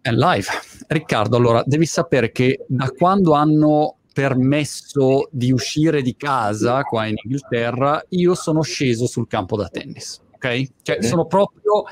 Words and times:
È 0.00 0.10
live. 0.10 0.48
Riccardo, 0.88 1.36
allora, 1.36 1.62
devi 1.64 1.86
sapere 1.86 2.32
che 2.32 2.64
da 2.66 2.90
quando 2.90 3.32
hanno 3.34 3.98
permesso 4.12 5.28
di 5.30 5.52
uscire 5.52 6.02
di 6.02 6.16
casa 6.16 6.82
qua 6.82 7.06
in 7.06 7.14
Inghilterra, 7.22 8.04
io 8.08 8.34
sono 8.34 8.62
sceso 8.62 9.06
sul 9.06 9.28
campo 9.28 9.56
da 9.56 9.68
tennis, 9.68 10.20
ok? 10.34 10.70
Cioè, 10.82 11.02
sono 11.04 11.26
proprio, 11.26 11.84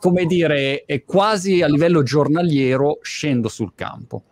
come 0.00 0.24
dire, 0.24 0.86
quasi 1.04 1.60
a 1.60 1.68
livello 1.68 2.02
giornaliero 2.02 2.98
scendo 3.02 3.48
sul 3.48 3.74
campo 3.74 4.24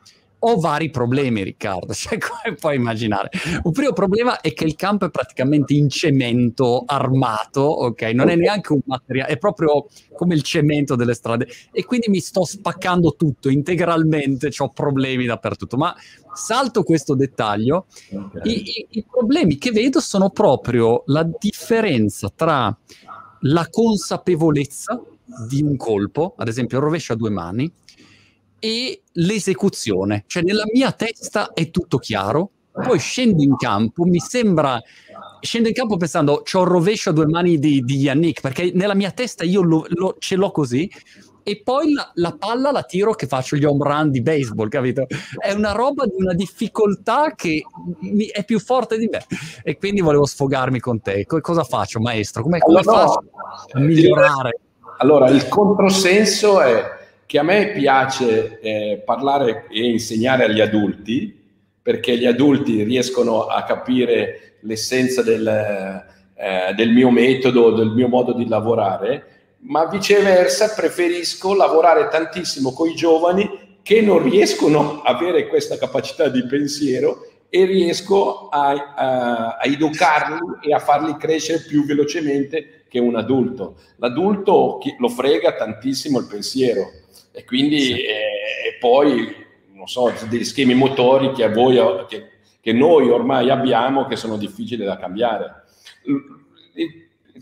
ho 0.46 0.56
vari 0.60 0.90
problemi, 0.90 1.42
Riccardo, 1.42 1.92
cioè 1.94 2.18
come 2.18 2.54
puoi 2.56 2.76
immaginare. 2.76 3.30
Un 3.62 3.72
primo 3.72 3.92
problema 3.92 4.40
è 4.40 4.52
che 4.52 4.64
il 4.64 4.74
campo 4.76 5.06
è 5.06 5.10
praticamente 5.10 5.74
in 5.74 5.88
cemento 5.88 6.84
armato, 6.86 7.62
ok? 7.62 8.02
Non 8.14 8.28
è 8.28 8.36
neanche 8.36 8.72
un 8.72 8.80
materiale, 8.84 9.32
è 9.32 9.38
proprio 9.38 9.86
come 10.12 10.34
il 10.34 10.42
cemento 10.42 10.96
delle 10.96 11.14
strade 11.14 11.48
e 11.72 11.84
quindi 11.84 12.08
mi 12.08 12.20
sto 12.20 12.44
spaccando 12.44 13.14
tutto 13.16 13.48
integralmente, 13.48 14.50
ho 14.58 14.70
problemi 14.70 15.24
dappertutto. 15.24 15.76
Ma 15.76 15.94
salto 16.34 16.82
questo 16.82 17.14
dettaglio, 17.14 17.86
okay. 18.12 18.52
I, 18.52 18.62
i, 18.62 18.86
i 18.90 19.06
problemi 19.10 19.56
che 19.56 19.70
vedo 19.70 20.00
sono 20.00 20.30
proprio 20.30 21.04
la 21.06 21.26
differenza 21.38 22.30
tra 22.34 22.76
la 23.46 23.68
consapevolezza 23.70 25.02
di 25.48 25.62
un 25.62 25.76
colpo, 25.76 26.34
ad 26.36 26.48
esempio 26.48 26.78
il 26.78 26.84
rovescio 26.84 27.14
a 27.14 27.16
due 27.16 27.30
mani, 27.30 27.70
e 28.64 29.02
l'esecuzione. 29.12 30.24
Cioè 30.26 30.42
nella 30.42 30.64
mia 30.72 30.90
testa 30.92 31.52
è 31.52 31.68
tutto 31.68 31.98
chiaro, 31.98 32.48
poi 32.72 32.98
scendo 32.98 33.42
in 33.42 33.56
campo, 33.56 34.04
mi 34.04 34.18
sembra... 34.18 34.80
Scendo 35.40 35.68
in 35.68 35.74
campo 35.74 35.98
pensando, 35.98 36.40
c'ho 36.50 36.62
il 36.62 36.68
rovescio 36.68 37.10
a 37.10 37.12
due 37.12 37.26
mani 37.26 37.58
di, 37.58 37.82
di 37.82 37.96
Yannick, 37.96 38.40
perché 38.40 38.70
nella 38.72 38.94
mia 38.94 39.10
testa 39.10 39.44
io 39.44 39.60
lo, 39.60 39.84
lo, 39.88 40.16
ce 40.18 40.36
l'ho 40.36 40.50
così, 40.50 40.90
e 41.42 41.60
poi 41.62 41.92
la, 41.92 42.10
la, 42.14 42.34
palla 42.38 42.70
la 42.70 42.84
tiro 42.84 43.12
che 43.12 43.26
faccio 43.26 43.54
gli 43.56 43.64
home 43.64 43.84
run 43.84 44.10
di 44.10 44.22
baseball, 44.22 44.68
capito? 44.68 45.06
È 45.36 45.52
una 45.52 45.72
roba 45.72 46.06
di 46.06 46.14
una 46.16 46.32
difficoltà 46.32 47.34
che 47.36 47.62
mi, 48.00 48.24
è 48.28 48.44
più 48.44 48.58
forte 48.58 48.96
di 48.96 49.08
me 49.12 49.26
e 49.62 49.76
quindi 49.76 50.00
volevo 50.00 50.24
sfogarmi 50.24 50.80
con 50.80 51.02
te. 51.02 51.26
Co- 51.26 51.42
cosa 51.42 51.64
faccio, 51.64 52.00
maestro? 52.00 52.42
Come, 52.42 52.60
come 52.60 52.80
allora, 52.80 53.06
faccio 53.06 53.20
a 53.72 53.80
migliorare? 53.80 54.58
Allora, 54.96 55.28
il 55.28 55.46
controsenso 55.48 56.62
è 56.62 57.02
che 57.26 57.38
a 57.38 57.42
me 57.42 57.72
piace 57.72 58.60
eh, 58.60 59.02
parlare 59.04 59.66
e 59.70 59.86
insegnare 59.86 60.44
agli 60.44 60.60
adulti, 60.60 61.42
perché 61.82 62.16
gli 62.16 62.26
adulti 62.26 62.82
riescono 62.82 63.46
a 63.46 63.62
capire 63.64 64.56
l'essenza 64.60 65.22
del, 65.22 65.46
eh, 65.46 66.74
del 66.74 66.90
mio 66.90 67.10
metodo, 67.10 67.72
del 67.72 67.90
mio 67.90 68.08
modo 68.08 68.32
di 68.32 68.48
lavorare, 68.48 69.26
ma 69.60 69.86
viceversa 69.86 70.74
preferisco 70.74 71.54
lavorare 71.54 72.08
tantissimo 72.08 72.72
con 72.72 72.88
i 72.88 72.94
giovani 72.94 73.78
che 73.82 74.00
non 74.00 74.22
riescono 74.22 75.02
a 75.02 75.14
avere 75.14 75.46
questa 75.46 75.76
capacità 75.76 76.28
di 76.28 76.44
pensiero 76.46 77.28
e 77.48 77.64
riesco 77.66 78.48
a, 78.48 78.94
a, 78.94 79.56
a, 79.56 79.60
educarli 79.62 80.38
e 80.62 80.74
a 80.74 80.78
farli 80.78 81.16
crescere 81.16 81.64
più 81.66 81.84
velocemente 81.84 82.84
che 82.88 82.98
un 82.98 83.16
adulto. 83.16 83.76
L'adulto 83.96 84.80
lo 84.98 85.08
frega 85.08 85.52
tantissimo 85.52 86.18
il 86.18 86.26
pensiero 86.26 86.90
e 87.36 87.44
quindi 87.44 87.80
sì. 87.80 87.92
eh, 88.00 88.68
e 88.68 88.78
poi, 88.78 89.34
non 89.72 89.88
so, 89.88 90.12
degli 90.28 90.44
schemi 90.44 90.74
motori 90.74 91.32
che, 91.32 91.48
voi, 91.48 91.76
che, 92.06 92.28
che 92.60 92.72
noi 92.72 93.10
ormai 93.10 93.50
abbiamo 93.50 94.06
che 94.06 94.14
sono 94.14 94.36
difficili 94.36 94.84
da 94.84 94.96
cambiare. 94.96 95.64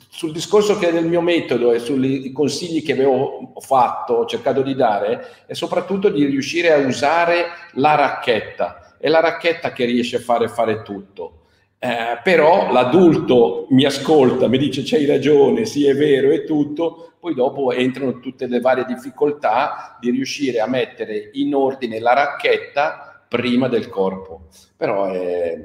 Sul 0.09 0.33
discorso 0.33 0.79
che 0.79 0.89
è 0.89 0.93
del 0.93 1.05
mio 1.05 1.21
metodo 1.21 1.73
e 1.73 1.79
sui 1.79 2.33
consigli 2.33 2.83
che 2.83 2.93
avevo 2.93 3.53
fatto, 3.59 4.15
ho 4.15 4.27
cercato 4.27 4.63
di 4.63 4.75
dare, 4.75 5.45
è 5.47 5.53
soprattutto 5.53 6.09
di 6.09 6.25
riuscire 6.25 6.73
a 6.73 6.79
usare 6.79 7.45
la 7.75 7.95
racchetta. 7.95 8.97
È 8.99 9.09
la 9.09 9.21
racchetta 9.21 9.73
che 9.73 9.85
riesce 9.85 10.17
a 10.17 10.21
fare 10.21 10.49
fare 10.49 10.81
tutto. 10.83 11.41
Eh, 11.79 12.21
però 12.23 12.73
l'adulto 12.73 13.67
mi 13.71 13.85
ascolta, 13.85 14.49
mi 14.49 14.57
dice 14.57 14.83
c'hai 14.85 15.05
ragione, 15.05 15.67
sì 15.67 15.87
è 15.87 15.95
vero 15.95 16.31
e 16.31 16.45
tutto, 16.45 17.12
poi 17.23 17.35
dopo 17.35 17.71
entrano 17.71 18.19
tutte 18.19 18.49
le 18.49 18.59
varie 18.59 18.85
difficoltà 18.85 19.97
di 20.01 20.11
riuscire 20.11 20.59
a 20.59 20.67
mettere 20.67 21.31
in 21.35 21.55
ordine 21.55 22.01
la 22.01 22.15
racchetta 22.15 23.25
prima 23.29 23.69
del 23.69 23.89
corpo. 23.89 24.49
Però 24.77 25.07
è, 25.07 25.57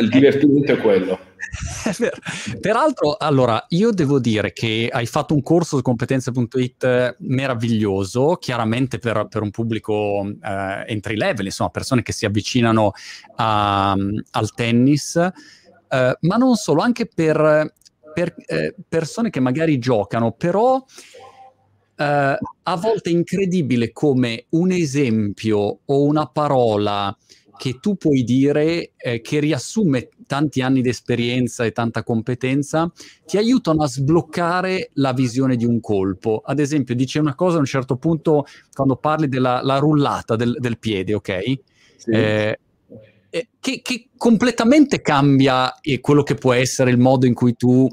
il 0.00 0.08
divertimento 0.10 0.72
è 0.72 0.76
quello. 0.76 1.18
Peraltro, 2.60 3.16
allora, 3.18 3.64
io 3.70 3.92
devo 3.92 4.20
dire 4.20 4.52
che 4.52 4.90
hai 4.92 5.06
fatto 5.06 5.32
un 5.32 5.42
corso 5.42 5.76
su 5.78 5.82
competenze.it 5.82 7.16
meraviglioso, 7.20 8.36
chiaramente 8.36 8.98
per, 8.98 9.26
per 9.30 9.40
un 9.40 9.50
pubblico 9.50 10.22
eh, 10.22 10.84
entry 10.86 11.16
level, 11.16 11.46
insomma, 11.46 11.70
persone 11.70 12.02
che 12.02 12.12
si 12.12 12.26
avvicinano 12.26 12.92
a, 13.36 13.92
al 13.92 14.54
tennis, 14.54 15.16
eh, 15.16 16.18
ma 16.20 16.36
non 16.36 16.56
solo, 16.56 16.82
anche 16.82 17.06
per 17.06 17.72
per 18.14 18.34
eh, 18.46 18.74
persone 18.88 19.28
che 19.28 19.40
magari 19.40 19.78
giocano, 19.78 20.32
però 20.32 20.82
eh, 21.96 22.38
a 22.62 22.76
volte 22.76 23.10
è 23.10 23.12
incredibile 23.12 23.92
come 23.92 24.46
un 24.50 24.70
esempio 24.70 25.80
o 25.84 26.02
una 26.04 26.26
parola 26.26 27.16
che 27.56 27.78
tu 27.80 27.96
puoi 27.96 28.24
dire 28.24 28.92
eh, 28.96 29.20
che 29.20 29.38
riassume 29.38 30.08
tanti 30.26 30.60
anni 30.60 30.80
di 30.80 30.88
esperienza 30.88 31.64
e 31.64 31.72
tanta 31.72 32.02
competenza 32.02 32.90
ti 33.24 33.36
aiutano 33.36 33.82
a 33.82 33.88
sbloccare 33.88 34.90
la 34.94 35.12
visione 35.12 35.56
di 35.56 35.64
un 35.64 35.80
colpo. 35.80 36.42
Ad 36.44 36.58
esempio, 36.58 36.94
dice 36.94 37.18
una 37.18 37.34
cosa 37.34 37.56
a 37.56 37.60
un 37.60 37.66
certo 37.66 37.96
punto 37.96 38.46
quando 38.72 38.96
parli 38.96 39.28
della 39.28 39.78
rullata 39.78 40.34
del, 40.36 40.56
del, 40.58 40.78
piede, 40.78 41.14
ok? 41.14 41.58
Sì. 41.96 42.10
Eh, 42.10 42.58
eh, 43.34 43.48
che, 43.58 43.80
che, 43.82 44.10
completamente 44.16 45.00
cambia 45.00 45.80
eh, 45.80 45.98
quello 45.98 46.22
che 46.22 46.36
può 46.36 46.52
essere 46.52 46.92
il 46.92 46.98
modo 46.98 47.26
in 47.26 47.34
cui 47.34 47.56
tu 47.56 47.88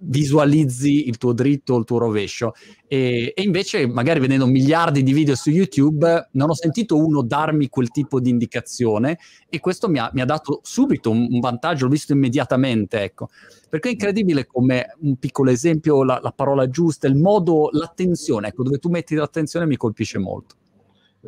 visualizzi 0.00 1.08
il 1.08 1.16
tuo 1.16 1.32
dritto 1.32 1.72
o 1.72 1.78
il 1.78 1.86
tuo 1.86 1.96
rovescio. 1.96 2.52
E, 2.86 3.32
e, 3.34 3.42
invece, 3.42 3.86
magari 3.86 4.20
vedendo 4.20 4.46
miliardi 4.46 5.02
di 5.02 5.14
video 5.14 5.34
su 5.34 5.48
YouTube, 5.48 6.28
non 6.32 6.50
ho 6.50 6.54
sentito 6.54 7.02
uno 7.02 7.22
darmi 7.22 7.70
quel 7.70 7.88
tipo 7.88 8.20
di 8.20 8.28
indicazione 8.28 9.18
e 9.48 9.60
questo 9.60 9.88
mi 9.88 9.98
ha, 9.98 10.10
mi 10.12 10.20
ha 10.20 10.26
dato 10.26 10.60
subito 10.62 11.10
un, 11.10 11.26
un, 11.30 11.40
vantaggio, 11.40 11.86
l'ho 11.86 11.92
visto 11.92 12.12
immediatamente, 12.12 13.00
ecco. 13.00 13.30
Perché 13.70 13.88
è 13.88 13.92
incredibile 13.92 14.44
come 14.44 14.94
un 15.00 15.16
piccolo 15.16 15.50
esempio, 15.50 16.04
la, 16.04 16.20
la 16.22 16.32
parola 16.32 16.68
giusta, 16.68 17.06
il 17.06 17.16
modo, 17.16 17.70
l'attenzione, 17.72 18.48
ecco, 18.48 18.62
dove 18.62 18.76
tu 18.76 18.90
metti 18.90 19.14
l'attenzione 19.14 19.64
mi 19.64 19.76
colpisce 19.76 20.18
molto. 20.18 20.56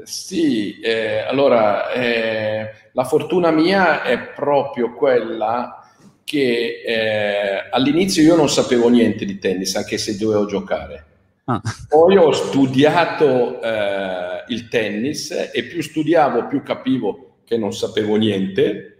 Sì, 0.05 0.81
eh, 0.81 1.21
allora 1.21 1.91
eh, 1.93 2.71
la 2.93 3.05
fortuna 3.05 3.51
mia 3.51 4.03
è 4.03 4.19
proprio 4.19 4.95
quella 4.95 5.83
che 6.25 6.83
eh, 6.85 7.69
all'inizio 7.71 8.23
io 8.23 8.37
non 8.37 8.49
sapevo 8.49 8.89
niente 8.89 9.25
di 9.25 9.39
tennis, 9.39 9.75
anche 9.77 9.99
se 9.99 10.17
dovevo 10.17 10.47
giocare. 10.47 11.05
Ah. 11.45 11.61
Poi 11.89 12.17
ho 12.17 12.31
studiato 12.33 13.63
eh, 13.63 14.45
il 14.49 14.69
tennis 14.69 15.51
e 15.53 15.65
più 15.65 15.83
studiavo, 15.83 16.47
più 16.47 16.63
capivo 16.63 17.39
che 17.45 17.57
non 17.57 17.73
sapevo 17.73 18.17
niente. 18.17 18.95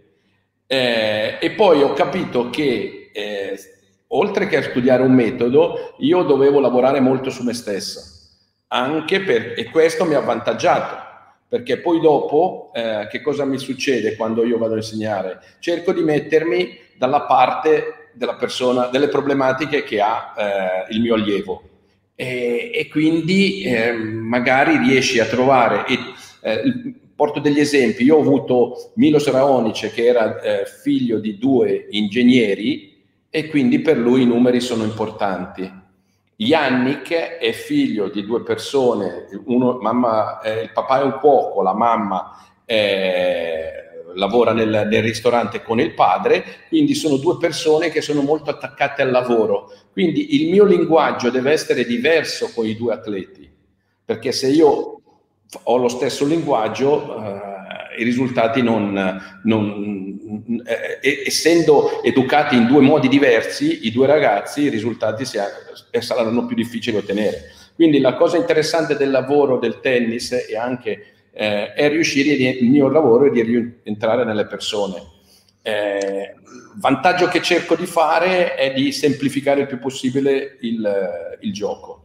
Eh, 0.65 1.37
e 1.39 1.51
poi 1.51 1.81
ho 1.83 1.93
capito 1.93 2.49
che 2.49 3.11
eh, 3.13 3.59
oltre 4.07 4.47
che 4.47 4.57
a 4.57 4.63
studiare 4.63 5.03
un 5.03 5.13
metodo, 5.13 5.95
io 5.99 6.23
dovevo 6.23 6.59
lavorare 6.59 6.99
molto 6.99 7.29
su 7.29 7.43
me 7.43 7.53
stesso 7.53 8.18
anche 8.69 9.21
per, 9.21 9.53
e 9.55 9.65
questo 9.65 10.05
mi 10.05 10.15
ha 10.15 10.19
avvantaggiato 10.19 11.07
perché 11.49 11.79
poi 11.79 11.99
dopo 11.99 12.71
eh, 12.75 13.07
che 13.09 13.21
cosa 13.21 13.43
mi 13.43 13.57
succede 13.57 14.15
quando 14.15 14.45
io 14.45 14.59
vado 14.59 14.73
a 14.73 14.77
insegnare? 14.77 15.39
Cerco 15.57 15.91
di 15.91 16.03
mettermi 16.03 16.77
dalla 16.95 17.21
parte 17.21 18.11
della 18.13 18.35
persona, 18.35 18.85
delle 18.85 19.07
problematiche 19.07 19.83
che 19.83 19.99
ha 19.99 20.35
eh, 20.37 20.93
il 20.93 21.01
mio 21.01 21.15
allievo 21.15 21.63
e, 22.13 22.69
e 22.71 22.87
quindi 22.87 23.63
eh, 23.63 23.93
magari 23.93 24.77
riesci 24.77 25.19
a 25.19 25.25
trovare, 25.25 25.87
e, 25.87 25.97
eh, 26.41 26.93
porto 27.15 27.39
degli 27.39 27.59
esempi, 27.59 28.03
io 28.03 28.17
ho 28.17 28.21
avuto 28.21 28.91
Milos 28.95 29.27
Raonice 29.31 29.91
che 29.91 30.05
era 30.05 30.39
eh, 30.39 30.65
figlio 30.65 31.17
di 31.17 31.39
due 31.39 31.87
ingegneri 31.89 32.95
e 33.27 33.47
quindi 33.47 33.79
per 33.79 33.97
lui 33.97 34.21
i 34.21 34.27
numeri 34.27 34.59
sono 34.59 34.83
importanti 34.83 35.87
Yannick 36.41 37.11
è 37.11 37.51
figlio 37.51 38.07
di 38.07 38.23
due 38.23 38.43
persone, 38.43 39.27
uno, 39.45 39.77
mamma, 39.81 40.39
eh, 40.39 40.61
il 40.61 40.71
papà 40.71 41.01
è 41.01 41.03
un 41.03 41.17
cuoco, 41.19 41.61
la 41.61 41.73
mamma 41.73 42.37
eh, 42.63 43.71
lavora 44.15 44.53
nel, 44.53 44.87
nel, 44.89 45.01
ristorante 45.01 45.61
con 45.61 45.81
il 45.81 45.93
padre, 45.93 46.45
quindi 46.69 46.95
sono 46.95 47.17
due 47.17 47.37
persone 47.37 47.89
che 47.89 47.99
sono 47.99 48.21
molto 48.21 48.51
attaccate 48.51 49.01
al 49.01 49.11
lavoro. 49.11 49.69
Quindi 49.91 50.41
il 50.41 50.49
mio 50.49 50.63
linguaggio 50.63 51.29
deve 51.29 51.51
essere 51.51 51.83
diverso 51.83 52.51
con 52.53 52.65
i 52.65 52.77
due 52.77 52.93
atleti, 52.93 53.51
perché 54.05 54.31
se 54.31 54.47
io 54.47 55.01
ho 55.63 55.77
lo 55.77 55.89
stesso 55.89 56.25
linguaggio, 56.25 57.21
eh, 57.21 57.58
i 57.99 58.03
risultati 58.03 58.61
non, 58.61 59.21
non 59.43 60.61
eh, 60.65 61.23
essendo 61.25 62.01
educati 62.03 62.55
in 62.55 62.67
due 62.67 62.81
modi 62.81 63.07
diversi, 63.07 63.85
i 63.85 63.91
due 63.91 64.07
ragazzi, 64.07 64.61
i 64.63 64.69
risultati 64.69 65.25
si, 65.25 65.37
e 65.91 66.01
saranno 66.01 66.45
più 66.45 66.55
difficili 66.55 66.97
da 66.97 67.03
ottenere. 67.03 67.51
Quindi 67.75 67.99
la 67.99 68.15
cosa 68.15 68.37
interessante 68.37 68.95
del 68.95 69.11
lavoro 69.11 69.57
del 69.57 69.79
tennis 69.79 70.31
è 70.31 70.55
anche 70.55 71.05
eh, 71.31 71.73
è 71.73 71.89
riuscire, 71.89 72.33
il 72.33 72.69
mio 72.69 72.89
lavoro 72.89 73.27
è 73.27 73.29
di 73.29 73.41
rientrare 73.41 74.25
nelle 74.25 74.45
persone. 74.45 75.01
Eh, 75.61 76.35
vantaggio 76.75 77.27
che 77.27 77.41
cerco 77.41 77.75
di 77.75 77.85
fare 77.85 78.55
è 78.55 78.73
di 78.73 78.91
semplificare 78.91 79.61
il 79.61 79.67
più 79.67 79.79
possibile 79.79 80.57
il, 80.61 81.37
il 81.41 81.53
gioco 81.53 81.98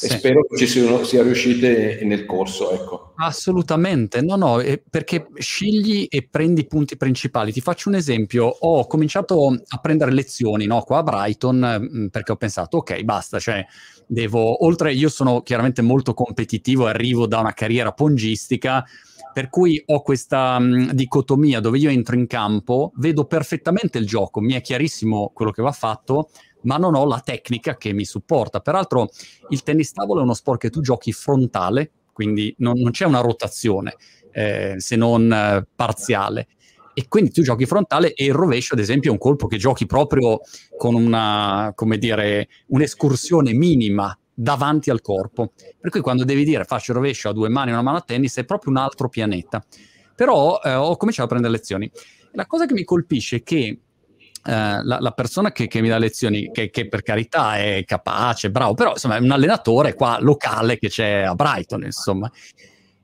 sì. 0.00 0.14
e 0.14 0.18
spero 0.18 0.44
che 0.44 0.56
ci 0.56 0.66
siano, 0.66 1.04
sia 1.04 1.22
riuscite 1.22 2.00
nel 2.04 2.24
corso. 2.24 2.72
Ecco. 2.72 3.12
Assolutamente, 3.16 4.22
no, 4.22 4.36
no, 4.36 4.62
perché 4.88 5.26
scegli 5.36 6.06
e 6.08 6.26
prendi 6.30 6.62
i 6.62 6.66
punti 6.66 6.96
principali. 6.96 7.52
Ti 7.52 7.60
faccio 7.60 7.90
un 7.90 7.96
esempio, 7.96 8.46
ho 8.46 8.86
cominciato 8.86 9.48
a 9.48 9.78
prendere 9.78 10.12
lezioni 10.12 10.64
no, 10.66 10.80
qua 10.82 10.98
a 10.98 11.02
Brighton 11.02 11.90
mm, 11.92 12.06
perché 12.06 12.32
ho 12.32 12.36
pensato, 12.36 12.78
ok, 12.78 13.02
basta, 13.02 13.38
cioè 13.38 13.64
devo, 14.06 14.64
oltre, 14.64 14.94
io 14.94 15.10
sono 15.10 15.42
chiaramente 15.42 15.82
molto 15.82 16.14
competitivo, 16.14 16.86
arrivo 16.86 17.26
da 17.26 17.40
una 17.40 17.52
carriera 17.52 17.92
pongistica, 17.92 18.84
per 19.32 19.48
cui 19.48 19.82
ho 19.86 20.02
questa 20.02 20.56
um, 20.58 20.90
dicotomia 20.92 21.60
dove 21.60 21.78
io 21.78 21.90
entro 21.90 22.16
in 22.16 22.26
campo, 22.26 22.92
vedo 22.96 23.26
perfettamente 23.26 23.98
il 23.98 24.06
gioco, 24.06 24.40
mi 24.40 24.54
è 24.54 24.60
chiarissimo 24.60 25.30
quello 25.34 25.50
che 25.50 25.62
va 25.62 25.72
fatto, 25.72 26.30
ma 26.62 26.76
non 26.76 26.94
ho 26.94 27.06
la 27.06 27.20
tecnica 27.24 27.76
che 27.76 27.92
mi 27.92 28.04
supporta. 28.04 28.60
Peraltro 28.60 29.08
il 29.48 29.62
tennis 29.62 29.92
tavolo 29.92 30.20
è 30.20 30.22
uno 30.22 30.34
sport 30.34 30.60
che 30.60 30.70
tu 30.70 30.80
giochi 30.80 31.12
frontale, 31.12 31.90
quindi 32.12 32.54
non, 32.58 32.78
non 32.78 32.90
c'è 32.90 33.06
una 33.06 33.20
rotazione 33.20 33.96
eh, 34.32 34.74
se 34.78 34.96
non 34.96 35.32
eh, 35.32 35.66
parziale. 35.74 36.48
E 36.92 37.06
quindi 37.08 37.30
tu 37.30 37.42
giochi 37.42 37.66
frontale 37.66 38.12
e 38.14 38.24
il 38.24 38.34
rovescio, 38.34 38.74
ad 38.74 38.80
esempio, 38.80 39.10
è 39.10 39.12
un 39.12 39.18
colpo 39.18 39.46
che 39.46 39.56
giochi 39.56 39.86
proprio 39.86 40.40
con 40.76 40.94
una, 40.94 41.72
come 41.74 41.98
dire, 41.98 42.48
un'escursione 42.66 43.52
minima 43.52 44.16
davanti 44.34 44.90
al 44.90 45.00
corpo. 45.00 45.52
Per 45.80 45.90
cui 45.90 46.00
quando 46.00 46.24
devi 46.24 46.44
dire 46.44 46.64
faccio 46.64 46.90
il 46.90 46.98
rovescio 46.98 47.28
a 47.28 47.32
due 47.32 47.48
mani 47.48 47.70
e 47.70 47.72
una 47.72 47.82
mano 47.82 47.98
a 47.98 48.02
tennis 48.02 48.36
è 48.36 48.44
proprio 48.44 48.72
un 48.72 48.78
altro 48.78 49.08
pianeta. 49.08 49.64
Però 50.14 50.60
eh, 50.62 50.74
ho 50.74 50.96
cominciato 50.96 51.26
a 51.26 51.30
prendere 51.30 51.54
lezioni. 51.54 51.90
La 52.32 52.46
cosa 52.46 52.66
che 52.66 52.74
mi 52.74 52.84
colpisce 52.84 53.36
è 53.36 53.42
che 53.42 53.78
Uh, 54.42 54.80
la, 54.82 54.98
la, 55.00 55.10
persona 55.10 55.52
che, 55.52 55.66
che, 55.66 55.82
mi 55.82 55.88
dà 55.88 55.98
lezioni, 55.98 56.50
che, 56.50 56.70
che, 56.70 56.88
per 56.88 57.02
carità 57.02 57.58
è 57.58 57.84
capace, 57.84 58.50
bravo, 58.50 58.72
però 58.72 58.92
insomma 58.92 59.16
è 59.16 59.20
un 59.20 59.30
allenatore 59.30 59.94
qua 59.94 60.18
locale 60.18 60.78
che 60.78 60.88
c'è 60.88 61.22
a 61.22 61.34
Brighton, 61.34 61.84
insomma. 61.84 62.30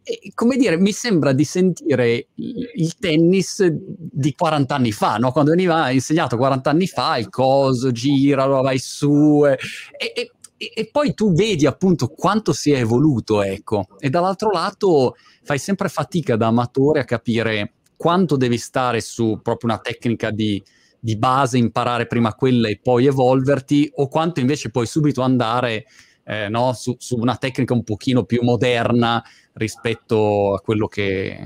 E, 0.02 0.32
come 0.34 0.56
dire, 0.56 0.78
mi 0.78 0.92
sembra 0.92 1.32
di 1.32 1.44
sentire 1.44 2.28
il, 2.34 2.70
il 2.74 2.96
tennis 2.96 3.66
di 3.66 4.34
40 4.34 4.74
anni 4.74 4.92
fa, 4.92 5.16
no? 5.16 5.30
quando 5.32 5.50
veniva 5.50 5.90
insegnato 5.90 6.36
40 6.36 6.70
anni 6.70 6.86
fa, 6.86 7.18
il 7.18 7.28
coso, 7.28 7.90
gira, 7.90 8.46
vai 8.46 8.78
su, 8.78 9.44
e, 9.44 9.58
e, 9.98 10.30
e 10.56 10.88
poi 10.90 11.12
tu 11.12 11.32
vedi 11.32 11.66
appunto 11.66 12.08
quanto 12.08 12.52
si 12.52 12.72
è 12.72 12.78
evoluto, 12.78 13.42
ecco, 13.42 13.88
e 13.98 14.08
dall'altro 14.08 14.50
lato 14.50 15.16
fai 15.42 15.58
sempre 15.58 15.88
fatica 15.88 16.36
da 16.36 16.46
amatore 16.46 17.00
a 17.00 17.04
capire 17.04 17.72
quanto 17.96 18.36
devi 18.36 18.58
stare 18.58 19.00
su 19.00 19.40
proprio 19.42 19.70
una 19.70 19.80
tecnica 19.80 20.30
di 20.30 20.62
di 21.06 21.16
base 21.16 21.56
imparare 21.56 22.08
prima 22.08 22.34
quella 22.34 22.66
e 22.66 22.80
poi 22.82 23.06
evolverti, 23.06 23.92
o 23.94 24.08
quanto 24.08 24.40
invece 24.40 24.70
puoi 24.70 24.86
subito 24.86 25.22
andare 25.22 25.86
eh, 26.24 26.48
no, 26.48 26.72
su, 26.72 26.96
su, 26.98 27.16
una 27.16 27.36
tecnica 27.36 27.74
un 27.74 27.84
pochino 27.84 28.24
più 28.24 28.42
moderna 28.42 29.22
rispetto 29.52 30.54
a 30.54 30.60
quello 30.60 30.88
che, 30.88 31.38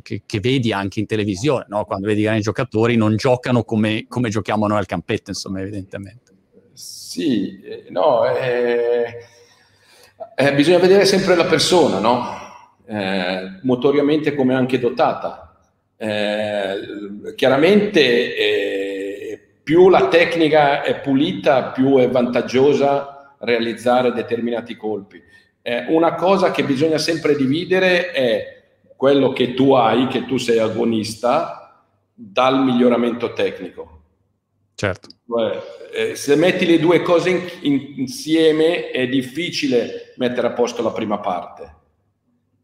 che, 0.00 0.22
che 0.24 0.40
vedi 0.40 0.72
anche 0.72 1.00
in 1.00 1.06
televisione, 1.06 1.66
no? 1.68 1.84
quando 1.84 2.06
vedi 2.06 2.22
che 2.22 2.34
i 2.34 2.40
giocatori 2.40 2.96
non 2.96 3.14
giocano 3.16 3.62
come, 3.64 4.06
come, 4.08 4.30
giochiamo 4.30 4.66
noi 4.66 4.78
al 4.78 4.86
campetto, 4.86 5.28
insomma, 5.28 5.60
evidentemente. 5.60 6.32
Sì, 6.72 7.60
eh, 7.60 7.84
no, 7.90 8.24
eh, 8.24 9.18
eh, 10.34 10.54
bisogna 10.54 10.78
vedere 10.78 11.04
sempre 11.04 11.36
la 11.36 11.44
persona, 11.44 11.98
no? 11.98 12.24
Eh, 12.86 13.58
motoriamente 13.64 14.34
come 14.34 14.54
anche 14.54 14.78
dotata. 14.78 15.54
Eh, 15.94 17.34
chiaramente 17.36 18.83
più 19.64 19.88
la 19.88 20.08
tecnica 20.08 20.82
è 20.82 21.00
pulita, 21.00 21.70
più 21.70 21.96
è 21.96 22.08
vantaggiosa 22.08 23.34
realizzare 23.40 24.12
determinati 24.12 24.76
colpi. 24.76 25.20
Eh, 25.62 25.86
una 25.88 26.14
cosa 26.14 26.50
che 26.50 26.62
bisogna 26.62 26.98
sempre 26.98 27.34
dividere 27.34 28.12
è 28.12 28.62
quello 28.94 29.32
che 29.32 29.54
tu 29.54 29.72
hai, 29.72 30.06
che 30.06 30.26
tu 30.26 30.36
sei 30.36 30.58
agonista, 30.58 31.82
dal 32.12 32.62
miglioramento 32.62 33.32
tecnico. 33.32 34.02
Certo. 34.74 35.08
Eh, 35.94 36.14
se 36.14 36.36
metti 36.36 36.66
le 36.66 36.78
due 36.78 37.00
cose 37.00 37.30
in, 37.30 37.40
in, 37.62 37.94
insieme 37.96 38.90
è 38.90 39.08
difficile 39.08 40.12
mettere 40.16 40.48
a 40.48 40.52
posto 40.52 40.82
la 40.82 40.92
prima 40.92 41.18
parte. 41.18 41.74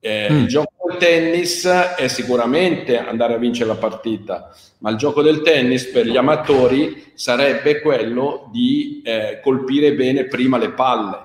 Eh, 0.00 0.28
mm. 0.30 0.36
Il 0.40 0.46
gioco 0.46 0.79
tennis 1.00 1.66
è 1.66 2.06
sicuramente 2.06 2.98
andare 2.98 3.34
a 3.34 3.38
vincere 3.38 3.68
la 3.68 3.76
partita, 3.76 4.54
ma 4.78 4.90
il 4.90 4.96
gioco 4.96 5.22
del 5.22 5.42
tennis 5.42 5.86
per 5.86 6.06
gli 6.06 6.16
amatori 6.16 7.12
sarebbe 7.14 7.80
quello 7.80 8.48
di 8.52 9.02
eh, 9.04 9.40
colpire 9.42 9.94
bene 9.94 10.26
prima 10.26 10.58
le 10.58 10.70
palle, 10.70 11.18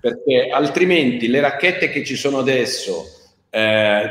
perché 0.00 0.48
altrimenti 0.50 1.28
le 1.28 1.40
racchette 1.40 1.90
che 1.90 2.04
ci 2.04 2.14
sono 2.14 2.38
adesso 2.38 3.04
eh, 3.50 4.08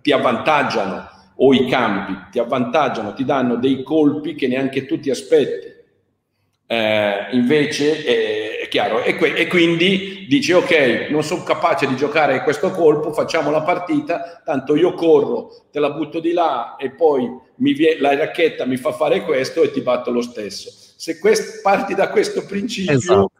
ti 0.00 0.10
avvantaggiano 0.10 1.08
o 1.36 1.54
i 1.54 1.68
campi 1.68 2.30
ti 2.30 2.38
avvantaggiano, 2.38 3.14
ti 3.14 3.24
danno 3.24 3.56
dei 3.56 3.82
colpi 3.82 4.34
che 4.34 4.48
neanche 4.48 4.86
tu 4.86 4.98
ti 4.98 5.10
aspetti. 5.10 5.68
Eh, 6.66 7.26
invece 7.32 8.04
è 8.04 8.49
chiaro, 8.70 9.02
e, 9.02 9.16
que- 9.16 9.34
e, 9.34 9.46
quindi 9.46 10.24
dici 10.26 10.52
ok, 10.52 11.08
non 11.10 11.22
sono 11.22 11.42
capace 11.42 11.86
di 11.86 11.96
giocare 11.96 12.42
questo 12.42 12.70
colpo, 12.70 13.12
facciamo 13.12 13.50
la 13.50 13.60
partita, 13.62 14.40
tanto 14.42 14.74
io 14.76 14.94
corro, 14.94 15.66
te 15.70 15.78
la 15.78 15.90
butto 15.90 16.20
di 16.20 16.32
là 16.32 16.76
e 16.76 16.90
poi 16.90 17.28
vie- 17.56 18.00
la 18.00 18.16
racchetta 18.16 18.64
mi 18.64 18.78
fa 18.78 18.92
fare 18.92 19.22
questo 19.24 19.62
e 19.62 19.70
ti 19.70 19.82
batto 19.82 20.10
lo 20.10 20.22
stesso. 20.22 20.70
Se 20.96 21.18
quest- 21.18 21.60
parti 21.60 21.94
da 21.94 22.08
questo 22.08 22.46
principio, 22.46 22.92
esatto. 22.96 23.30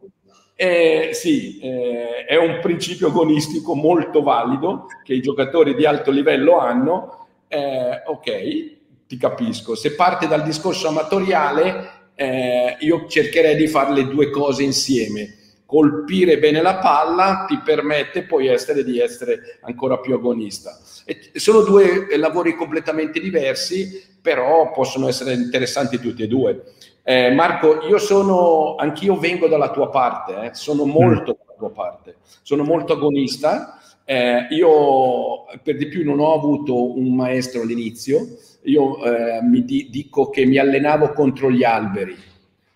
eh, 0.56 1.10
sì, 1.12 1.58
eh, 1.60 2.24
è 2.26 2.36
un 2.36 2.58
principio 2.60 3.06
agonistico 3.06 3.74
molto 3.74 4.22
valido 4.22 4.86
che 5.04 5.14
i 5.14 5.22
giocatori 5.22 5.74
di 5.74 5.86
alto 5.86 6.10
livello 6.10 6.58
hanno, 6.58 7.28
eh, 7.48 8.02
ok, 8.04 8.78
ti 9.06 9.16
capisco. 9.16 9.74
Se 9.74 9.94
parte 9.94 10.26
dal 10.26 10.42
discorso 10.42 10.88
amatoriale, 10.88 11.98
eh, 12.20 12.76
io 12.80 13.06
cercherei 13.08 13.56
di 13.56 13.66
fare 13.66 13.94
le 13.94 14.06
due 14.06 14.28
cose 14.28 14.62
insieme. 14.62 15.36
Colpire 15.64 16.38
bene 16.38 16.60
la 16.60 16.76
palla 16.76 17.46
ti 17.48 17.58
permette 17.64 18.24
poi 18.24 18.48
essere, 18.48 18.84
di 18.84 18.98
essere 18.98 19.58
ancora 19.62 19.96
più 19.98 20.12
agonista. 20.12 20.78
E 21.06 21.30
sono 21.38 21.62
due 21.62 22.14
lavori 22.18 22.54
completamente 22.56 23.20
diversi, 23.20 24.18
però 24.20 24.70
possono 24.70 25.08
essere 25.08 25.32
interessanti 25.32 25.98
tutti 25.98 26.22
e 26.22 26.26
due. 26.26 26.62
Eh, 27.02 27.30
Marco, 27.30 27.86
io 27.88 27.96
sono, 27.96 28.74
anch'io 28.74 29.16
vengo 29.16 29.48
dalla 29.48 29.70
tua 29.70 29.88
parte, 29.88 30.42
eh, 30.42 30.50
sono 30.52 30.84
molto 30.84 31.32
mm. 31.32 31.46
dalla 31.46 31.58
tua 31.58 31.70
parte, 31.70 32.16
sono 32.42 32.64
molto 32.64 32.92
agonista. 32.92 33.80
Eh, 34.04 34.48
io 34.50 35.46
per 35.62 35.76
di 35.76 35.86
più 35.86 36.04
non 36.04 36.20
ho 36.20 36.34
avuto 36.34 36.98
un 36.98 37.14
maestro 37.14 37.62
all'inizio, 37.62 38.26
io 38.62 39.04
eh, 39.04 39.42
mi 39.42 39.64
di, 39.64 39.88
dico 39.90 40.30
che 40.30 40.44
mi 40.44 40.58
allenavo 40.58 41.12
contro 41.12 41.50
gli 41.50 41.64
alberi. 41.64 42.16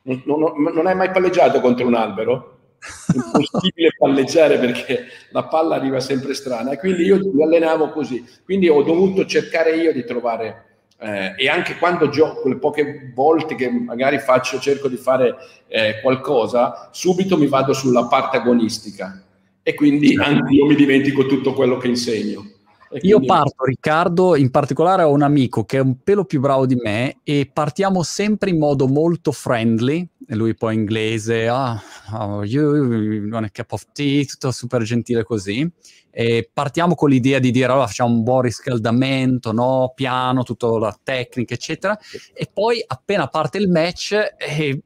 Non, 0.02 0.22
non, 0.24 0.72
non 0.74 0.86
hai 0.86 0.94
mai 0.94 1.10
palleggiato 1.10 1.60
contro 1.60 1.86
un 1.86 1.94
albero? 1.94 2.54
impossibile 3.14 3.94
palleggiare 3.96 4.58
perché 4.58 5.06
la 5.30 5.44
palla 5.44 5.76
arriva 5.76 6.00
sempre 6.00 6.34
strana 6.34 6.72
e 6.72 6.78
quindi 6.78 7.04
io 7.04 7.18
mi 7.32 7.42
allenavo 7.42 7.90
così 7.90 8.24
quindi 8.44 8.68
ho 8.68 8.82
dovuto 8.82 9.24
cercare 9.24 9.76
io 9.76 9.92
di 9.92 10.04
trovare 10.04 10.64
eh, 10.98 11.34
e 11.36 11.48
anche 11.48 11.76
quando 11.78 12.08
gioco 12.08 12.48
le 12.48 12.56
poche 12.56 13.10
volte 13.14 13.54
che 13.54 13.70
magari 13.70 14.18
faccio 14.18 14.58
cerco 14.58 14.88
di 14.88 14.96
fare 14.96 15.34
eh, 15.66 16.00
qualcosa 16.02 16.90
subito 16.92 17.38
mi 17.38 17.46
vado 17.46 17.72
sulla 17.72 18.04
parte 18.06 18.36
agonistica 18.36 19.22
e 19.62 19.74
quindi 19.74 20.14
certo. 20.14 20.30
anche 20.30 20.54
io 20.54 20.66
mi 20.66 20.74
dimentico 20.74 21.26
tutto 21.26 21.54
quello 21.54 21.78
che 21.78 21.88
insegno 21.88 22.52
quindi... 22.98 23.08
Io 23.08 23.20
parto, 23.24 23.64
Riccardo, 23.64 24.36
in 24.36 24.50
particolare 24.50 25.02
ho 25.02 25.12
un 25.12 25.22
amico 25.22 25.64
che 25.64 25.78
è 25.78 25.80
un 25.80 26.02
pelo 26.02 26.24
più 26.24 26.40
bravo 26.40 26.66
di 26.66 26.76
me 26.76 27.18
e 27.22 27.50
partiamo 27.52 28.02
sempre 28.02 28.50
in 28.50 28.58
modo 28.58 28.86
molto 28.86 29.32
friendly, 29.32 30.08
e 30.26 30.34
lui 30.34 30.54
poi 30.54 30.74
inglese, 30.74 31.48
ah, 31.48 31.80
oh, 32.12 32.44
you 32.44 33.28
want 33.30 33.46
a 33.46 33.50
cup 33.50 33.72
of 33.72 33.86
tea, 33.92 34.24
tutto 34.24 34.50
super 34.50 34.82
gentile 34.82 35.24
così. 35.24 35.70
E 36.10 36.48
partiamo 36.52 36.94
con 36.94 37.10
l'idea 37.10 37.40
di 37.40 37.50
dire, 37.50 37.66
allora 37.66 37.86
facciamo 37.86 38.14
un 38.14 38.22
buon 38.22 38.42
riscaldamento, 38.42 39.52
no? 39.52 39.92
piano, 39.94 40.44
tutta 40.44 40.68
la 40.78 40.96
tecnica, 41.02 41.54
eccetera. 41.54 41.98
E 42.32 42.48
poi 42.52 42.82
appena 42.86 43.26
parte 43.26 43.58
il 43.58 43.68
match... 43.68 44.12
Eh, 44.38 44.82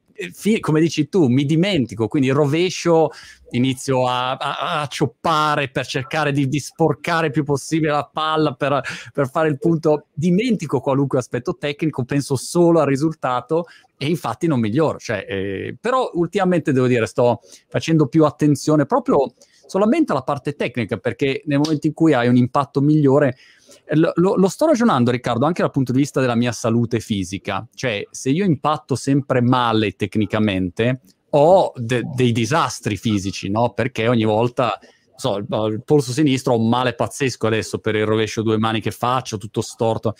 come 0.60 0.80
dici 0.80 1.08
tu, 1.08 1.28
mi 1.28 1.44
dimentico, 1.44 2.08
quindi 2.08 2.30
rovescio, 2.30 3.10
inizio 3.50 4.06
a, 4.08 4.32
a, 4.32 4.80
a 4.80 4.86
cioppare 4.86 5.68
per 5.68 5.86
cercare 5.86 6.32
di, 6.32 6.48
di, 6.48 6.58
sporcare 6.58 7.26
il 7.26 7.32
più 7.32 7.44
possibile 7.44 7.92
la 7.92 8.08
palla 8.12 8.52
per, 8.54 8.80
per 9.12 9.30
fare 9.30 9.48
il 9.48 9.58
punto, 9.58 10.06
dimentico 10.12 10.80
qualunque 10.80 11.18
aspetto 11.18 11.56
tecnico, 11.56 12.04
penso 12.04 12.36
solo 12.36 12.80
al 12.80 12.86
risultato 12.86 13.66
e 13.96 14.06
infatti 14.06 14.46
non 14.46 14.60
miglioro. 14.60 14.98
Cioè, 14.98 15.24
eh, 15.28 15.76
però 15.80 16.10
ultimamente 16.14 16.72
devo 16.72 16.86
dire, 16.86 17.06
sto 17.06 17.40
facendo 17.68 18.06
più 18.06 18.24
attenzione 18.24 18.86
proprio 18.86 19.32
solamente 19.68 20.12
alla 20.12 20.22
parte 20.22 20.54
tecnica, 20.54 20.96
perché 20.96 21.42
nel 21.46 21.58
momento 21.58 21.86
in 21.86 21.92
cui 21.92 22.14
hai 22.14 22.26
un 22.26 22.36
impatto 22.36 22.80
migliore, 22.80 23.36
eh, 23.84 23.96
lo, 23.96 24.12
lo, 24.14 24.48
sto 24.48 24.66
ragionando, 24.66 25.10
Riccardo, 25.10 25.46
anche 25.46 25.62
dal 25.62 25.70
punto 25.70 25.92
di 25.92 25.98
vista 25.98 26.20
della 26.20 26.34
mia 26.34 26.52
salute 26.52 27.00
fisica. 27.00 27.66
Cioè, 27.72 28.02
se 28.10 28.30
io 28.30 28.44
impatto 28.44 28.96
sempre 28.96 29.40
male 29.40 29.92
tecnicamente, 29.92 31.00
ho 31.30 31.72
de- 31.76 32.02
dei 32.14 32.32
disastri 32.32 32.96
fisici, 32.96 33.50
no? 33.50 33.72
Perché 33.74 34.08
ogni 34.08 34.24
volta 34.24 34.78
so, 35.14 35.36
il, 35.36 35.46
il, 35.72 35.82
polso 35.84 36.12
sinistro 36.12 36.54
ho 36.54 36.58
un 36.58 36.68
male 36.68 36.94
pazzesco 36.94 37.46
adesso 37.46 37.78
per 37.78 37.96
il 37.96 38.06
rovescio 38.06 38.42
due 38.42 38.58
mani 38.58 38.80
che 38.80 38.90
faccio, 38.90 39.36
tutto 39.36 39.60
storto. 39.60 40.14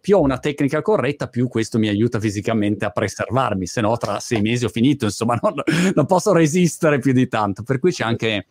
Più 0.00 0.16
ho 0.16 0.20
una 0.20 0.38
tecnica 0.38 0.80
corretta, 0.80 1.26
più 1.26 1.48
questo 1.48 1.78
mi 1.78 1.88
aiuta 1.88 2.20
fisicamente 2.20 2.84
a 2.84 2.90
preservarmi, 2.90 3.66
se 3.66 3.80
no 3.80 3.96
tra 3.96 4.20
sei 4.20 4.40
mesi 4.40 4.64
ho 4.64 4.68
finito, 4.68 5.04
insomma, 5.04 5.38
non, 5.42 5.54
non 5.94 6.06
posso 6.06 6.32
resistere 6.32 6.98
più 6.98 7.12
di 7.12 7.28
tanto. 7.28 7.62
Per 7.62 7.78
cui 7.78 7.92
c'è 7.92 8.04
anche 8.04 8.46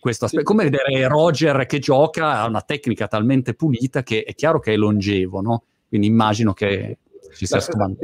questo 0.00 0.26
aspetto. 0.26 0.44
Come 0.44 0.64
vedere 0.64 1.06
Roger 1.08 1.66
che 1.66 1.78
gioca 1.78 2.38
ha 2.38 2.46
una 2.46 2.62
tecnica 2.62 3.06
talmente 3.06 3.54
pulita 3.54 4.02
che 4.02 4.22
è 4.22 4.34
chiaro 4.34 4.60
che 4.60 4.72
è 4.72 4.76
longevo, 4.76 5.40
no? 5.40 5.64
Quindi 5.88 6.06
immagino 6.06 6.52
che 6.52 6.98
ci 7.34 7.46
sia 7.46 7.60
scomando. 7.60 7.98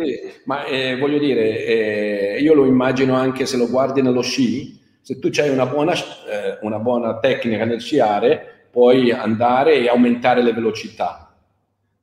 Ma 0.44 0.64
eh, 0.64 0.96
voglio 0.98 1.18
dire, 1.18 1.64
eh, 1.64 2.38
io 2.40 2.54
lo 2.54 2.64
immagino 2.64 3.14
anche 3.14 3.46
se 3.46 3.56
lo 3.56 3.68
guardi 3.68 4.02
nello 4.02 4.22
sci, 4.22 4.80
se 5.00 5.18
tu 5.18 5.30
hai 5.36 5.50
una 5.50 5.66
buona, 5.66 5.92
eh, 5.92 6.58
una 6.62 6.78
buona 6.78 7.18
tecnica 7.18 7.64
nel 7.64 7.80
sciare, 7.80 8.68
puoi 8.70 9.10
andare 9.10 9.76
e 9.76 9.88
aumentare 9.88 10.42
le 10.42 10.52
velocità. 10.52 11.34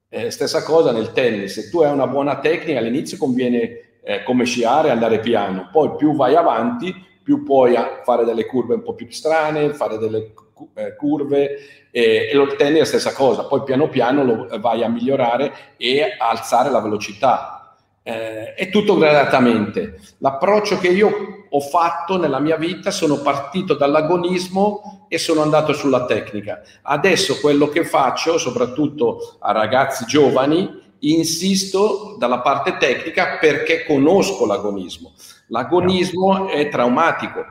Eh, 0.08 0.30
stessa 0.30 0.64
cosa 0.64 0.92
nel 0.92 1.12
tennis, 1.14 1.54
se 1.54 1.70
tu 1.70 1.82
hai 1.82 1.92
una 1.92 2.08
buona 2.08 2.40
tecnica 2.40 2.80
all'inizio 2.80 3.18
conviene 3.18 4.00
eh, 4.04 4.24
come 4.24 4.46
sciare 4.46 4.90
andare 4.90 5.20
piano, 5.20 5.70
poi 5.72 5.96
più 5.96 6.16
vai 6.16 6.36
avanti, 6.36 6.94
più 7.24 7.44
puoi 7.44 7.76
fare 8.04 8.26
delle 8.26 8.46
curve 8.46 8.76
un 8.76 8.84
po' 8.84 8.96
più 8.96 9.10
strane, 9.10 9.74
fare 9.74 9.98
delle 9.98 10.34
eh, 10.76 10.96
curve 10.96 11.58
e, 11.92 12.30
e 12.32 12.38
il 12.38 12.56
tennis 12.56 12.80
la 12.80 12.86
stessa 12.86 13.14
cosa, 13.14 13.46
poi 13.46 13.64
piano 13.64 13.90
piano 13.90 14.24
lo 14.24 14.48
vai 14.60 14.84
a 14.84 14.90
migliorare 14.90 15.54
e 15.78 16.02
a 16.02 16.30
alzare 16.30 16.70
la 16.70 16.80
velocità. 16.80 17.76
Eh, 18.04 18.54
è 18.56 18.70
tutto 18.70 18.98
gradatamente. 18.98 20.00
L'approccio 20.20 20.80
che 20.80 20.88
io 20.88 21.46
ho 21.50 21.60
fatto 21.60 22.18
nella 22.18 22.40
mia 22.40 22.56
vita 22.56 22.90
sono 22.92 23.18
partito 23.18 23.76
dall'agonismo 23.76 25.06
e 25.10 25.18
sono 25.18 25.42
andato 25.42 25.74
sulla 25.74 26.06
tecnica. 26.06 26.62
Adesso 26.82 27.40
quello 27.40 27.68
che 27.68 27.84
faccio, 27.84 28.38
soprattutto 28.38 29.38
a 29.40 29.52
ragazzi 29.52 30.06
giovani, 30.06 30.80
insisto 31.00 32.16
dalla 32.18 32.40
parte 32.40 32.78
tecnica 32.78 33.38
perché 33.40 33.86
conosco 33.86 34.46
l'agonismo. 34.46 35.14
L'agonismo 35.52 36.48
è 36.48 36.70
traumatico. 36.70 37.46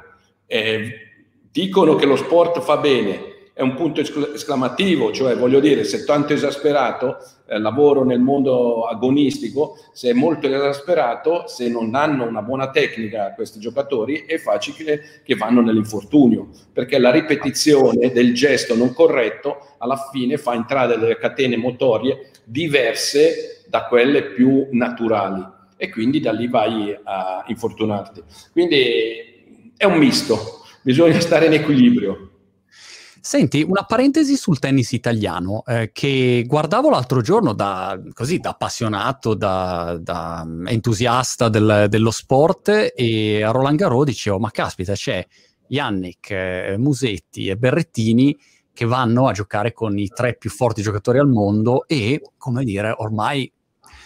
Eh, 0.46 0.90
dicono 1.52 1.96
che 1.96 2.06
lo 2.06 2.16
sport 2.16 2.60
fa 2.60 2.78
bene, 2.78 3.28
è 3.52 3.60
un 3.60 3.74
punto 3.74 4.00
esclamativo, 4.00 5.12
cioè 5.12 5.36
voglio 5.36 5.60
dire, 5.60 5.84
se 5.84 6.04
tanto 6.04 6.32
esasperato, 6.32 7.18
eh, 7.46 7.58
lavoro 7.58 8.02
nel 8.02 8.20
mondo 8.20 8.86
agonistico, 8.86 9.76
se 9.92 10.08
è 10.08 10.12
molto 10.14 10.46
esasperato, 10.46 11.46
se 11.46 11.68
non 11.68 11.94
hanno 11.94 12.26
una 12.26 12.40
buona 12.40 12.70
tecnica 12.70 13.34
questi 13.34 13.60
giocatori, 13.60 14.24
è 14.24 14.38
facile 14.38 15.20
che 15.22 15.34
vanno 15.34 15.60
nell'infortunio, 15.60 16.48
perché 16.72 16.98
la 16.98 17.10
ripetizione 17.10 18.12
del 18.12 18.32
gesto 18.32 18.74
non 18.74 18.94
corretto 18.94 19.74
alla 19.76 20.08
fine 20.10 20.38
fa 20.38 20.54
entrare 20.54 20.96
delle 20.96 21.18
catene 21.18 21.58
motorie 21.58 22.30
diverse 22.44 23.64
da 23.68 23.84
quelle 23.84 24.22
più 24.22 24.68
naturali 24.70 25.58
e 25.80 25.88
quindi 25.88 26.20
da 26.20 26.30
lì 26.30 26.46
vai 26.46 26.94
a 27.02 27.42
infortunarti. 27.46 28.22
Quindi 28.52 29.72
è 29.74 29.86
un 29.86 29.96
misto, 29.96 30.60
bisogna 30.82 31.18
stare 31.20 31.46
in 31.46 31.54
equilibrio. 31.54 32.26
Senti, 33.22 33.62
una 33.62 33.84
parentesi 33.84 34.36
sul 34.36 34.58
tennis 34.58 34.92
italiano 34.92 35.62
eh, 35.66 35.90
che 35.92 36.44
guardavo 36.46 36.90
l'altro 36.90 37.22
giorno 37.22 37.54
da, 37.54 37.98
così, 38.12 38.38
da 38.38 38.50
appassionato, 38.50 39.32
da, 39.34 39.98
da 39.98 40.46
entusiasta 40.66 41.48
del, 41.48 41.86
dello 41.88 42.10
sport 42.10 42.92
e 42.94 43.42
a 43.42 43.50
Roland 43.50 43.78
Garros 43.78 44.04
dicevo, 44.04 44.38
ma 44.38 44.50
caspita, 44.50 44.92
c'è 44.92 45.26
Yannick, 45.68 46.30
eh, 46.30 46.74
Musetti 46.76 47.48
e 47.48 47.56
Berrettini 47.56 48.38
che 48.72 48.84
vanno 48.84 49.28
a 49.28 49.32
giocare 49.32 49.72
con 49.72 49.98
i 49.98 50.08
tre 50.08 50.36
più 50.36 50.50
forti 50.50 50.82
giocatori 50.82 51.18
al 51.18 51.28
mondo 51.28 51.86
e, 51.86 52.20
come 52.36 52.64
dire, 52.64 52.94
ormai 52.96 53.50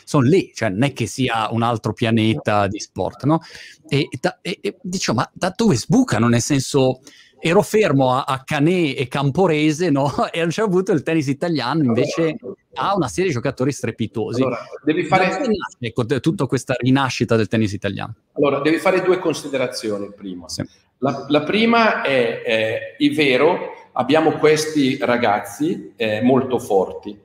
sono 0.04 0.26
lì, 0.26 0.50
cioè 0.54 0.68
non 0.70 0.84
è 0.84 0.92
che 0.92 1.06
sia 1.06 1.48
un 1.50 1.62
altro 1.62 1.92
pianeta 1.92 2.66
di 2.66 2.78
sport, 2.78 3.24
no? 3.24 3.40
E, 3.88 4.08
da, 4.20 4.38
e, 4.40 4.58
e 4.60 4.76
dicevo, 4.82 5.18
ma 5.18 5.30
da 5.32 5.52
dove 5.54 5.76
sbucano? 5.76 6.28
Nel 6.28 6.40
senso, 6.40 7.00
ero 7.46 7.60
fermo 7.60 8.12
a, 8.12 8.24
a 8.26 8.42
Canè 8.42 8.94
e 8.96 9.06
Camporese, 9.06 9.90
no? 9.90 10.10
E 10.32 10.40
a 10.40 10.44
un 10.44 10.50
certo 10.50 10.70
punto 10.70 10.92
il 10.92 11.02
tennis 11.02 11.26
italiano 11.26 11.82
invece 11.82 12.36
ha 12.74 12.94
una 12.94 13.08
serie 13.08 13.28
di 13.28 13.34
giocatori 13.34 13.70
strepitosi. 13.70 14.40
Allora, 14.40 14.64
devi 14.82 15.04
fare... 15.04 15.40
Ecco, 15.78 16.06
tutta 16.06 16.46
questa 16.46 16.74
rinascita 16.78 17.36
del 17.36 17.48
tennis 17.48 17.72
italiano. 17.72 18.14
Allora, 18.32 18.60
devi 18.60 18.78
fare 18.78 19.02
due 19.02 19.18
considerazioni 19.18 20.10
prima. 20.14 20.48
Sì. 20.48 20.64
La, 20.98 21.26
la, 21.28 21.42
prima 21.42 22.00
è, 22.02 22.42
è, 22.42 22.96
è 22.96 23.10
vero, 23.10 23.90
abbiamo 23.92 24.32
questi 24.38 24.96
ragazzi 24.98 25.92
eh, 25.96 26.22
molto 26.22 26.58
forti, 26.58 27.18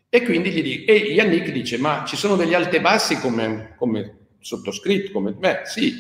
E 0.08 0.22
quindi 0.22 0.52
gli 0.52 0.62
dico, 0.62 0.92
e 0.92 0.98
Yannick 0.98 1.50
dice, 1.50 1.80
ma 1.80 2.04
ci 2.06 2.16
sono 2.16 2.36
degli 2.36 2.54
alti 2.54 2.76
e 2.76 2.82
bassi 2.82 3.20
come, 3.20 3.74
come 3.76 4.18
sottoscritto, 4.40 5.14
come 5.14 5.36
me? 5.40 5.62
Sì. 5.66 5.96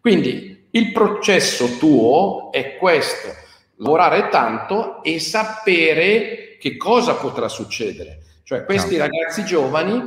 Quindi 0.00 0.68
il 0.70 0.90
processo 0.90 1.76
tuo 1.76 2.50
è 2.52 2.78
questo, 2.78 3.28
lavorare 3.82 4.28
tanto 4.28 5.02
e 5.02 5.18
sapere 5.18 6.56
che 6.58 6.76
cosa 6.76 7.14
potrà 7.14 7.48
succedere. 7.48 8.20
Cioè 8.44 8.64
questi 8.64 8.96
no. 8.96 9.02
ragazzi 9.02 9.44
giovani 9.44 10.02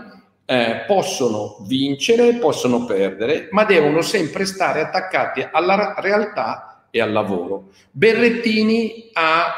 eh, 0.46 0.84
possono 0.88 1.58
vincere, 1.68 2.36
possono 2.36 2.86
perdere, 2.86 3.50
ma 3.52 3.66
devono 3.66 4.02
sempre 4.02 4.46
stare 4.46 4.80
attaccati 4.80 5.46
alla 5.52 5.96
realtà 5.98 6.88
e 6.90 7.02
al 7.02 7.12
lavoro. 7.12 7.72
Berrettini 7.92 9.12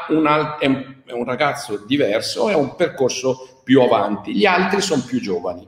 un 0.08 0.26
al- 0.26 0.56
è, 0.58 0.66
un, 0.66 0.94
è 1.04 1.12
un 1.12 1.24
ragazzo 1.24 1.84
diverso, 1.86 2.48
è 2.48 2.54
un 2.54 2.74
percorso 2.74 3.60
più 3.62 3.80
avanti, 3.80 4.34
gli 4.34 4.46
altri 4.46 4.80
sono 4.80 5.02
più 5.06 5.20
giovani. 5.20 5.66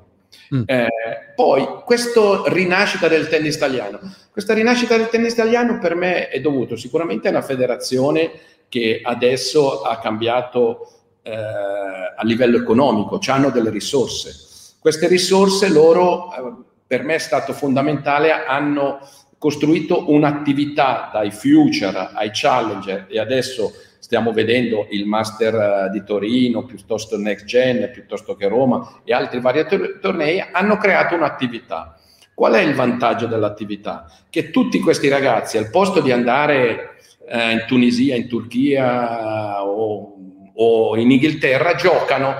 Mm. 0.54 0.62
Eh, 0.66 0.88
poi, 1.34 1.66
questa 1.84 2.42
rinascita 2.46 3.08
del 3.08 3.28
tennis 3.28 3.54
italiano. 3.54 4.00
Questa 4.30 4.54
rinascita 4.54 4.96
del 4.96 5.08
tennis 5.08 5.32
italiano 5.32 5.78
per 5.78 5.94
me 5.94 6.28
è 6.28 6.40
dovuto 6.40 6.76
sicuramente 6.76 7.28
a 7.28 7.30
una 7.30 7.42
federazione 7.42 8.32
che 8.68 9.00
adesso 9.02 9.82
ha 9.82 9.98
cambiato 9.98 10.88
eh, 11.22 11.32
a 11.32 12.22
livello 12.22 12.56
economico, 12.56 13.18
hanno 13.26 13.50
delle 13.50 13.70
risorse. 13.70 14.74
Queste 14.78 15.06
risorse 15.06 15.68
loro, 15.68 16.32
eh, 16.32 16.52
per 16.86 17.02
me 17.02 17.14
è 17.14 17.18
stato 17.18 17.52
fondamentale, 17.52 18.32
hanno 18.32 19.00
costruito 19.38 20.10
un'attività 20.10 21.10
dai 21.12 21.30
future 21.30 22.10
ai 22.12 22.30
challenger 22.32 23.06
e 23.08 23.18
adesso 23.18 23.72
stiamo 24.00 24.32
vedendo 24.32 24.86
il 24.90 25.06
Master 25.06 25.54
eh, 25.54 25.90
di 25.92 26.02
Torino, 26.02 26.64
piuttosto 26.64 27.16
Next 27.16 27.44
Gen, 27.44 27.90
piuttosto 27.92 28.34
che 28.34 28.48
Roma 28.48 29.00
e 29.04 29.12
altri 29.12 29.40
vari 29.40 29.64
tornei, 30.00 30.42
hanno 30.52 30.76
creato 30.78 31.14
un'attività. 31.14 31.96
Qual 32.34 32.54
è 32.54 32.60
il 32.60 32.74
vantaggio 32.74 33.26
dell'attività? 33.26 34.10
Che 34.28 34.50
tutti 34.50 34.80
questi 34.80 35.08
ragazzi, 35.08 35.58
al 35.58 35.70
posto 35.70 36.00
di 36.00 36.10
andare 36.10 36.96
eh, 37.28 37.52
in 37.52 37.64
Tunisia, 37.66 38.16
in 38.16 38.26
Turchia 38.26 39.62
o, 39.62 40.16
o 40.54 40.96
in 40.96 41.10
Inghilterra, 41.10 41.74
giocano 41.74 42.34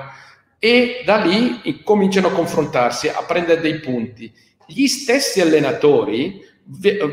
e 0.59 1.03
da 1.05 1.17
lì 1.17 1.83
cominciano 1.85 2.29
a 2.29 2.33
confrontarsi, 2.33 3.09
a 3.09 3.25
prendere 3.27 3.61
dei 3.61 3.81
punti. 3.81 4.33
Gli 4.67 4.87
stessi 4.87 5.41
allenatori 5.41 6.49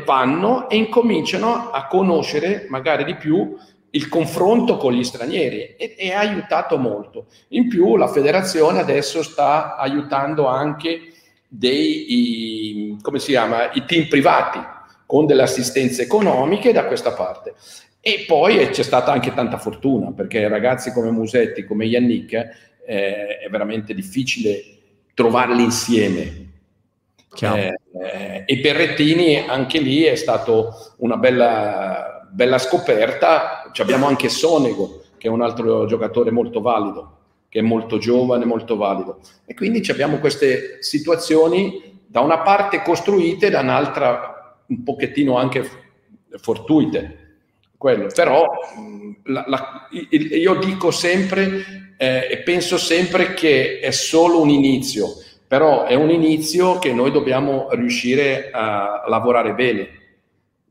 vanno 0.04 0.68
e 0.68 0.76
incominciano 0.76 1.70
a 1.70 1.86
conoscere 1.86 2.66
magari 2.68 3.04
di 3.04 3.16
più 3.16 3.56
il 3.90 4.08
confronto 4.08 4.76
con 4.76 4.92
gli 4.92 5.04
stranieri 5.04 5.74
e, 5.76 5.94
e, 5.96 6.12
ha 6.12 6.20
aiutato 6.20 6.76
molto. 6.76 7.26
In 7.48 7.68
più 7.68 7.96
la 7.96 8.08
federazione 8.08 8.80
adesso 8.80 9.22
sta 9.22 9.76
aiutando 9.76 10.46
anche 10.46 11.12
dei, 11.48 12.06
i, 12.08 12.98
come 13.00 13.18
si 13.18 13.30
chiama, 13.30 13.70
i 13.72 13.84
team 13.86 14.08
privati 14.08 14.58
con 15.06 15.24
delle 15.24 15.42
assistenze 15.42 16.02
economiche 16.02 16.72
da 16.72 16.84
questa 16.84 17.12
parte. 17.12 17.54
E 18.00 18.24
poi 18.26 18.68
c'è 18.68 18.82
stata 18.82 19.10
anche 19.10 19.32
tanta 19.32 19.56
fortuna 19.56 20.12
perché 20.12 20.46
ragazzi 20.48 20.92
come 20.92 21.10
Musetti, 21.10 21.64
come 21.64 21.86
Yannick, 21.86 22.32
eh, 22.86 23.38
è 23.38 23.48
veramente 23.50 23.94
difficile 23.94 24.62
trovarli 25.14 25.62
insieme. 25.62 26.46
Eh, 27.40 27.74
eh, 28.02 28.42
e 28.46 28.56
Berrettini 28.58 29.38
anche 29.46 29.78
lì 29.78 30.02
è 30.02 30.14
stato 30.16 30.94
una 30.98 31.16
bella 31.16 32.18
bella 32.30 32.58
scoperta, 32.58 33.57
abbiamo 33.76 34.06
anche 34.06 34.28
Sonego, 34.28 35.02
che 35.18 35.28
è 35.28 35.30
un 35.30 35.42
altro 35.42 35.86
giocatore 35.86 36.30
molto 36.30 36.60
valido, 36.60 37.16
che 37.48 37.58
è 37.58 37.62
molto 37.62 37.98
giovane, 37.98 38.44
molto 38.44 38.76
valido. 38.76 39.20
E 39.44 39.54
quindi 39.54 39.82
abbiamo 39.90 40.18
queste 40.18 40.78
situazioni 40.80 42.00
da 42.06 42.20
una 42.20 42.38
parte 42.38 42.82
costruite, 42.82 43.50
da 43.50 43.60
un'altra 43.60 44.56
un 44.66 44.82
pochettino 44.82 45.36
anche 45.36 45.68
fortuite. 46.36 47.26
Quello. 47.76 48.08
Però 48.14 48.46
la, 49.24 49.44
la, 49.46 49.88
io 49.90 50.54
dico 50.56 50.90
sempre 50.90 51.94
eh, 51.96 52.28
e 52.30 52.38
penso 52.38 52.78
sempre 52.78 53.34
che 53.34 53.78
è 53.80 53.90
solo 53.90 54.40
un 54.40 54.48
inizio, 54.48 55.14
però 55.46 55.84
è 55.84 55.94
un 55.94 56.10
inizio 56.10 56.78
che 56.78 56.92
noi 56.92 57.10
dobbiamo 57.10 57.68
riuscire 57.70 58.50
a 58.50 59.04
lavorare 59.06 59.54
bene 59.54 59.97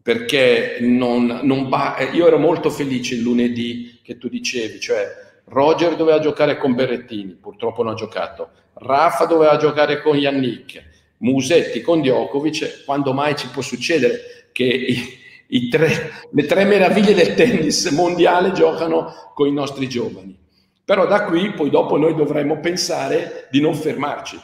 perché 0.08 0.78
non, 0.80 1.42
non 1.44 1.68
ba- 1.68 1.98
io 2.14 2.28
ero 2.28 2.38
molto 2.38 2.70
felice 2.70 3.16
il 3.16 3.24
lunedì 3.24 4.00
che 4.02 4.18
tu 4.18 4.30
dicevi, 4.30 4.80
cioè 4.80 5.06
Roger 5.48 5.98
doveva 5.98 6.20
giocare 6.20 6.58
con 6.58 6.76
Berrettini, 6.76 7.34
purtroppo 7.34 7.84
non 7.84 7.92
ha 7.92 7.96
giocato, 7.98 8.52
Rafa 8.76 9.26
doveva 9.26 9.58
giocare 9.58 10.02
con 10.02 10.16
Yannick, 10.16 10.82
Musetti 11.18 11.82
con 11.82 12.00
Djokovic, 12.00 12.86
quando 12.86 13.12
mai 13.12 13.36
ci 13.36 13.50
può 13.50 13.62
succedere 13.62 14.48
che 14.54 14.64
i, 14.64 14.98
i 15.48 15.68
tre, 15.68 16.12
le 16.32 16.46
tre 16.46 16.64
meraviglie 16.64 17.14
del 17.14 17.34
tennis 17.34 17.88
mondiale 17.88 18.54
giocano 18.54 19.34
con 19.34 19.50
i 19.50 19.52
nostri 19.52 19.90
giovani? 19.90 20.40
Però 20.86 21.06
da 21.06 21.26
qui 21.26 21.52
poi 21.52 21.70
dopo 21.70 21.98
noi 21.98 22.16
dovremmo 22.16 22.62
pensare 22.62 23.50
di 23.52 23.60
non 23.60 23.76
fermarci 23.76 24.40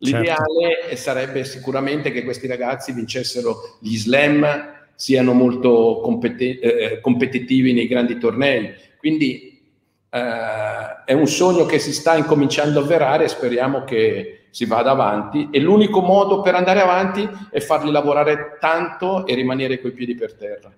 L'ideale 0.00 0.78
certo. 0.82 0.96
sarebbe 0.96 1.44
sicuramente 1.44 2.12
che 2.12 2.22
questi 2.22 2.46
ragazzi 2.46 2.92
vincessero 2.92 3.78
gli 3.80 3.96
slam, 3.96 4.76
siano 4.98 5.32
molto 5.32 6.00
competi- 6.02 6.58
eh, 6.58 6.98
competitivi 7.00 7.72
nei 7.72 7.86
grandi 7.86 8.18
tornei. 8.18 8.74
Quindi 8.98 9.62
eh, 10.10 11.04
è 11.04 11.12
un 11.12 11.28
sogno 11.28 11.66
che 11.66 11.78
si 11.78 11.92
sta 11.92 12.16
incominciando 12.16 12.80
a 12.80 12.82
avverare 12.82 13.24
e 13.24 13.28
speriamo 13.28 13.84
che 13.84 14.48
si 14.50 14.64
vada 14.64 14.90
avanti. 14.90 15.50
E 15.52 15.60
l'unico 15.60 16.00
modo 16.00 16.40
per 16.40 16.56
andare 16.56 16.80
avanti 16.80 17.28
è 17.48 17.60
farli 17.60 17.92
lavorare 17.92 18.56
tanto 18.58 19.24
e 19.24 19.36
rimanere 19.36 19.80
coi 19.80 19.92
piedi 19.92 20.16
per 20.16 20.34
terra 20.34 20.74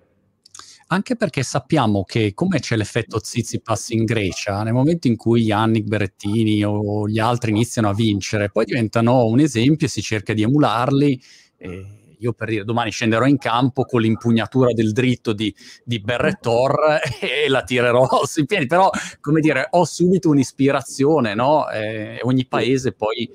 anche 0.92 1.14
perché 1.14 1.42
sappiamo 1.44 2.02
che 2.02 2.34
come 2.34 2.58
c'è 2.58 2.76
l'effetto 2.76 3.20
Zizipas 3.22 3.90
in 3.90 4.04
Grecia, 4.04 4.64
nel 4.64 4.72
momento 4.72 5.06
in 5.06 5.16
cui 5.16 5.42
Yannick 5.42 5.86
Berrettini 5.86 6.64
o 6.64 7.08
gli 7.08 7.20
altri 7.20 7.50
iniziano 7.50 7.88
a 7.88 7.94
vincere, 7.94 8.50
poi 8.50 8.64
diventano 8.64 9.24
un 9.26 9.38
esempio 9.38 9.86
e 9.86 9.90
si 9.90 10.02
cerca 10.02 10.32
di 10.32 10.42
emularli. 10.42 11.22
Eh, 11.58 11.99
io 12.20 12.32
per 12.32 12.48
dire 12.48 12.64
domani 12.64 12.90
scenderò 12.90 13.26
in 13.26 13.38
campo 13.38 13.84
con 13.84 14.00
l'impugnatura 14.00 14.72
del 14.72 14.92
dritto 14.92 15.32
di, 15.32 15.54
di 15.84 16.00
Berrettor 16.00 17.00
e 17.20 17.48
la 17.48 17.62
tirerò 17.62 18.06
sui 18.24 18.46
piedi, 18.46 18.66
però 18.66 18.90
come 19.20 19.40
dire 19.40 19.66
ho 19.70 19.84
subito 19.84 20.30
un'ispirazione, 20.30 21.34
no? 21.34 21.68
Eh, 21.68 22.20
ogni 22.22 22.46
paese 22.46 22.92
poi 22.92 23.30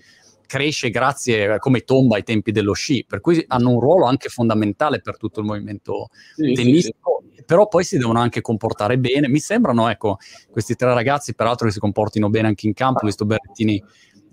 cresce 0.45 0.89
grazie 0.89 1.57
come 1.59 1.81
tomba 1.81 2.15
ai 2.15 2.23
tempi 2.23 2.51
dello 2.51 2.73
sci, 2.73 3.05
per 3.07 3.19
cui 3.19 3.43
hanno 3.47 3.71
un 3.71 3.79
ruolo 3.79 4.05
anche 4.05 4.29
fondamentale 4.29 5.01
per 5.01 5.17
tutto 5.17 5.39
il 5.39 5.45
movimento 5.45 6.09
sì, 6.35 6.53
tennistico, 6.53 7.23
sì, 7.29 7.37
sì. 7.37 7.43
però 7.43 7.67
poi 7.67 7.83
si 7.83 7.97
devono 7.97 8.19
anche 8.19 8.41
comportare 8.41 8.97
bene. 8.97 9.27
Mi 9.27 9.39
sembrano, 9.39 9.89
ecco, 9.89 10.17
questi 10.51 10.75
tre 10.75 10.93
ragazzi 10.93 11.33
peraltro 11.33 11.65
che 11.67 11.73
si 11.73 11.79
comportino 11.79 12.29
bene 12.29 12.47
anche 12.47 12.67
in 12.67 12.73
campo, 12.73 13.05
visto 13.05 13.25
Berrettini 13.25 13.83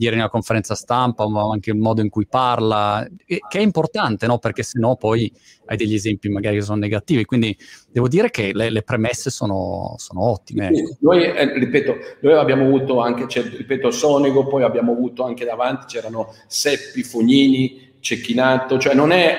ieri 0.03 0.17
nella 0.17 0.29
conferenza 0.29 0.75
stampa, 0.75 1.29
ma 1.29 1.43
anche 1.51 1.71
il 1.71 1.77
modo 1.77 2.01
in 2.01 2.09
cui 2.09 2.27
parla, 2.27 3.07
che 3.25 3.41
è 3.49 3.61
importante, 3.61 4.27
no? 4.27 4.39
perché 4.39 4.63
sennò 4.63 4.97
poi 4.97 5.33
hai 5.67 5.77
degli 5.77 5.95
esempi 5.95 6.29
magari 6.29 6.57
che 6.57 6.63
sono 6.63 6.79
negativi. 6.79 7.25
Quindi 7.25 7.57
devo 7.91 8.09
dire 8.09 8.31
che 8.31 8.53
le, 8.53 8.71
le 8.71 8.83
premesse 8.83 9.31
sono, 9.31 9.95
sono 9.97 10.29
ottime. 10.29 10.71
Sì, 10.73 10.81
ecco. 10.81 10.97
noi, 11.01 11.25
eh, 11.25 11.59
ripeto, 11.59 11.97
noi 12.21 12.35
abbiamo 12.35 12.65
avuto 12.65 13.01
anche, 13.01 13.29
cioè, 13.29 13.45
ripeto, 13.45 13.91
Sonego, 13.91 14.47
poi 14.47 14.63
abbiamo 14.63 14.93
avuto 14.93 15.25
anche 15.25 15.45
davanti, 15.45 15.87
c'erano 15.87 16.35
Seppi, 16.47 17.03
Fognini, 17.03 17.95
Cecchinato, 18.01 18.79
cioè 18.79 18.95
non 18.95 19.13
è 19.13 19.37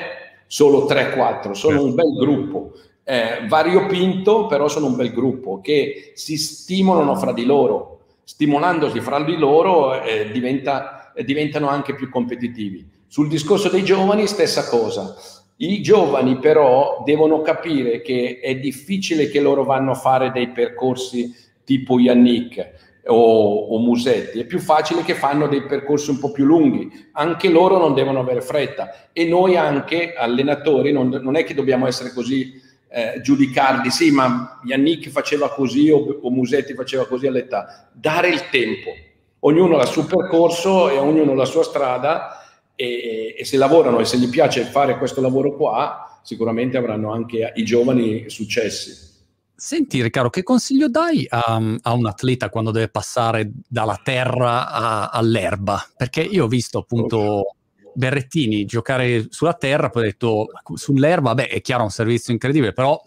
solo 0.47 0.85
3-4, 0.85 1.51
sono 1.51 1.83
un 1.83 1.93
bel 1.93 2.13
gruppo. 2.17 2.73
Eh, 3.05 3.45
variopinto, 3.49 4.45
però 4.45 4.69
sono 4.69 4.85
un 4.85 4.95
bel 4.95 5.11
gruppo 5.11 5.59
che 5.59 6.13
si 6.15 6.37
stimolano 6.37 7.15
fra 7.15 7.33
di 7.33 7.43
loro 7.43 7.93
stimolandosi 8.23 8.99
fra 8.99 9.21
di 9.21 9.35
loro 9.37 10.01
eh, 10.01 10.31
diventa, 10.31 11.11
eh, 11.13 11.23
diventano 11.23 11.67
anche 11.67 11.95
più 11.95 12.09
competitivi. 12.09 12.87
Sul 13.07 13.27
discorso 13.27 13.69
dei 13.69 13.83
giovani, 13.83 14.27
stessa 14.27 14.67
cosa. 14.67 15.15
I 15.57 15.81
giovani 15.81 16.39
però 16.39 17.03
devono 17.05 17.41
capire 17.41 18.01
che 18.01 18.39
è 18.41 18.55
difficile 18.55 19.29
che 19.29 19.39
loro 19.39 19.63
vanno 19.63 19.91
a 19.91 19.95
fare 19.95 20.31
dei 20.31 20.49
percorsi 20.49 21.31
tipo 21.63 21.99
Yannick 21.99 23.01
o, 23.05 23.67
o, 23.67 23.79
Musetti, 23.79 24.39
è 24.39 24.45
più 24.45 24.59
facile 24.59 25.03
che 25.03 25.13
fanno 25.13 25.47
dei 25.47 25.63
percorsi 25.63 26.09
un 26.09 26.19
po' 26.19 26.31
più 26.31 26.45
lunghi. 26.45 26.89
Anche 27.13 27.49
loro 27.49 27.77
non 27.77 27.93
devono 27.93 28.19
avere 28.19 28.41
fretta 28.41 29.09
e 29.13 29.25
noi 29.25 29.55
anche 29.55 30.13
allenatori 30.15 30.91
non, 30.91 31.09
non 31.21 31.35
è 31.35 31.43
che 31.43 31.53
dobbiamo 31.53 31.85
essere 31.85 32.11
così 32.13 32.59
eh, 32.95 33.21
giudicarli, 33.21 33.89
sì, 33.89 34.11
ma 34.11 34.59
Yannick 34.63 35.09
faceva 35.09 35.49
così 35.49 35.89
o, 35.89 36.19
o 36.21 36.29
Musetti 36.29 36.75
faceva 36.75 37.07
così 37.07 37.25
all'età. 37.25 37.89
Dare 37.91 38.29
il 38.29 38.49
tempo. 38.51 38.91
Ognuno 39.39 39.79
ha 39.79 39.81
il 39.81 39.87
suo 39.87 40.05
percorso 40.05 40.91
e 40.91 40.99
ognuno 40.99 41.33
la 41.33 41.45
sua 41.45 41.63
strada 41.63 42.37
e, 42.75 43.33
e, 43.35 43.45
se 43.45 43.57
lavorano 43.57 43.99
e 43.99 44.05
se 44.05 44.17
gli 44.17 44.29
piace 44.29 44.63
fare 44.63 44.99
questo 44.99 45.21
lavoro 45.21 45.55
qua, 45.55 46.19
sicuramente 46.21 46.77
avranno 46.77 47.11
anche 47.11 47.51
i 47.55 47.65
giovani 47.65 48.29
successi. 48.29 49.11
Senti 49.55 50.01
Riccardo, 50.03 50.29
che 50.29 50.43
consiglio 50.43 50.87
dai 50.87 51.25
a, 51.27 51.59
a, 51.81 51.93
un 51.93 52.05
atleta 52.05 52.49
quando 52.49 52.69
deve 52.69 52.89
passare 52.89 53.49
dalla 53.67 53.99
terra 54.03 54.69
a, 54.69 55.09
all'erba? 55.09 55.83
Perché 55.97 56.21
io 56.21 56.45
ho 56.45 56.47
visto 56.47 56.77
appunto 56.77 57.55
Berrettini 57.95 58.65
giocare 58.65 59.27
sulla 59.29 59.53
terra, 59.53 59.89
poi 59.89 60.03
ho 60.03 60.05
detto 60.05 60.47
sull'erba, 60.73 61.33
beh, 61.33 61.47
è 61.47 61.61
chiaro, 61.61 61.83
un 61.83 61.89
servizio 61.89 62.33
incredibile, 62.33 62.73
però 62.73 63.01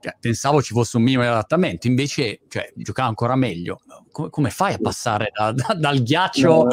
cioè, 0.00 0.16
pensavo 0.18 0.60
ci 0.60 0.72
fosse 0.72 0.96
un 0.96 1.04
minimo 1.04 1.22
di 1.22 1.28
adattamento, 1.28 1.86
invece 1.86 2.40
cioè, 2.48 2.72
giocava 2.74 3.08
ancora 3.08 3.36
meglio. 3.36 3.80
Come, 4.10 4.30
come 4.30 4.50
fai 4.50 4.74
a 4.74 4.78
passare 4.78 5.30
da, 5.32 5.52
da, 5.52 5.74
dal 5.74 6.02
ghiaccio 6.02 6.66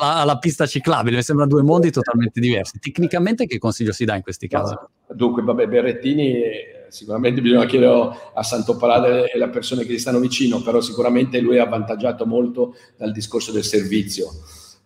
alla, 0.00 0.14
alla, 0.14 0.38
pista 0.38 0.64
ciclabile? 0.66 1.16
Mi 1.16 1.22
sembrano 1.22 1.50
due 1.50 1.62
mondi 1.62 1.90
totalmente 1.90 2.40
diversi. 2.40 2.78
Tecnicamente 2.78 3.46
che 3.46 3.58
consiglio 3.58 3.92
si 3.92 4.04
dà 4.04 4.14
in 4.14 4.22
questi 4.22 4.46
casi? 4.46 4.74
Dunque, 5.12 5.42
vabbè, 5.42 5.66
Berrettini 5.66 6.76
sicuramente 6.88 7.40
bisogna 7.40 7.66
chiedere 7.66 8.16
a 8.32 8.42
Santo 8.42 8.76
Parade 8.76 9.30
e 9.30 9.34
alle 9.34 9.50
persone 9.50 9.84
che 9.84 9.92
gli 9.92 9.98
stanno 9.98 10.20
vicino, 10.20 10.62
però 10.62 10.80
sicuramente 10.80 11.40
lui 11.40 11.56
è 11.56 11.60
avvantaggiato 11.60 12.26
molto 12.26 12.76
dal 12.96 13.12
discorso 13.12 13.52
del 13.52 13.64
servizio 13.64 14.30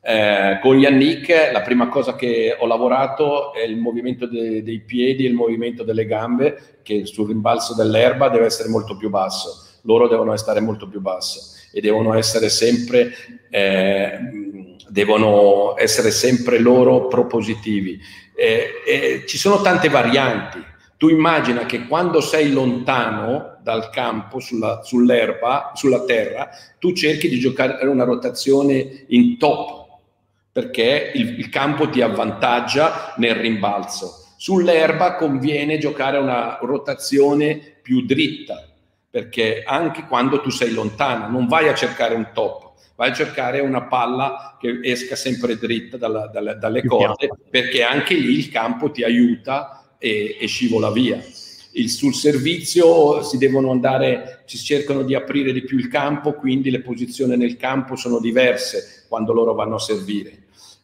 eh, 0.05 0.59
con 0.61 0.79
Yannick 0.79 1.53
la 1.53 1.61
prima 1.61 1.89
cosa 1.89 2.17
che 2.17 2.57
ho 2.59 2.67
lavorato 2.67 3.55
è 3.55 3.63
il 3.63 3.77
movimento 3.77 4.27
de- 4.27 4.61
dei 4.65 4.81
piedi 4.81 5.25
e 5.25 5.29
il 5.29 5.35
movimento 5.35 5.85
delle 5.85 6.07
gambe, 6.07 6.81
che 6.83 7.07
sul 7.07 7.29
rimbalzo 7.29 7.75
dell'erba 7.77 8.29
deve 8.29 8.47
essere 8.47 8.69
molto 8.69 8.97
più 8.97 9.11
basso. 9.11 9.79
Loro 9.83 10.09
devono 10.09 10.37
stare 10.37 10.61
molto 10.61 10.89
più 10.89 11.01
basso 11.01 11.57
e 11.73 11.81
devono 11.81 12.15
essere 12.15 12.49
sempre, 12.49 13.13
eh, 13.49 14.19
devono 14.89 15.75
essere 15.79 16.11
sempre 16.11 16.59
loro 16.59 17.07
propositivi. 17.07 18.01
Eh, 18.35 19.23
ci 19.27 19.39
sono 19.39 19.61
tante 19.61 19.89
varianti. 19.89 20.59
Tu 20.97 21.09
immagina 21.11 21.65
che 21.65 21.87
quando 21.87 22.21
sei 22.21 22.53
lontano 22.53 23.59
dal 23.63 23.91
campo, 23.91 24.41
sulla, 24.41 24.83
sull'erba, 24.83 25.73
sulla 25.75 26.05
terra, 26.05 26.49
tu 26.79 26.93
cerchi 26.93 27.29
di 27.29 27.39
giocare 27.39 27.87
una 27.87 28.05
rotazione 28.05 29.05
in 29.09 29.39
top, 29.39 29.82
perché 30.53 31.13
il, 31.15 31.39
il 31.39 31.49
campo 31.49 31.89
ti 31.89 32.03
avvantaggia 32.03 33.15
nel 33.17 33.37
rimbalzo. 33.37 34.19
Sull'erba 34.37 35.15
conviene 35.15 35.79
giocare 35.79 36.19
una 36.19 36.59
rotazione 36.61 37.79
più 37.81 38.05
dritta, 38.05 38.69
perché 39.09 39.63
anche 39.65 40.05
quando 40.07 40.41
tu 40.41 40.51
sei 40.51 40.73
lontano, 40.73 41.29
non 41.29 41.47
vai 41.47 41.69
a 41.69 41.75
cercare 41.75 42.15
un 42.15 42.29
top, 42.35 42.73
vai 42.97 43.11
a 43.11 43.15
cercare 43.15 43.61
una 43.61 43.85
palla 43.85 44.57
che 44.61 44.81
esca 44.83 45.17
sempre 45.17 45.57
dritta 45.57 45.97
dalla, 45.97 46.27
dalla, 46.27 46.55
dalle 46.55 46.85
corde, 46.85 47.31
perché 47.49 47.83
anche 47.83 48.15
lì 48.15 48.37
il 48.37 48.51
campo 48.51 48.91
ti 48.91 49.05
aiuta 49.05 49.95
e, 49.99 50.37
e 50.39 50.47
scivola 50.47 50.91
via. 50.91 51.23
Il, 51.75 51.89
sul 51.89 52.15
servizio 52.15 53.23
si 53.23 53.39
devono 53.39 53.71
andare, 53.71 54.43
si 54.45 54.59
cercano 54.59 55.03
di 55.03 55.15
aprire 55.15 55.53
di 55.53 55.63
più 55.63 55.79
il 55.79 55.89
campo, 55.89 56.35
quindi 56.35 56.71
le 56.71 56.81
posizioni 56.81 57.37
nel 57.37 57.57
campo 57.57 57.97
sono 57.97 58.19
diverse 58.19 59.07
quando 59.09 59.33
loro 59.33 59.55
vanno 59.55 59.77
a 59.77 59.81
servire. 59.81 60.42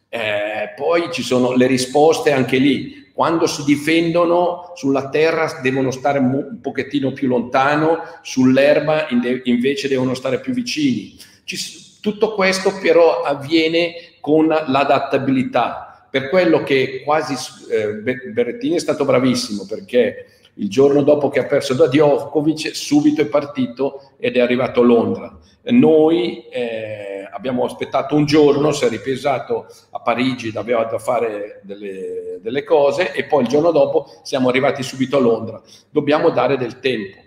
Eh, 0.09 0.73
poi 0.75 1.11
ci 1.11 1.21
sono 1.21 1.53
le 1.53 1.67
risposte 1.67 2.31
anche 2.31 2.57
lì. 2.57 3.07
Quando 3.13 3.47
si 3.47 3.63
difendono 3.63 4.71
sulla 4.75 5.09
terra 5.09 5.59
devono 5.61 5.91
stare 5.91 6.19
un 6.19 6.59
pochettino 6.61 7.11
più 7.11 7.27
lontano, 7.27 7.99
sull'erba 8.21 9.07
invece 9.43 9.87
devono 9.87 10.13
stare 10.13 10.39
più 10.39 10.53
vicini. 10.53 11.17
Ci, 11.43 11.57
tutto 12.01 12.33
questo 12.33 12.73
però 12.81 13.21
avviene 13.21 13.93
con 14.21 14.47
l'adattabilità, 14.47 16.07
per 16.09 16.29
quello 16.29 16.63
che 16.63 17.01
quasi 17.03 17.35
eh, 17.69 17.87
Berrettini 18.31 18.75
è 18.75 18.79
stato 18.79 19.05
bravissimo 19.05 19.65
perché 19.67 20.38
il 20.59 20.69
giorno 20.69 21.01
dopo 21.01 21.29
che 21.29 21.39
ha 21.39 21.45
perso 21.45 21.73
da 21.73 21.87
Djokovic 21.87 22.75
subito 22.75 23.21
è 23.21 23.25
partito 23.25 24.11
ed 24.17 24.35
è 24.35 24.39
arrivato 24.39 24.81
a 24.81 24.85
Londra. 24.85 25.37
Noi 25.71 26.45
eh, 26.49 27.27
abbiamo 27.31 27.63
aspettato 27.63 28.15
un 28.15 28.25
giorno, 28.25 28.71
si 28.71 28.85
è 28.85 28.89
ripesato 28.89 29.67
a 29.91 29.99
Parigi, 29.99 30.51
aveva 30.55 30.83
da 30.85 30.99
fare 30.99 31.61
delle, 31.63 32.39
delle 32.41 32.63
cose 32.63 33.13
e 33.13 33.25
poi 33.25 33.43
il 33.43 33.49
giorno 33.49 33.71
dopo 33.71 34.07
siamo 34.23 34.49
arrivati 34.49 34.83
subito 34.83 35.17
a 35.17 35.21
Londra. 35.21 35.61
Dobbiamo 35.89 36.29
dare 36.29 36.57
del 36.57 36.79
tempo 36.79 37.17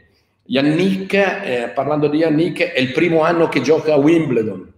Yannick, 0.44 1.14
eh, 1.14 1.72
parlando 1.74 2.08
di 2.08 2.18
Yannick, 2.18 2.72
è 2.72 2.80
il 2.80 2.92
primo 2.92 3.22
anno 3.22 3.48
che 3.48 3.60
gioca 3.60 3.94
a 3.94 3.96
Wimbledon. 3.96 4.70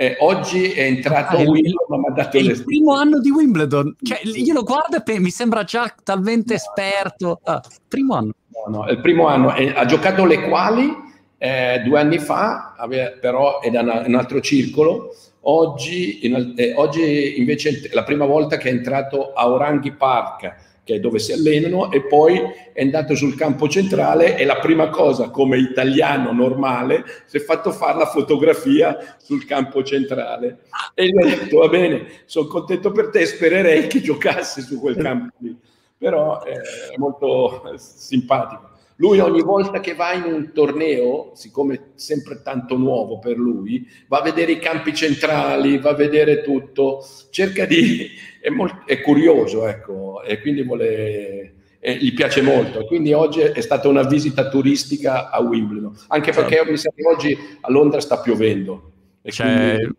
Eh, 0.00 0.16
oggi 0.20 0.72
è 0.72 0.84
entrato 0.84 1.36
ah, 1.36 1.42
Wimbledon, 1.42 2.00
ma 2.00 2.08
dato 2.14 2.38
il 2.38 2.64
primo 2.64 2.94
anno 2.94 3.20
di 3.20 3.28
Wimbledon. 3.28 3.96
Cioè, 4.00 4.20
io 4.22 4.54
lo 4.54 4.62
guardo 4.62 5.04
e 5.04 5.20
mi 5.20 5.28
sembra 5.28 5.62
già 5.62 5.94
talmente 6.02 6.54
esperto. 6.54 7.38
Ah, 7.44 7.60
primo 7.86 8.14
anno. 8.14 8.32
No, 8.48 8.78
no, 8.78 8.86
è 8.86 8.92
il 8.92 9.00
primo 9.02 9.26
anno. 9.26 9.54
Eh, 9.54 9.74
ha 9.76 9.84
giocato 9.84 10.24
le 10.24 10.48
quali 10.48 10.90
eh, 11.36 11.82
due 11.84 12.00
anni 12.00 12.18
fa, 12.18 12.76
aveva, 12.78 13.10
però 13.20 13.60
è 13.60 13.68
da 13.68 13.82
una, 13.82 14.02
un 14.06 14.14
altro 14.14 14.40
circolo. 14.40 15.14
Oggi, 15.40 16.24
in, 16.24 16.54
eh, 16.56 16.72
oggi 16.76 17.38
invece 17.38 17.82
è 17.82 17.92
la 17.92 18.04
prima 18.04 18.24
volta 18.24 18.56
che 18.56 18.70
è 18.70 18.72
entrato 18.72 19.34
a 19.34 19.50
Orangi 19.50 19.92
Park 19.92 20.69
che 20.90 20.96
è 20.96 21.00
dove 21.00 21.20
si 21.20 21.32
allenano, 21.32 21.92
e 21.92 22.02
poi 22.02 22.42
è 22.72 22.82
andato 22.82 23.14
sul 23.14 23.36
campo 23.36 23.68
centrale 23.68 24.36
e 24.36 24.44
la 24.44 24.58
prima 24.58 24.88
cosa, 24.88 25.30
come 25.30 25.56
italiano 25.56 26.32
normale, 26.32 27.04
si 27.26 27.36
è 27.36 27.40
fatto 27.40 27.70
fare 27.70 27.96
la 27.98 28.06
fotografia 28.06 29.16
sul 29.18 29.44
campo 29.44 29.84
centrale. 29.84 30.62
E 30.94 31.06
gli 31.06 31.16
ho 31.16 31.24
detto, 31.24 31.58
va 31.58 31.68
bene, 31.68 32.06
sono 32.24 32.48
contento 32.48 32.90
per 32.90 33.10
te, 33.10 33.24
spererei 33.24 33.86
che 33.86 34.00
giocasse 34.00 34.62
su 34.62 34.80
quel 34.80 34.96
campo 34.96 35.36
lì. 35.38 35.56
Però 35.96 36.42
è 36.42 36.56
molto 36.96 37.62
simpatico. 37.76 38.68
Lui 38.96 39.18
ogni 39.20 39.42
volta 39.42 39.80
che 39.80 39.94
va 39.94 40.12
in 40.12 40.24
un 40.24 40.50
torneo, 40.52 41.30
siccome 41.34 41.74
è 41.74 41.80
sempre 41.94 42.42
tanto 42.42 42.76
nuovo 42.76 43.18
per 43.18 43.36
lui, 43.36 43.86
va 44.08 44.18
a 44.18 44.22
vedere 44.22 44.52
i 44.52 44.58
campi 44.58 44.92
centrali, 44.92 45.78
va 45.78 45.90
a 45.90 45.94
vedere 45.94 46.42
tutto, 46.42 47.04
cerca 47.30 47.64
di... 47.64 48.28
è, 48.40 48.48
molto, 48.48 48.82
è 48.86 49.00
curioso, 49.00 49.66
ecco, 49.66 50.22
e 50.22 50.40
quindi 50.40 50.62
vuole... 50.62 51.54
E 51.82 51.96
gli 51.96 52.12
piace 52.12 52.42
molto. 52.42 52.84
Quindi 52.84 53.14
oggi 53.14 53.40
è 53.40 53.60
stata 53.62 53.88
una 53.88 54.02
visita 54.02 54.50
turistica 54.50 55.30
a 55.30 55.40
Wimbledon, 55.40 55.96
anche 56.08 56.30
perché 56.30 56.56
certo. 56.56 56.70
mi 56.70 56.76
sa 56.76 56.90
che 56.94 57.06
oggi 57.06 57.38
a 57.60 57.70
Londra 57.70 58.00
sta 58.00 58.20
piovendo. 58.20 58.92
E 59.22 59.30
cioè, 59.32 59.78
quindi 59.78 59.96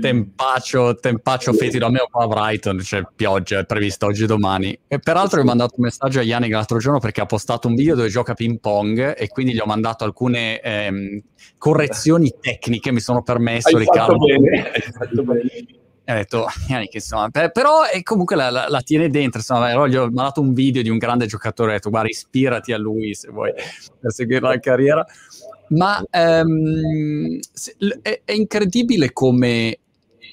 tempaccio, 0.00 0.96
tempaccio 0.96 1.52
fetido 1.52 1.86
a 1.86 1.90
me 1.90 2.04
qua 2.10 2.24
a 2.24 2.26
Brighton, 2.26 2.78
c'è 2.78 3.02
pioggia, 3.14 3.58
è 3.58 3.66
prevista 3.66 4.06
oggi 4.06 4.24
e 4.24 4.26
domani. 4.26 4.78
E 4.86 4.98
peraltro 4.98 5.38
gli 5.38 5.42
ho 5.42 5.46
mandato 5.46 5.74
un 5.76 5.84
messaggio 5.84 6.20
a 6.20 6.22
Yannick 6.22 6.52
l'altro 6.52 6.78
giorno 6.78 6.98
perché 6.98 7.20
ha 7.20 7.26
postato 7.26 7.68
un 7.68 7.74
video 7.74 7.94
dove 7.94 8.08
gioca 8.08 8.34
ping 8.34 8.58
pong 8.60 9.14
e 9.16 9.28
quindi 9.28 9.52
gli 9.52 9.58
ho 9.58 9.66
mandato 9.66 10.04
alcune 10.04 10.60
ehm, 10.60 11.22
correzioni 11.58 12.32
tecniche, 12.40 12.92
mi 12.92 13.00
sono 13.00 13.22
permesso, 13.22 13.76
hai 13.76 13.78
Riccardo. 13.78 14.12
Fatto 14.12 14.26
bene, 14.26 14.70
hai 14.72 14.80
fatto 14.80 15.22
bene. 15.22 15.50
E 16.04 16.12
ho 16.12 16.16
detto, 16.16 16.46
Yannick, 16.68 16.94
insomma, 16.94 17.30
per, 17.30 17.52
però 17.52 17.82
comunque 18.02 18.34
la, 18.34 18.50
la, 18.50 18.68
la, 18.68 18.80
tiene 18.80 19.08
dentro, 19.08 19.38
insomma, 19.38 19.86
gli 19.86 19.94
ho 19.94 20.10
mandato 20.10 20.40
un 20.40 20.52
video 20.52 20.82
di 20.82 20.88
un 20.88 20.98
grande 20.98 21.26
giocatore, 21.26 21.70
ho 21.70 21.74
detto, 21.74 21.90
guarda, 21.90 22.08
ispirati 22.08 22.72
a 22.72 22.78
lui 22.78 23.14
se 23.14 23.30
vuoi 23.30 23.52
per 24.00 24.12
seguire 24.12 24.40
la 24.40 24.58
carriera. 24.58 25.06
Ma 25.68 26.02
um, 26.10 27.38
è, 28.02 28.20
è, 28.24 28.32
incredibile 28.32 29.12
come 29.12 29.78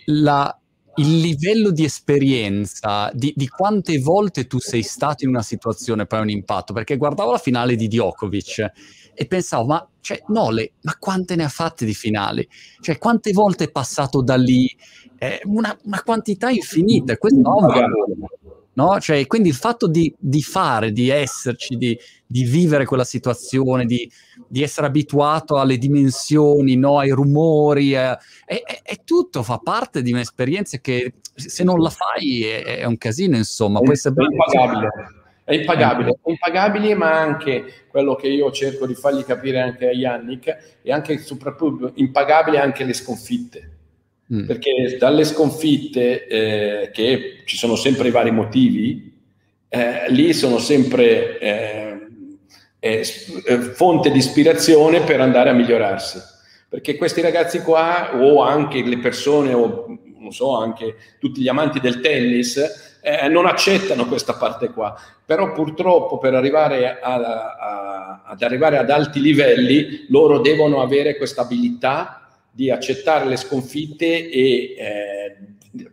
la, 0.05 0.59
il 0.95 1.19
livello 1.19 1.71
di 1.71 1.83
esperienza, 1.83 3.09
di, 3.13 3.33
di, 3.35 3.47
quante 3.47 3.99
volte 3.99 4.47
tu 4.47 4.59
sei 4.59 4.83
stato 4.83 5.23
in 5.23 5.29
una 5.29 5.41
situazione 5.41 6.05
poi 6.05 6.21
un 6.21 6.29
impatto, 6.29 6.73
perché 6.73 6.97
guardavo 6.97 7.31
la 7.31 7.37
finale 7.37 7.75
di 7.75 7.87
Djokovic 7.87 8.71
e 9.13 9.25
pensavo, 9.25 9.65
ma 9.65 9.89
cioè, 10.01 10.23
Nole, 10.27 10.73
ma 10.81 10.95
quante 10.97 11.35
ne 11.35 11.43
ha 11.43 11.49
fatte 11.49 11.85
di 11.85 11.93
finali? 11.93 12.47
Cioè, 12.79 12.97
quante 12.97 13.31
volte 13.31 13.65
è 13.65 13.71
passato 13.71 14.21
da 14.21 14.35
lì? 14.35 14.69
Eh, 15.17 15.41
una, 15.43 15.77
una, 15.83 16.01
quantità 16.03 16.49
infinita. 16.49 17.17
Questo 17.17 17.41
no, 17.41 17.57
no? 18.79 18.99
Cioè, 18.99 19.27
quindi 19.27 19.49
il 19.49 19.55
fatto 19.55 19.87
di, 19.87 20.13
di 20.17 20.41
fare, 20.41 20.93
di 20.93 21.09
esserci, 21.09 21.75
di, 21.75 21.97
di, 22.25 22.43
vivere 22.45 22.85
quella 22.85 23.03
situazione, 23.03 23.85
di, 23.85 24.09
di 24.47 24.63
essere 24.63 24.87
abituato 24.87 25.57
alle 25.57 25.77
dimensioni, 25.77 26.75
no? 26.75 26.99
ai 26.99 27.09
rumori, 27.09 27.93
eh, 27.93 28.17
è, 28.45 28.61
è, 28.63 28.81
è, 28.83 28.95
tutto, 29.03 29.43
fa 29.43 29.57
parte 29.57 30.01
di 30.01 30.13
un'esperienza 30.13 30.77
che 30.77 31.15
se 31.35 31.63
non 31.63 31.79
la 31.79 31.89
fai 31.89 32.45
è, 32.45 32.63
è 32.79 32.85
un 32.85 32.97
casino, 32.97 33.35
insomma. 33.35 33.79
È, 33.79 33.83
è 33.83 34.09
impagabile. 34.21 34.89
È 35.43 35.53
impagabile, 35.55 36.19
è 36.23 36.29
impagabile, 36.29 36.95
ma 36.95 37.19
anche 37.19 37.85
quello 37.89 38.15
che 38.15 38.27
io 38.27 38.51
cerco 38.51 38.85
di 38.85 38.93
fargli 38.93 39.23
capire 39.23 39.59
anche 39.59 39.87
a 39.87 39.91
Yannick, 39.91 40.79
è 40.81 40.91
anche 40.91 41.17
soprattutto 41.17 41.91
impagabile 41.95 42.59
anche 42.59 42.83
le 42.83 42.93
sconfitte 42.93 43.78
Mm. 44.31 44.45
Perché 44.45 44.97
dalle 44.99 45.23
sconfitte, 45.23 46.27
eh, 46.27 46.91
che 46.91 47.41
ci 47.45 47.57
sono 47.57 47.75
sempre 47.75 48.09
i 48.09 48.11
vari 48.11 48.31
motivi, 48.31 49.11
eh, 49.67 50.09
lì 50.09 50.33
sono 50.33 50.59
sempre 50.59 51.39
eh, 51.39 51.99
eh, 52.79 53.03
eh, 53.45 53.57
fonte 53.57 54.11
di 54.11 54.19
ispirazione 54.19 55.01
per 55.01 55.19
andare 55.19 55.49
a 55.49 55.53
migliorarsi. 55.53 56.19
Perché 56.69 56.95
questi 56.95 57.21
ragazzi 57.21 57.61
qua, 57.61 58.11
o 58.21 58.43
anche 58.43 58.83
le 58.83 58.99
persone, 58.99 59.53
o 59.53 59.97
non 60.19 60.31
so, 60.31 60.55
anche 60.55 60.95
tutti 61.19 61.41
gli 61.41 61.47
amanti 61.47 61.79
del 61.79 61.99
tennis, 61.99 62.99
eh, 63.01 63.27
non 63.27 63.47
accettano 63.47 64.05
questa 64.05 64.33
parte 64.33 64.69
qua. 64.69 64.95
Però 65.25 65.51
purtroppo 65.53 66.19
per 66.19 66.35
arrivare 66.35 66.99
a, 66.99 67.13
a, 67.15 68.21
ad 68.25 68.41
arrivare 68.43 68.77
ad 68.77 68.91
alti 68.91 69.19
livelli, 69.19 70.05
loro 70.09 70.39
devono 70.39 70.81
avere 70.81 71.17
questa 71.17 71.41
abilità 71.41 72.18
di 72.51 72.69
accettare 72.69 73.25
le 73.25 73.37
sconfitte 73.37 74.29
e 74.29 74.75
eh, 74.77 75.37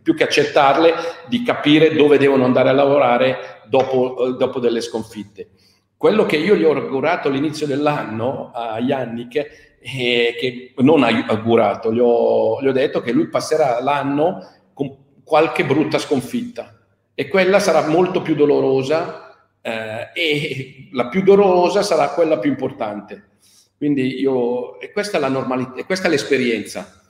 più 0.01 0.15
che 0.15 0.23
accettarle, 0.23 0.93
di 1.27 1.43
capire 1.43 1.93
dove 1.93 2.17
devono 2.17 2.45
andare 2.45 2.69
a 2.69 2.73
lavorare 2.73 3.61
dopo, 3.67 4.31
dopo 4.31 4.59
delle 4.59 4.81
sconfitte. 4.81 5.49
Quello 5.95 6.25
che 6.25 6.37
io 6.37 6.55
gli 6.55 6.63
ho 6.63 6.73
augurato 6.73 7.27
all'inizio 7.27 7.65
dell'anno 7.65 8.51
a 8.53 8.79
Yannick, 8.79 9.35
eh, 9.79 10.35
che 10.39 10.73
non 10.77 11.03
ha 11.03 11.25
augurato, 11.27 11.93
gli 11.93 11.99
ho, 11.99 12.61
gli 12.61 12.67
ho 12.67 12.71
detto 12.71 13.01
che 13.01 13.11
lui 13.11 13.29
passerà 13.29 13.81
l'anno 13.81 14.45
con 14.73 14.95
qualche 15.23 15.65
brutta 15.65 15.97
sconfitta 15.97 16.77
e 17.13 17.27
quella 17.27 17.59
sarà 17.59 17.87
molto 17.87 18.21
più 18.21 18.35
dolorosa 18.35 19.49
eh, 19.61 20.09
e 20.13 20.89
la 20.91 21.07
più 21.07 21.23
dolorosa 21.23 21.81
sarà 21.81 22.09
quella 22.09 22.37
più 22.37 22.49
importante. 22.49 23.29
Quindi 23.77 24.19
io, 24.19 24.79
e 24.79 24.91
questa 24.91 25.17
è 25.17 25.19
la 25.19 25.29
normalità, 25.29 25.75
e 25.75 25.85
questa 25.85 26.07
è 26.07 26.09
l'esperienza. 26.09 27.01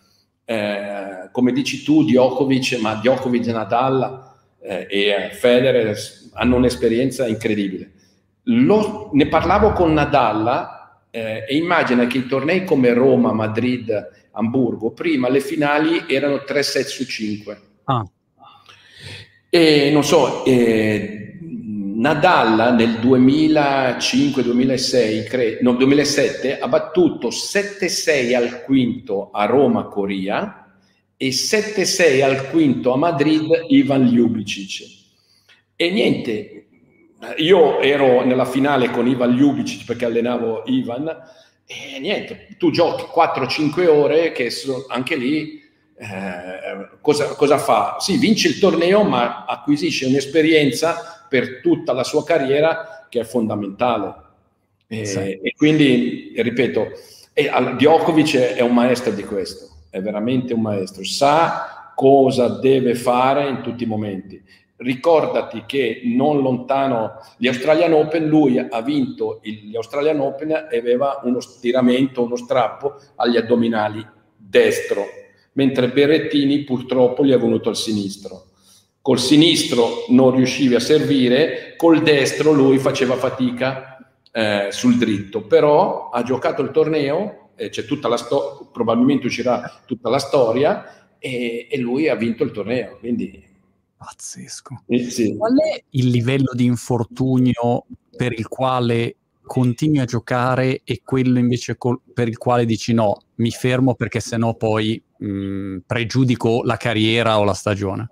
Eh, 0.43 1.29
come 1.31 1.51
dici 1.51 1.83
tu, 1.83 2.03
Djokovic, 2.03 2.77
ma 2.79 2.95
Djokovic 2.95 3.47
e 3.47 3.51
Nadal 3.51 4.31
eh, 4.61 4.87
e 4.89 5.29
Federer 5.33 5.97
hanno 6.33 6.55
un'esperienza 6.57 7.27
incredibile. 7.27 7.91
Lo, 8.43 9.09
ne 9.13 9.27
parlavo 9.27 9.73
con 9.73 9.93
Nadal 9.93 10.67
eh, 11.09 11.45
e 11.47 11.55
immagina 11.55 12.05
che 12.07 12.19
i 12.19 12.27
tornei 12.27 12.63
come 12.63 12.93
Roma, 12.93 13.31
Madrid, 13.31 14.29
Hamburgo, 14.31 14.91
prima 14.91 15.29
le 15.29 15.39
finali 15.39 16.05
erano 16.07 16.43
3 16.43 16.63
set 16.63 16.85
su 16.85 17.05
5. 17.05 17.61
Ah. 17.85 18.05
E 19.49 19.89
non 19.91 20.03
so, 20.03 20.45
eh, 20.45 21.26
Nadal 21.97 22.75
nel 22.75 22.99
2005-2006, 22.99 25.57
no, 25.61 25.73
2007 25.73 26.59
ha 26.59 26.67
battuto 26.67 27.29
7-6 27.29 28.35
al 28.35 28.61
quinto 28.61 29.31
a 29.31 29.45
Roma-Coria 29.45 30.75
e 31.17 31.29
7-6 31.29 32.23
al 32.23 32.51
quinto 32.51 32.93
a 32.93 32.97
Madrid 32.97 33.49
Ivan 33.69 34.03
Ljubicic. 34.03 34.85
E 35.75 35.89
niente, 35.89 36.67
io 37.37 37.79
ero 37.79 38.23
nella 38.23 38.45
finale 38.45 38.91
con 38.91 39.07
Ivan 39.07 39.31
Ljubicic 39.31 39.85
perché 39.85 40.05
allenavo 40.05 40.65
Ivan 40.67 41.07
e 41.65 41.97
niente, 41.99 42.49
tu 42.59 42.69
giochi 42.69 43.05
4-5 43.05 43.87
ore 43.87 44.31
che 44.33 44.51
so, 44.51 44.85
anche 44.87 45.15
lì 45.15 45.59
eh, 45.97 46.89
cosa, 47.01 47.33
cosa, 47.33 47.57
fa? 47.57 47.97
Sì, 47.99 48.17
vince 48.17 48.49
il 48.49 48.59
torneo 48.59 49.03
ma 49.03 49.45
acquisisce 49.45 50.05
un'esperienza 50.05 51.16
per 51.29 51.61
tutta 51.61 51.93
la 51.93 52.03
sua 52.03 52.23
carriera 52.23 53.07
che 53.09 53.21
è 53.21 53.23
fondamentale. 53.23 54.13
E, 54.87 55.05
sì. 55.05 55.19
e 55.19 55.53
quindi, 55.55 56.33
ripeto, 56.35 56.87
e, 57.33 57.51
Djokovic 57.75 58.35
è 58.35 58.61
un 58.61 58.73
maestro 58.73 59.11
di 59.11 59.23
questo 59.23 59.75
è 59.97 60.01
veramente 60.01 60.53
un 60.53 60.61
maestro, 60.61 61.03
sa 61.03 61.91
cosa 61.95 62.47
deve 62.59 62.95
fare 62.95 63.47
in 63.47 63.61
tutti 63.61 63.83
i 63.83 63.87
momenti. 63.87 64.41
Ricordati 64.77 65.63
che 65.65 66.01
non 66.03 66.41
lontano 66.41 67.13
gli 67.37 67.47
Australian 67.47 67.93
Open, 67.93 68.27
lui 68.27 68.59
ha 68.59 68.81
vinto 68.81 69.39
gli 69.41 69.75
Australian 69.75 70.19
Open 70.19 70.67
e 70.69 70.77
aveva 70.77 71.21
uno 71.23 71.39
stiramento, 71.39 72.23
uno 72.23 72.35
strappo 72.35 72.93
agli 73.15 73.37
addominali 73.37 74.05
destro, 74.35 75.03
mentre 75.53 75.89
Berrettini 75.89 76.59
purtroppo 76.59 77.25
gli 77.25 77.31
è 77.31 77.39
venuto 77.39 77.69
al 77.69 77.75
sinistro. 77.75 78.43
Col 79.07 79.19
sinistro 79.21 80.03
non 80.09 80.35
riuscivi 80.35 80.75
a 80.75 80.81
servire, 80.81 81.75
col 81.77 82.03
destro 82.03 82.51
lui 82.51 82.77
faceva 82.77 83.15
fatica 83.15 84.05
eh, 84.33 84.67
sul 84.71 84.97
dritto, 84.97 85.43
però 85.43 86.09
ha 86.09 86.21
giocato 86.23 86.61
il 86.61 86.71
torneo 86.71 87.51
eh, 87.55 87.69
c'è 87.69 87.85
tutta 87.85 88.09
la 88.09 88.17
storia, 88.17 88.67
probabilmente 88.69 89.27
uscirà 89.27 89.81
tutta 89.85 90.09
la 90.09 90.19
storia 90.19 91.15
e, 91.19 91.69
e, 91.71 91.77
lui 91.77 92.09
ha 92.09 92.15
vinto 92.15 92.43
il 92.43 92.51
torneo, 92.51 92.97
quindi... 92.99 93.41
Pazzesco. 93.95 94.83
Eh, 94.87 95.09
sì. 95.09 95.37
Qual 95.37 95.57
è 95.57 95.81
il 95.91 96.09
livello 96.09 96.51
di 96.53 96.65
infortunio 96.65 97.85
per 98.13 98.33
il 98.33 98.49
quale 98.49 99.15
continui 99.41 99.99
a 99.99 100.05
giocare 100.05 100.81
e 100.83 100.99
quello 101.01 101.39
invece 101.39 101.77
col- 101.77 102.01
per 102.13 102.27
il 102.27 102.37
quale 102.37 102.65
dici 102.65 102.91
no, 102.91 103.21
mi 103.35 103.51
fermo 103.51 103.95
perché 103.95 104.19
sennò 104.19 104.53
poi 104.55 105.01
mh, 105.19 105.77
pregiudico 105.85 106.63
la 106.63 106.75
carriera 106.75 107.39
o 107.39 107.45
la 107.45 107.53
stagione? 107.53 108.11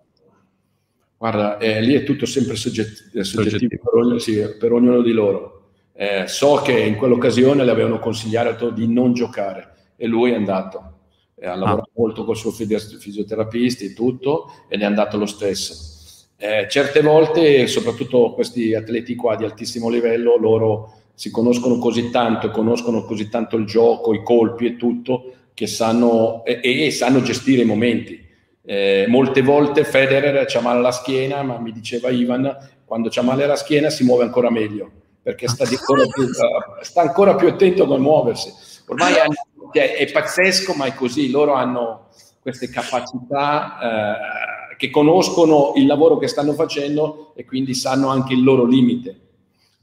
Guarda, 1.17 1.57
eh, 1.57 1.81
lì 1.81 1.93
è 1.93 2.03
tutto 2.03 2.25
sempre 2.25 2.55
soggetti- 2.55 3.23
soggettivo, 3.23 3.23
soggettivo. 3.23 3.81
Per, 3.83 3.93
ognuno, 3.93 4.19
sì, 4.19 4.55
per 4.59 4.71
ognuno 4.71 5.01
di 5.01 5.11
loro 5.11 5.55
eh, 5.97 6.27
so 6.27 6.55
che 6.55 6.77
in 6.77 6.95
quell'occasione 6.95 7.63
le 7.63 7.71
avevano 7.71 7.99
consigliato 7.99 8.69
di 8.69 8.85
non 8.87 9.13
giocare 9.13 9.93
e 9.95 10.07
lui 10.07 10.31
è 10.31 10.35
andato. 10.35 10.91
E 11.37 11.47
ha 11.47 11.55
lavorato 11.55 11.89
ah. 11.89 11.99
molto 11.99 12.25
con 12.25 12.33
il 12.33 12.39
suo 12.39 12.51
fisioterapista 12.51 13.85
e 13.85 13.93
tutto 13.93 14.51
ed 14.67 14.81
è 14.81 14.85
andato 14.85 15.17
lo 15.17 15.25
stesso. 15.25 15.93
Eh, 16.37 16.67
certe 16.69 17.01
volte, 17.01 17.65
soprattutto 17.67 18.33
questi 18.33 18.73
atleti 18.73 19.15
qua 19.15 19.37
di 19.37 19.45
altissimo 19.45 19.89
livello, 19.89 20.37
loro 20.37 20.93
si 21.13 21.31
conoscono 21.31 21.77
così 21.77 22.09
tanto, 22.09 22.51
conoscono 22.51 23.05
così 23.05 23.29
tanto 23.29 23.55
il 23.55 23.65
gioco, 23.65 24.13
i 24.13 24.21
colpi 24.21 24.65
e 24.65 24.75
tutto, 24.75 25.33
che 25.53 25.67
sanno 25.67 26.43
e, 26.43 26.59
e 26.61 26.91
sanno 26.91 27.21
gestire 27.21 27.61
i 27.61 27.65
momenti. 27.65 28.21
Eh, 28.65 29.05
molte 29.07 29.41
volte 29.41 29.83
Federer 29.83 30.45
c'ha 30.47 30.61
male 30.61 30.79
alla 30.79 30.91
schiena, 30.91 31.43
ma 31.43 31.59
mi 31.59 31.71
diceva 31.71 32.09
Ivan, 32.09 32.57
quando 32.83 33.09
c'ha 33.09 33.21
male 33.21 33.43
alla 33.43 33.55
schiena 33.55 33.89
si 33.89 34.03
muove 34.03 34.23
ancora 34.23 34.49
meglio 34.49 35.03
perché 35.25 35.47
sta, 35.47 35.63
ancora 35.63 36.05
più, 36.05 36.23
uh, 36.23 36.83
sta 36.83 37.01
ancora 37.01 37.33
più 37.33 37.47
attento 37.47 37.81
a 37.81 37.87
come 37.87 37.97
muoversi. 37.97 38.53
Ormai 38.85 39.17
hanno, 39.17 39.33
cioè, 39.73 39.95
è 39.95 40.11
pazzesco, 40.11 40.75
ma 40.75 40.85
è 40.85 40.93
così, 40.93 41.31
loro 41.31 41.53
hanno 41.53 42.09
queste 42.39 42.69
capacità 42.69 43.77
uh, 43.81 44.75
che 44.77 44.91
conoscono 44.91 45.73
il 45.77 45.87
lavoro 45.87 46.17
che 46.17 46.27
stanno 46.27 46.53
facendo 46.53 47.33
e 47.35 47.43
quindi 47.43 47.73
sanno 47.73 48.09
anche 48.09 48.35
il 48.35 48.43
loro 48.43 48.65
limite. 48.65 49.19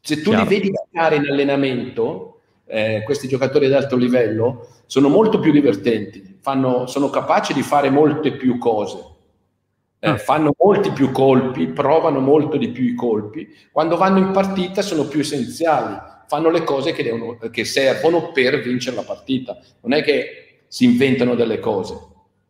Se 0.00 0.22
tu 0.22 0.30
Chiaro. 0.30 0.44
li 0.44 0.48
vedi 0.48 0.70
giocare 0.70 1.16
in 1.16 1.26
allenamento, 1.28 2.38
eh, 2.66 3.02
questi 3.04 3.26
giocatori 3.26 3.66
ad 3.66 3.72
alto 3.72 3.96
livello 3.96 4.68
sono 4.86 5.08
molto 5.08 5.40
più 5.40 5.50
divertenti, 5.50 6.31
fanno, 6.42 6.86
sono 6.86 7.08
capaci 7.08 7.54
di 7.54 7.62
fare 7.62 7.88
molte 7.88 8.32
più 8.32 8.58
cose. 8.58 9.10
Eh, 9.98 10.10
ah. 10.10 10.18
fanno 10.18 10.52
molti 10.58 10.90
più 10.90 11.12
colpi, 11.12 11.68
provano 11.68 12.18
molto 12.18 12.56
di 12.56 12.68
più 12.68 12.84
i 12.84 12.94
colpi, 12.94 13.48
quando 13.70 13.96
vanno 13.96 14.18
in 14.18 14.32
partita 14.32 14.82
sono 14.82 15.06
più 15.06 15.20
essenziali, 15.20 15.96
fanno 16.26 16.50
le 16.50 16.64
cose 16.64 16.92
che, 16.92 17.04
devono, 17.04 17.38
che 17.50 17.64
servono 17.64 18.32
per 18.32 18.60
vincere 18.60 18.96
la 18.96 19.04
partita, 19.04 19.56
non 19.82 19.92
è 19.92 20.02
che 20.02 20.64
si 20.66 20.84
inventano 20.84 21.36
delle 21.36 21.60
cose, 21.60 21.96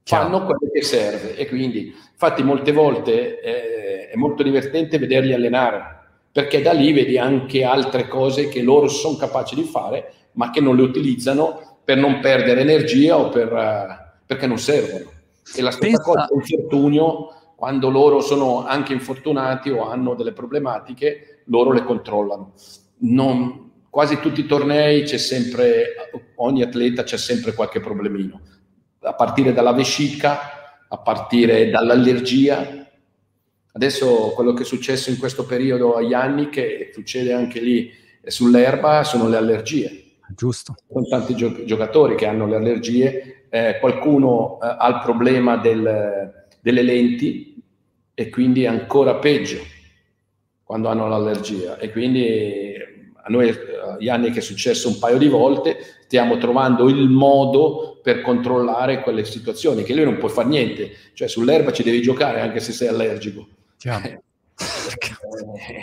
fanno 0.02 0.44
quello 0.44 0.72
che 0.72 0.83
serve. 0.83 1.37
E 1.37 1.46
quindi 1.46 1.94
infatti 2.11 2.42
molte 2.42 2.72
volte 2.72 3.40
eh, 3.40 4.09
è 4.09 4.16
molto 4.16 4.42
divertente 4.42 4.98
vederli 4.98 5.35
allenare 5.35 6.00
perché 6.33 6.62
da 6.62 6.72
lì 6.72 6.92
vedi 6.92 7.18
anche 7.18 7.62
altre 7.62 8.09
cose 8.09 8.48
che 8.48 8.62
loro 8.62 8.88
sono 8.88 9.16
capaci 9.16 9.55
di 9.55 9.64
fare 9.64 10.12
ma 10.33 10.50
che 10.50 10.61
non 10.61 10.76
le 10.76 10.83
utilizzano 10.83 11.71
per 11.92 12.00
non 12.00 12.20
perdere 12.20 12.62
energia 12.62 13.18
o 13.18 13.28
per, 13.28 13.52
uh, 13.52 14.22
perché 14.24 14.46
non 14.46 14.59
servono. 14.59 15.11
E 15.55 15.61
la 15.61 15.70
stessa 15.70 15.98
Pensa... 15.98 16.02
cosa, 16.02 16.28
l'infortunio, 16.33 17.52
quando 17.55 17.90
loro 17.90 18.22
sono 18.22 18.64
anche 18.64 18.94
infortunati 18.94 19.68
o 19.68 19.87
hanno 19.87 20.14
delle 20.14 20.33
problematiche, 20.33 21.42
loro 21.46 21.70
le 21.70 21.85
controllano. 21.85 22.55
Non, 23.00 23.72
quasi 23.90 24.20
tutti 24.20 24.40
i 24.40 24.46
tornei 24.46 25.02
c'è 25.02 25.18
sempre, 25.18 25.94
ogni 26.37 26.62
atleta 26.62 27.02
c'è 27.02 27.18
sempre 27.18 27.52
qualche 27.52 27.81
problemino, 27.81 28.40
a 29.00 29.12
partire 29.12 29.52
dalla 29.52 29.72
vescica, 29.72 30.87
a 30.88 30.96
partire 30.96 31.68
dall'allergia. 31.68 32.87
Adesso 33.70 34.33
quello 34.35 34.55
che 34.55 34.62
è 34.62 34.66
successo 34.66 35.11
in 35.11 35.18
questo 35.18 35.44
periodo 35.44 35.96
agli 35.96 36.14
anni, 36.14 36.48
che 36.48 36.90
succede 36.94 37.35
anche 37.35 37.61
lì 37.61 37.92
sull'erba, 38.24 39.05
sono 39.05 39.28
le 39.28 39.37
allergie. 39.37 40.01
Giusto. 40.34 40.74
Sono 40.88 41.06
tanti 41.06 41.34
gio- 41.34 41.64
giocatori 41.64 42.14
che 42.14 42.26
hanno 42.26 42.46
le 42.46 42.56
allergie, 42.56 43.46
eh, 43.48 43.78
qualcuno 43.80 44.58
eh, 44.62 44.76
ha 44.78 44.88
il 44.88 45.00
problema 45.02 45.56
del, 45.56 46.46
delle 46.60 46.82
lenti, 46.82 47.52
e 48.14 48.28
quindi 48.28 48.64
è 48.64 48.66
ancora 48.66 49.16
peggio 49.16 49.58
quando 50.62 50.88
hanno 50.88 51.08
l'allergia. 51.08 51.78
E 51.78 51.90
quindi 51.90 52.74
a 53.14 53.28
noi 53.28 53.54
gli 53.98 54.08
anni 54.08 54.30
che 54.30 54.38
è 54.38 54.42
successo 54.42 54.88
un 54.88 54.98
paio 54.98 55.18
di 55.18 55.28
volte 55.28 55.78
stiamo 56.04 56.38
trovando 56.38 56.88
il 56.88 57.08
modo 57.08 58.00
per 58.02 58.20
controllare 58.20 59.02
quelle 59.02 59.24
situazioni 59.24 59.82
che 59.82 59.94
lui 59.94 60.04
non 60.04 60.18
può 60.18 60.28
fare 60.28 60.48
niente. 60.48 60.92
Cioè 61.14 61.28
sull'erba 61.28 61.72
ci 61.72 61.82
devi 61.82 62.02
giocare 62.02 62.40
anche 62.40 62.60
se 62.60 62.72
sei 62.72 62.88
allergico 62.88 63.46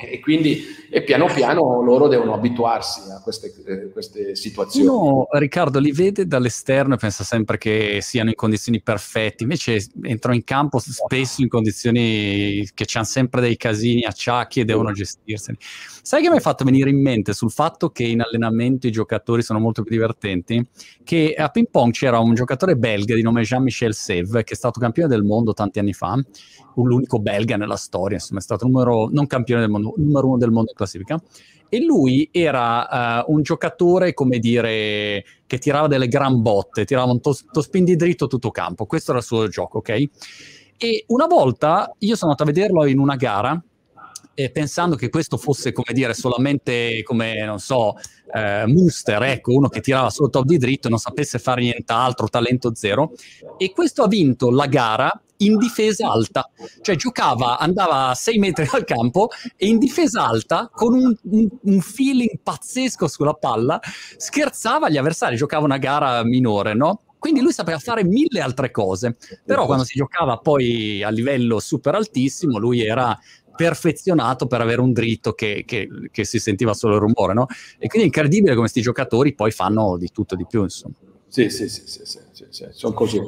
e 0.10 0.20
quindi 0.20 0.62
e 0.90 1.04
piano 1.04 1.26
piano 1.28 1.82
loro 1.82 2.08
devono 2.08 2.34
abituarsi 2.34 3.02
a 3.10 3.22
queste, 3.22 3.54
eh, 3.66 3.92
queste 3.92 4.36
situazioni. 4.36 4.88
Uno, 4.88 5.28
Riccardo, 5.32 5.80
li 5.80 5.92
vede 5.92 6.26
dall'esterno 6.26 6.96
e 6.96 6.98
pensa 6.98 7.24
sempre 7.24 7.58
che 7.58 8.00
siano 8.02 8.30
in 8.30 8.36
condizioni 8.36 8.82
perfette, 8.82 9.44
invece 9.44 9.86
entrano 10.04 10.36
in 10.36 10.44
campo 10.44 10.80
spesso 10.80 11.42
in 11.42 11.48
condizioni 11.48 12.68
che 12.74 12.86
hanno 12.94 13.06
sempre 13.06 13.42
dei 13.42 13.58
casini, 13.58 14.04
acciacchi 14.04 14.60
e 14.60 14.66
devono 14.66 14.92
gestirseli. 14.92 15.58
Sai 16.02 16.22
che 16.22 16.30
mi 16.30 16.36
hai 16.36 16.42
fatto 16.42 16.64
venire 16.64 16.90
in 16.90 17.02
mente 17.02 17.34
sul 17.34 17.52
fatto 17.52 17.90
che 17.90 18.04
in 18.04 18.22
allenamento 18.22 18.88
i 18.88 18.92
giocatori 18.92 19.42
sono 19.42 19.60
molto 19.60 19.84
più 19.84 19.96
divertenti? 19.96 20.68
Che 21.04 21.34
a 21.38 21.50
ping 21.50 21.68
pong 21.70 21.92
c'era 21.92 22.20
un 22.20 22.34
giocatore 22.34 22.76
belga 22.76 23.16
di 23.16 23.22
nome 23.22 23.44
Jean-Michel 23.44 23.94
Sèvres, 23.94 24.44
che 24.44 24.54
è 24.54 24.58
stato 24.58 24.80
campione 24.80 25.08
del 25.08 25.24
mondo 25.24 25.54
tanti 25.54 25.80
anni 25.80 25.94
fa, 25.94 26.20
l'unico 26.76 27.20
belga 27.20 27.58
nella 27.58 27.76
storia, 27.76 28.18
insomma 28.18 28.40
è 28.40 28.44
stato 28.44 28.66
numero, 28.66 29.10
non 29.12 29.28
campione 29.28 29.39
del 29.44 29.70
mondo, 29.70 29.94
numero 29.98 30.28
uno 30.28 30.38
del 30.38 30.52
mondo 30.52 30.70
in 30.70 30.76
classifica. 30.76 31.22
E 31.72 31.84
lui 31.84 32.28
era 32.32 33.24
uh, 33.26 33.32
un 33.32 33.44
giocatore, 33.44 34.14
come 34.14 34.40
dire, 34.40 35.24
che 35.46 35.58
tirava 35.60 35.88
delle 35.88 36.08
gran 36.08 36.42
botte, 36.42 36.86
tirava 36.86 37.12
un 37.12 37.22
to- 37.22 37.38
tospin 37.52 37.86
dritto 37.96 38.28
tutto 38.28 38.50
campo. 38.50 38.86
Questo 38.86 39.12
era 39.12 39.20
il 39.20 39.26
suo 39.26 39.48
gioco, 39.48 39.78
ok? 39.78 40.04
E 40.78 41.04
una 41.08 41.28
volta 41.28 41.94
io 42.00 42.16
sono 42.16 42.32
andato 42.32 42.50
a 42.50 42.54
vederlo 42.54 42.86
in 42.86 43.00
una 43.00 43.16
gara 43.16 43.62
pensando 44.48 44.96
che 44.96 45.10
questo 45.10 45.36
fosse, 45.36 45.74
come 45.74 45.92
dire, 45.92 46.14
solamente 46.14 47.04
come, 47.04 47.44
non 47.44 47.60
so, 47.60 47.96
eh, 48.34 48.64
Muster, 48.68 49.22
ecco, 49.24 49.54
uno 49.54 49.68
che 49.68 49.82
tirava 49.82 50.10
solo 50.10 50.30
top 50.30 50.46
di 50.46 50.58
dritto 50.58 50.88
e 50.88 50.90
non 50.90 51.00
sapesse 51.00 51.40
fare 51.40 51.62
nient'altro, 51.62 52.30
talento 52.30 52.74
zero. 52.74 53.12
E 53.58 53.72
questo 53.72 54.04
ha 54.04 54.08
vinto 54.08 54.50
la 54.50 54.68
gara 54.68 55.22
in 55.42 55.58
difesa 55.58 56.10
alta, 56.10 56.50
cioè 56.82 56.96
giocava, 56.96 57.58
andava 57.58 58.10
a 58.10 58.16
6 58.16 58.38
metri 58.38 58.68
dal 58.70 58.84
campo 58.84 59.30
e 59.56 59.68
in 59.68 59.78
difesa 59.78 60.26
alta 60.26 60.70
con 60.74 60.94
un, 60.94 61.16
un, 61.24 61.48
un, 61.62 61.80
feeling 61.80 62.40
pazzesco 62.42 63.08
sulla 63.08 63.34
palla 63.34 63.80
scherzava 64.18 64.90
gli 64.90 64.98
avversari, 64.98 65.36
giocava 65.36 65.66
una 65.66 65.78
gara 65.78 66.24
minore, 66.24 66.74
no? 66.74 67.04
Quindi 67.18 67.42
lui 67.42 67.52
sapeva 67.52 67.80
fare 67.80 68.06
mille 68.06 68.40
altre 68.40 68.72
cose, 68.72 69.18
però 69.46 69.66
quando 69.66 69.84
si 69.84 69.98
giocava 69.98 70.38
poi 70.38 71.04
a 71.04 71.10
livello 71.10 71.60
super 71.60 71.96
altissimo, 71.96 72.58
lui 72.58 72.82
era 72.82 73.18
perfezionato 73.56 74.48
per 74.48 74.62
avere 74.62 74.80
un 74.80 74.94
dritto 74.94 75.34
che, 75.34 75.64
che, 75.66 75.90
che 76.12 76.24
si 76.24 76.40
sentiva 76.40 76.74
solo 76.74 76.96
il 76.96 77.02
rumore, 77.02 77.34
no? 77.34 77.46
E 77.78 77.88
quindi 77.88 78.04
è 78.04 78.06
incredibile 78.06 78.52
come 78.52 78.62
questi 78.62 78.80
giocatori 78.80 79.36
poi 79.36 79.52
fanno 79.52 79.98
di 79.98 80.10
tutto 80.14 80.38
di 80.38 80.46
più, 80.48 80.64
insomma. 80.64 80.96
Sì, 81.28 81.50
sì, 81.50 81.68
sì, 81.70 81.84
sì, 81.86 82.02
sì, 82.06 82.20
sì, 82.32 82.46
sì 82.50 82.66
sono 82.72 82.94
così. 82.94 83.22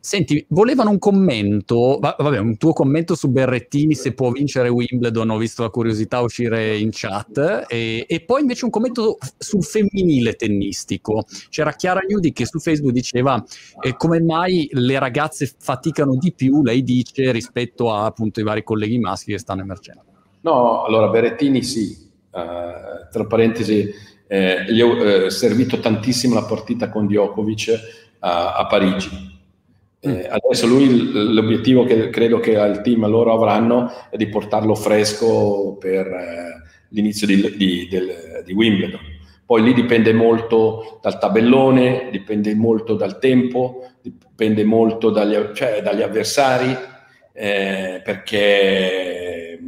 Senti, 0.00 0.44
volevano 0.50 0.90
un 0.90 0.98
commento, 0.98 1.98
vabbè, 2.00 2.38
un 2.38 2.56
tuo 2.56 2.72
commento 2.72 3.14
su 3.14 3.28
Berrettini 3.28 3.94
se 3.94 4.12
può 4.12 4.30
vincere 4.30 4.68
Wimbledon, 4.68 5.30
ho 5.30 5.36
visto 5.36 5.62
la 5.62 5.68
curiosità 5.68 6.20
uscire 6.20 6.76
in 6.76 6.90
chat, 6.92 7.66
e, 7.68 8.04
e 8.06 8.20
poi 8.20 8.42
invece 8.42 8.64
un 8.64 8.70
commento 8.70 9.18
sul 9.36 9.64
femminile 9.64 10.34
tennistico. 10.34 11.24
C'era 11.48 11.72
Chiara 11.72 12.00
Nudi 12.08 12.32
che 12.32 12.46
su 12.46 12.58
Facebook 12.60 12.92
diceva 12.92 13.44
eh, 13.80 13.96
come 13.96 14.20
mai 14.20 14.68
le 14.72 14.98
ragazze 14.98 15.52
faticano 15.58 16.16
di 16.16 16.32
più, 16.32 16.62
lei 16.62 16.82
dice, 16.82 17.32
rispetto 17.32 17.92
a 17.92 18.04
appunto 18.04 18.40
i 18.40 18.44
vari 18.44 18.62
colleghi 18.62 18.98
maschi 18.98 19.32
che 19.32 19.38
stanno 19.38 19.62
emergendo. 19.62 20.04
No, 20.42 20.84
allora 20.84 21.08
Berrettini 21.08 21.62
sì, 21.64 22.08
uh, 22.30 23.10
tra 23.10 23.24
parentesi 23.26 23.92
eh, 24.28 24.64
gli 24.72 24.80
ho 24.80 24.96
eh, 24.96 25.30
servito 25.30 25.78
tantissimo 25.80 26.34
la 26.34 26.44
partita 26.44 26.88
con 26.90 27.06
Djokovic 27.06 27.72
a, 28.20 28.54
a 28.54 28.66
Parigi. 28.66 29.34
Eh, 30.06 30.28
adesso 30.30 30.68
lui 30.68 31.12
l'obiettivo 31.12 31.84
che 31.84 32.10
credo 32.10 32.38
che 32.38 32.52
il 32.52 32.80
team 32.82 33.08
loro 33.08 33.32
avranno 33.32 33.90
è 34.08 34.16
di 34.16 34.28
portarlo 34.28 34.76
fresco 34.76 35.76
per 35.80 36.06
eh, 36.06 36.62
l'inizio 36.90 37.26
di, 37.26 37.56
di, 37.56 37.88
del, 37.90 38.42
di, 38.44 38.52
Wimbledon. 38.52 39.00
Poi 39.44 39.62
lì 39.64 39.74
dipende 39.74 40.12
molto 40.12 41.00
dal 41.02 41.18
tabellone, 41.18 42.08
dipende 42.12 42.54
molto 42.54 42.94
dal 42.94 43.18
tempo, 43.18 43.94
dipende 44.00 44.62
molto 44.62 45.10
dagli, 45.10 45.36
cioè, 45.54 45.82
dagli 45.82 46.02
avversari, 46.02 46.76
eh, 47.32 48.00
perché 48.04 49.58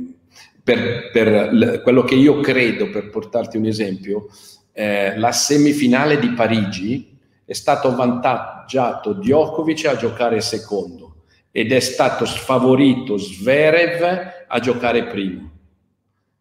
per, 0.63 1.11
per 1.11 1.81
quello 1.83 2.03
che 2.03 2.15
io 2.15 2.39
credo, 2.41 2.91
per 2.91 3.11
portarti 3.11 3.57
un 3.57 3.67
esempio, 3.67 4.29
eh, 4.73 5.19
la 5.19 5.33
semifinale 5.33 6.21
di 6.21 6.31
Parigi 6.31 7.18
è 7.49 7.55
stato 7.55 7.89
avvantaggiato 7.89 9.15
Djokovic 9.15 9.87
a 9.87 9.97
giocare 9.97 10.43
secondo 10.43 11.23
ed 11.51 11.73
è 11.73 11.81
stato 11.81 12.27
sfavorito 12.27 13.17
Zverev 13.17 14.45
a 14.47 14.59
giocare 14.61 15.07
primo. 15.07 15.51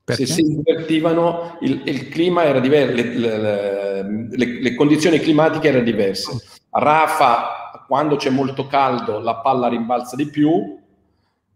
Perché? 0.04 0.26
Se 0.26 0.34
si 0.34 0.42
invertivano, 0.42 1.60
il, 1.62 1.84
il 1.86 2.10
clima 2.10 2.44
era 2.44 2.60
diverso, 2.60 2.94
le, 2.94 3.04
le, 3.16 4.28
le, 4.32 4.62
le, 4.62 4.76
condizioni 4.76 5.20
climatiche 5.20 5.70
erano 5.70 5.86
diverse. 5.86 6.44
Rafa, 6.72 7.86
quando 7.88 8.18
c'è 8.18 8.30
molto 8.30 8.68
caldo, 8.68 9.20
la 9.20 9.38
palla 9.38 9.70
rimbalza 9.70 10.18
di 10.18 10.30
più, 10.30 10.78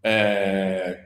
eh, 0.00 0.96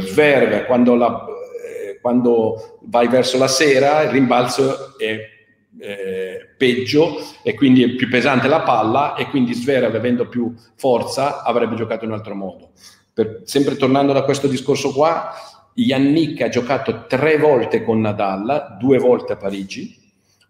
Zverev 0.00 0.66
quando, 0.66 0.96
la, 0.96 1.24
eh, 1.64 2.00
quando, 2.00 2.78
vai 2.82 3.06
verso 3.06 3.38
la 3.38 3.48
sera 3.48 4.02
il 4.02 4.10
rimbalzo 4.10 4.98
è 4.98 5.38
eh, 5.78 6.48
peggio 6.56 7.16
e 7.42 7.54
quindi 7.54 7.82
è 7.82 7.88
più 7.90 8.08
pesante 8.08 8.48
la 8.48 8.62
palla 8.62 9.14
e 9.14 9.26
quindi 9.28 9.54
Zverev 9.54 9.94
avendo 9.94 10.28
più 10.28 10.52
forza 10.74 11.42
avrebbe 11.42 11.76
giocato 11.76 12.04
in 12.04 12.10
un 12.10 12.16
altro 12.16 12.34
modo. 12.34 12.70
Per, 13.12 13.42
sempre 13.44 13.76
tornando 13.76 14.12
da 14.12 14.22
questo 14.22 14.46
discorso 14.46 14.92
qua, 14.92 15.32
Yannick 15.74 16.42
ha 16.42 16.48
giocato 16.48 17.06
tre 17.06 17.38
volte 17.38 17.84
con 17.84 18.00
Nadal, 18.00 18.76
due 18.78 18.98
volte 18.98 19.34
a 19.34 19.36
Parigi, 19.36 19.98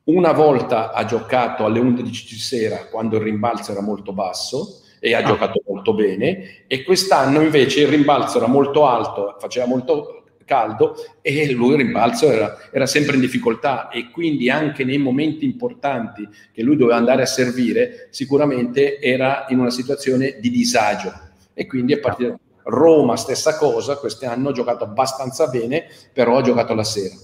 una 0.05 0.33
volta 0.33 0.93
ha 0.93 1.05
giocato 1.05 1.65
alle 1.65 1.79
11 1.79 2.05
di 2.07 2.41
sera 2.41 2.87
quando 2.91 3.17
il 3.17 3.23
rimbalzo 3.23 3.73
era 3.73 3.83
molto 3.83 4.13
basso 4.13 4.81
e 4.99 5.15
ha 5.15 5.19
ah. 5.19 5.23
giocato 5.23 5.63
molto 5.67 5.95
bene 5.95 6.65
e 6.67 6.83
quest'anno 6.83 7.41
invece 7.43 7.83
il 7.83 7.89
rimbalzo 7.89 8.39
era 8.39 8.47
molto 8.47 8.87
alto, 8.87 9.37
faceva 9.39 9.67
molto 9.67 10.20
caldo 10.51 10.97
e 11.23 11.53
lui 11.53 11.75
il 11.75 11.77
rimbalzo 11.77 12.29
era, 12.29 12.59
era, 12.73 12.87
sempre 12.87 13.15
in 13.15 13.21
difficoltà. 13.21 13.89
E 13.89 14.11
quindi 14.11 14.51
anche 14.51 14.83
nei 14.83 14.99
momenti 14.99 15.45
importanti 15.45 16.29
che 16.53 16.63
lui 16.65 16.77
doveva 16.77 16.99
andare 16.99 17.23
a 17.23 17.27
servire 17.27 18.09
sicuramente 18.11 18.99
era 18.99 19.47
in 19.51 19.61
una 19.61 19.71
situazione 19.71 20.39
di 20.41 20.51
disagio. 20.51 21.13
E 21.55 21.67
quindi 21.67 21.93
è 21.93 21.99
partito 21.99 22.41
Roma 22.65 23.17
stessa 23.17 23.57
cosa, 23.57 23.97
quest'anno 23.97 24.49
ha 24.49 24.53
giocato 24.53 24.85
abbastanza 24.85 25.47
bene 25.47 25.87
però 26.13 26.39
ha 26.39 26.43
giocato 26.43 26.75
la 26.75 26.85
sera. 26.85 27.15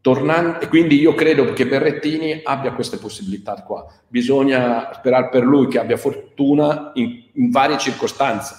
Tornando, 0.00 0.60
e 0.60 0.68
quindi 0.68 0.98
io 0.98 1.14
credo 1.14 1.52
che 1.52 1.66
Berrettini 1.66 2.40
abbia 2.44 2.72
queste 2.72 2.96
possibilità 2.96 3.54
qua. 3.66 3.84
Bisogna 4.06 4.92
sperare 4.94 5.28
per 5.28 5.42
lui 5.42 5.66
che 5.66 5.80
abbia 5.80 5.96
fortuna 5.96 6.92
in, 6.94 7.22
in 7.32 7.50
varie 7.50 7.76
circostanze. 7.76 8.54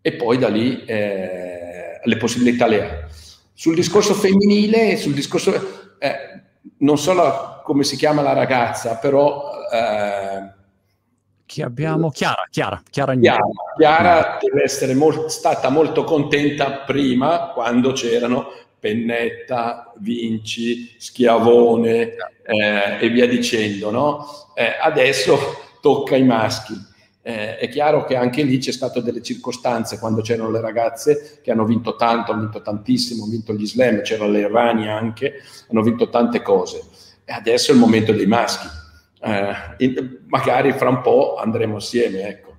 E 0.00 0.12
poi 0.12 0.38
da 0.38 0.48
lì 0.48 0.84
eh, 0.84 1.67
le 2.02 2.16
possibilità 2.16 2.66
le 2.66 2.82
ha. 2.82 3.06
Sul 3.52 3.74
discorso 3.74 4.14
femminile, 4.14 4.96
sul 4.96 5.14
discorso, 5.14 5.96
eh, 5.98 6.42
non 6.78 6.98
so 6.98 7.12
la, 7.12 7.60
come 7.64 7.84
si 7.84 7.96
chiama 7.96 8.22
la 8.22 8.32
ragazza, 8.32 8.96
però... 8.96 9.50
Eh, 9.72 10.52
Chi 11.44 11.62
abbiamo? 11.62 12.10
Chiara, 12.10 12.46
Chiara, 12.50 12.80
Chiara, 12.88 13.16
Chiara, 13.16 13.38
Chiara 13.76 14.38
deve 14.40 14.62
essere 14.62 14.94
molt, 14.94 15.26
stata 15.26 15.70
molto 15.70 16.04
contenta 16.04 16.84
prima, 16.86 17.50
quando 17.52 17.92
c'erano 17.92 18.46
Pennetta, 18.78 19.92
Vinci, 19.98 20.94
Schiavone 20.98 22.14
eh, 22.44 22.98
e 23.00 23.08
via 23.08 23.26
dicendo. 23.26 23.90
No? 23.90 24.26
Eh, 24.54 24.76
adesso 24.80 25.36
tocca 25.80 26.14
ai 26.14 26.22
maschi. 26.22 26.74
Eh, 27.28 27.58
è 27.58 27.68
chiaro 27.68 28.04
che 28.04 28.16
anche 28.16 28.42
lì 28.42 28.56
c'è 28.56 28.72
stato 28.72 29.02
delle 29.02 29.20
circostanze 29.20 29.98
quando 29.98 30.22
c'erano 30.22 30.50
le 30.50 30.62
ragazze 30.62 31.40
che 31.42 31.50
hanno 31.50 31.66
vinto 31.66 31.94
tanto, 31.94 32.32
hanno 32.32 32.40
vinto 32.40 32.62
tantissimo, 32.62 33.24
hanno 33.24 33.32
vinto 33.32 33.52
gli 33.52 33.66
slam, 33.66 34.00
c'erano 34.00 34.30
le 34.30 34.48
Rani 34.48 34.88
anche, 34.88 35.42
hanno 35.68 35.82
vinto 35.82 36.08
tante 36.08 36.40
cose. 36.40 36.82
E 37.26 37.32
adesso 37.34 37.70
è 37.70 37.74
il 37.74 37.80
momento 37.80 38.12
dei 38.12 38.24
maschi. 38.24 38.66
Eh, 39.20 40.20
magari 40.26 40.72
fra 40.72 40.88
un 40.88 41.02
po' 41.02 41.36
andremo 41.36 41.76
assieme, 41.76 42.28
ecco. 42.28 42.54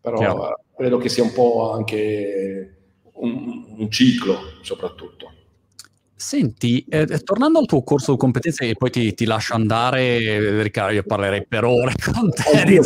Però 0.00 0.16
chiaro. 0.16 0.60
credo 0.76 0.98
che 0.98 1.08
sia 1.08 1.24
un 1.24 1.32
po' 1.32 1.72
anche 1.72 2.76
un, 3.14 3.74
un 3.76 3.90
ciclo, 3.90 4.38
soprattutto. 4.60 5.32
Senti, 6.22 6.84
eh, 6.88 7.00
eh, 7.00 7.18
tornando 7.18 7.58
al 7.58 7.66
tuo 7.66 7.82
corso 7.82 8.12
di 8.12 8.18
competenze 8.18 8.68
e 8.68 8.76
poi 8.76 8.90
ti, 8.90 9.12
ti, 9.12 9.24
lascio 9.24 9.54
andare, 9.54 10.62
Riccardo, 10.62 10.94
io 10.94 11.02
parlerei 11.02 11.44
per 11.44 11.64
ore 11.64 11.94
con 12.14 12.30
te 12.30 12.64
di 12.64 12.78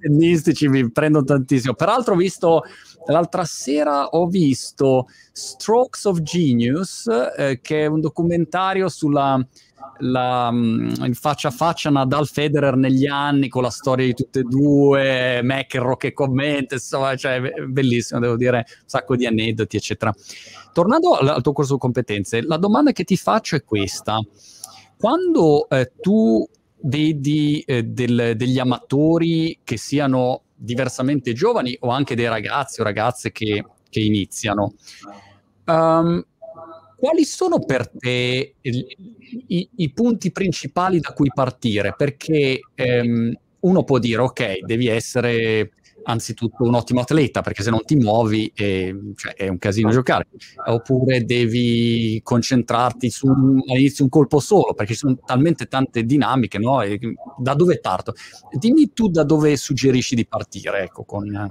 tennistici, 0.00 0.68
mi 0.68 0.90
prendo 0.90 1.22
tantissimo. 1.22 1.74
Peraltro 1.74 2.14
ho 2.14 2.16
visto, 2.16 2.62
l'altra 3.08 3.44
sera 3.44 4.06
ho 4.06 4.26
visto 4.26 5.06
Strokes 5.32 6.06
of 6.06 6.22
Genius, 6.22 7.06
eh, 7.36 7.60
che 7.60 7.82
è 7.82 7.86
un 7.86 8.00
documentario 8.00 8.88
sulla 8.88 9.46
la, 9.98 10.50
mm, 10.50 10.90
il 11.04 11.16
faccia 11.16 11.48
a 11.48 11.50
faccia 11.50 11.90
Nadal 11.90 12.26
Federer 12.26 12.76
negli 12.76 13.06
anni 13.06 13.48
con 13.48 13.62
la 13.62 13.70
storia 13.70 14.06
di 14.06 14.14
tutte 14.14 14.40
e 14.40 14.42
due, 14.44 15.40
McEnroe 15.42 15.96
che 15.96 16.12
commenta, 16.12 16.74
insomma, 16.74 17.14
cioè, 17.16 17.40
bellissimo, 17.66 18.20
devo 18.20 18.36
dire, 18.36 18.56
un 18.56 18.88
sacco 18.88 19.16
di 19.16 19.26
aneddoti, 19.26 19.76
eccetera. 19.76 20.12
Tornando 20.72 21.12
al, 21.12 21.28
al 21.28 21.42
tuo 21.42 21.52
corso 21.52 21.74
di 21.74 21.80
competenze, 21.80 22.42
la 22.42 22.56
domanda 22.56 22.92
che 22.92 23.04
ti 23.04 23.16
faccio 23.16 23.56
è 23.56 23.64
questa. 23.64 24.18
Quando 24.96 25.68
eh, 25.68 25.92
tu 26.00 26.46
vedi 26.82 27.60
eh, 27.66 27.82
del, 27.82 28.34
degli 28.36 28.58
amatori 28.58 29.60
che 29.62 29.76
siano 29.76 30.42
diversamente 30.54 31.32
giovani 31.32 31.76
o 31.80 31.90
anche 31.90 32.14
dei 32.14 32.28
ragazzi 32.28 32.80
o 32.80 32.84
ragazze 32.84 33.32
che, 33.32 33.64
che 33.88 34.00
iniziano, 34.00 34.74
um, 35.66 36.24
quali 37.02 37.24
sono 37.24 37.58
per 37.58 37.88
te 37.90 38.54
i, 38.60 39.68
i, 39.74 39.92
punti 39.92 40.30
principali 40.30 41.00
da 41.00 41.12
cui 41.12 41.30
partire? 41.34 41.94
Perché 41.96 42.60
ehm, 42.76 43.36
uno 43.58 43.82
può 43.82 43.98
dire, 43.98 44.22
ok, 44.22 44.60
devi 44.60 44.86
essere 44.86 45.72
anzitutto 46.04 46.64
un 46.64 46.74
ottimo 46.74 47.00
atleta, 47.00 47.40
perché 47.42 47.62
se 47.62 47.70
non 47.70 47.84
ti 47.84 47.96
muovi 47.96 48.50
è, 48.54 48.94
cioè, 49.14 49.34
è 49.34 49.48
un 49.48 49.58
casino 49.58 49.90
giocare, 49.90 50.26
oppure 50.66 51.24
devi 51.24 52.20
concentrarti 52.22 53.10
su 53.10 53.26
all'inizio 53.28 54.04
un 54.04 54.10
colpo 54.10 54.40
solo, 54.40 54.74
perché 54.74 54.92
ci 54.92 55.00
sono 55.00 55.18
talmente 55.24 55.66
tante 55.66 56.04
dinamiche, 56.04 56.58
no? 56.58 56.82
E 56.82 56.98
da 57.38 57.54
dove 57.54 57.80
parto? 57.80 58.14
Dimmi 58.52 58.92
tu 58.92 59.08
da 59.08 59.24
dove 59.24 59.56
suggerisci 59.56 60.14
di 60.14 60.26
partire, 60.26 60.82
ecco, 60.82 61.04
con... 61.04 61.34
ah, 61.34 61.48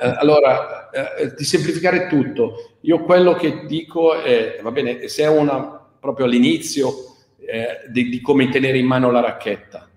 eh, 0.00 0.14
allora, 0.18 0.90
eh, 0.90 1.34
di 1.36 1.44
semplificare 1.44 2.06
tutto, 2.08 2.76
io 2.82 3.02
quello 3.04 3.34
che 3.34 3.66
dico 3.66 4.22
è, 4.22 4.60
va 4.62 4.70
bene, 4.70 5.08
se 5.08 5.24
è 5.24 5.28
una 5.28 5.78
proprio 6.00 6.26
all'inizio 6.26 7.10
eh, 7.38 7.90
di, 7.90 8.08
di, 8.08 8.20
come 8.20 8.48
tenere 8.48 8.78
in 8.78 8.86
mano 8.86 9.10
la 9.10 9.20
racchetta 9.20 9.88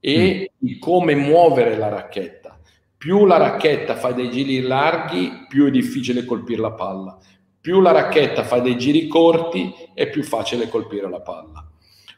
e 0.00 0.50
mm. 0.52 0.56
di 0.56 0.78
come 0.78 1.14
muovere 1.14 1.76
la 1.76 1.88
racchetta 1.88 2.43
più 3.04 3.26
la 3.26 3.36
racchetta 3.36 3.96
fa 3.96 4.12
dei 4.12 4.30
giri 4.30 4.62
larghi, 4.62 5.44
più 5.46 5.66
è 5.66 5.70
difficile 5.70 6.24
colpire 6.24 6.62
la 6.62 6.72
palla. 6.72 7.18
Più 7.60 7.82
la 7.82 7.90
racchetta 7.90 8.44
fa 8.44 8.60
dei 8.60 8.78
giri 8.78 9.08
corti, 9.08 9.74
è 9.92 10.08
più 10.08 10.22
facile 10.22 10.70
colpire 10.70 11.10
la 11.10 11.20
palla. 11.20 11.70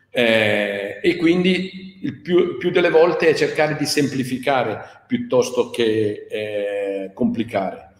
Eh, 0.09 1.01
e 1.03 1.17
quindi 1.17 1.99
il 2.03 2.21
più, 2.21 2.57
più, 2.57 2.71
delle 2.71 2.91
volte 2.91 3.27
è 3.31 3.35
cercare 3.35 3.75
di 3.75 3.85
semplificare 3.85 5.03
piuttosto 5.09 5.71
che 5.71 6.29
eh, 6.31 7.11
complicare. 7.13 7.95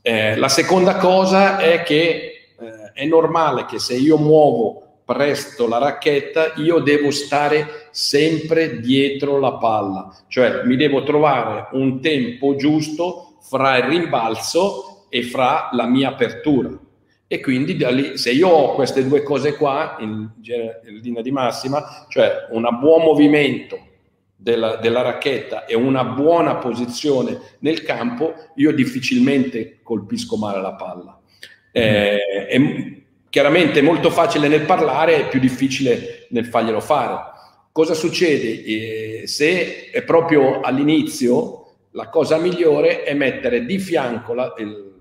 Eh, 0.00 0.34
la 0.36 0.48
seconda 0.48 0.96
cosa 0.96 1.58
è 1.58 1.82
che 1.82 2.54
eh, 2.58 2.92
è 2.94 3.04
normale 3.04 3.66
che 3.66 3.78
se 3.78 3.96
io 3.96 4.16
muovo 4.16 5.02
presto 5.04 5.68
la 5.68 5.76
racchetta, 5.76 6.54
io 6.56 6.78
devo 6.78 7.10
stare 7.10 7.79
sempre 7.90 8.80
dietro 8.80 9.38
la 9.38 9.54
palla, 9.54 10.14
cioè 10.28 10.62
mi 10.64 10.76
devo 10.76 11.02
trovare 11.02 11.68
un 11.72 12.00
tempo 12.00 12.56
giusto 12.56 13.38
fra 13.40 13.76
il 13.76 13.84
rimbalzo 13.84 15.06
e 15.08 15.22
fra 15.22 15.68
la 15.72 15.86
mia 15.86 16.08
apertura. 16.10 16.70
E 17.26 17.40
quindi 17.40 17.76
lì, 17.76 18.18
se 18.18 18.32
io 18.32 18.48
ho 18.48 18.74
queste 18.74 19.06
due 19.06 19.22
cose 19.22 19.54
qua 19.56 19.96
in, 20.00 20.28
in 20.42 21.00
linea 21.00 21.22
di 21.22 21.30
massima, 21.30 22.06
cioè 22.08 22.48
un 22.50 22.66
buon 22.80 23.02
movimento 23.04 23.78
della, 24.34 24.76
della, 24.76 25.02
racchetta 25.02 25.64
e 25.64 25.76
una 25.76 26.02
buona 26.02 26.56
posizione 26.56 27.38
nel 27.60 27.82
campo, 27.82 28.34
io 28.56 28.72
difficilmente 28.72 29.78
colpisco 29.82 30.36
male 30.36 30.60
la 30.60 30.74
palla. 30.74 31.20
Eh, 31.70 32.46
è 32.48 32.58
chiaramente 33.28 33.80
molto 33.80 34.10
facile 34.10 34.48
nel 34.48 34.64
parlare, 34.64 35.16
è 35.16 35.28
più 35.28 35.38
difficile 35.38 36.26
nel 36.30 36.46
farglielo 36.46 36.80
fare. 36.80 37.29
Cosa 37.72 37.94
succede? 37.94 38.64
Eh, 38.64 39.26
se 39.26 39.90
è 39.90 40.02
proprio 40.02 40.60
all'inizio, 40.60 41.60
la 41.92 42.08
cosa 42.08 42.36
migliore 42.38 43.04
è 43.04 43.14
mettere 43.14 43.64
di 43.64 43.78
fianco 43.78 44.34
la, 44.34 44.54
il, 44.58 44.92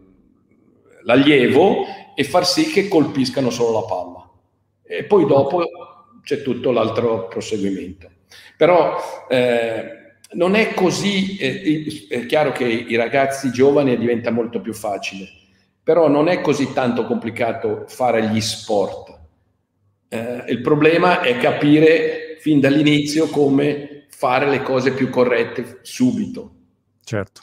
l'allievo 1.04 1.84
e 2.16 2.24
far 2.24 2.46
sì 2.46 2.66
che 2.72 2.88
colpiscano 2.88 3.50
solo 3.50 3.80
la 3.80 3.86
palla. 3.86 4.30
E 4.84 5.04
poi 5.04 5.26
dopo 5.26 5.64
c'è 6.24 6.42
tutto 6.44 6.72
l'altro 6.72 7.28
proseguimento. 7.28 8.10
Però 8.56 8.98
eh, 9.30 10.18
non 10.34 10.54
è 10.54 10.74
così, 10.76 11.38
eh, 11.38 12.08
è 12.08 12.26
chiaro 12.28 12.52
che 12.52 12.66
i 12.66 12.96
ragazzi 12.96 13.52
giovani 13.52 13.98
diventa 13.98 14.30
molto 14.30 14.62
più 14.62 14.74
facile, 14.74 15.28
però 15.84 16.08
non 16.08 16.28
è 16.28 16.42
così 16.42 16.72
tanto 16.72 17.06
complicato 17.06 17.86
fare 17.88 18.28
gli 18.28 18.42
sport. 18.42 19.18
Eh, 20.08 20.44
il 20.50 20.62
problema 20.62 21.22
è 21.22 21.38
capire 21.38 22.29
fin 22.40 22.60
dall'inizio 22.60 23.28
come 23.28 24.06
fare 24.10 24.50
le 24.50 24.62
cose 24.62 24.92
più 24.94 25.10
corrette 25.10 25.80
subito. 25.82 26.52
Certo, 27.04 27.42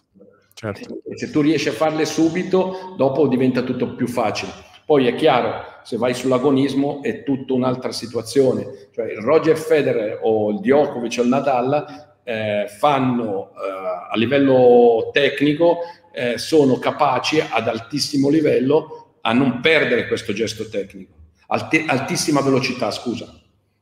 certo. 0.54 1.00
Se 1.14 1.30
tu 1.30 1.40
riesci 1.40 1.68
a 1.68 1.72
farle 1.72 2.04
subito, 2.04 2.94
dopo 2.96 3.26
diventa 3.28 3.62
tutto 3.62 3.94
più 3.94 4.06
facile. 4.06 4.52
Poi 4.84 5.06
è 5.06 5.14
chiaro, 5.14 5.64
se 5.82 5.96
vai 5.96 6.14
sull'agonismo 6.14 7.02
è 7.02 7.22
tutta 7.24 7.52
un'altra 7.52 7.92
situazione. 7.92 8.88
Cioè 8.92 9.10
il 9.10 9.18
Roger 9.18 9.56
Federer 9.56 10.20
o 10.22 10.50
il 10.50 10.60
Djokovic 10.60 11.16
o 11.18 11.22
il 11.22 11.28
Nadal 11.28 12.16
eh, 12.22 12.66
fanno 12.68 13.50
eh, 13.50 14.10
a 14.10 14.16
livello 14.16 15.10
tecnico, 15.12 15.78
eh, 16.12 16.38
sono 16.38 16.78
capaci 16.78 17.40
ad 17.40 17.68
altissimo 17.68 18.28
livello 18.28 19.18
a 19.20 19.32
non 19.32 19.60
perdere 19.60 20.06
questo 20.06 20.32
gesto 20.32 20.68
tecnico. 20.68 21.14
Alt- 21.48 21.84
altissima 21.86 22.40
velocità, 22.40 22.90
scusa. 22.90 23.32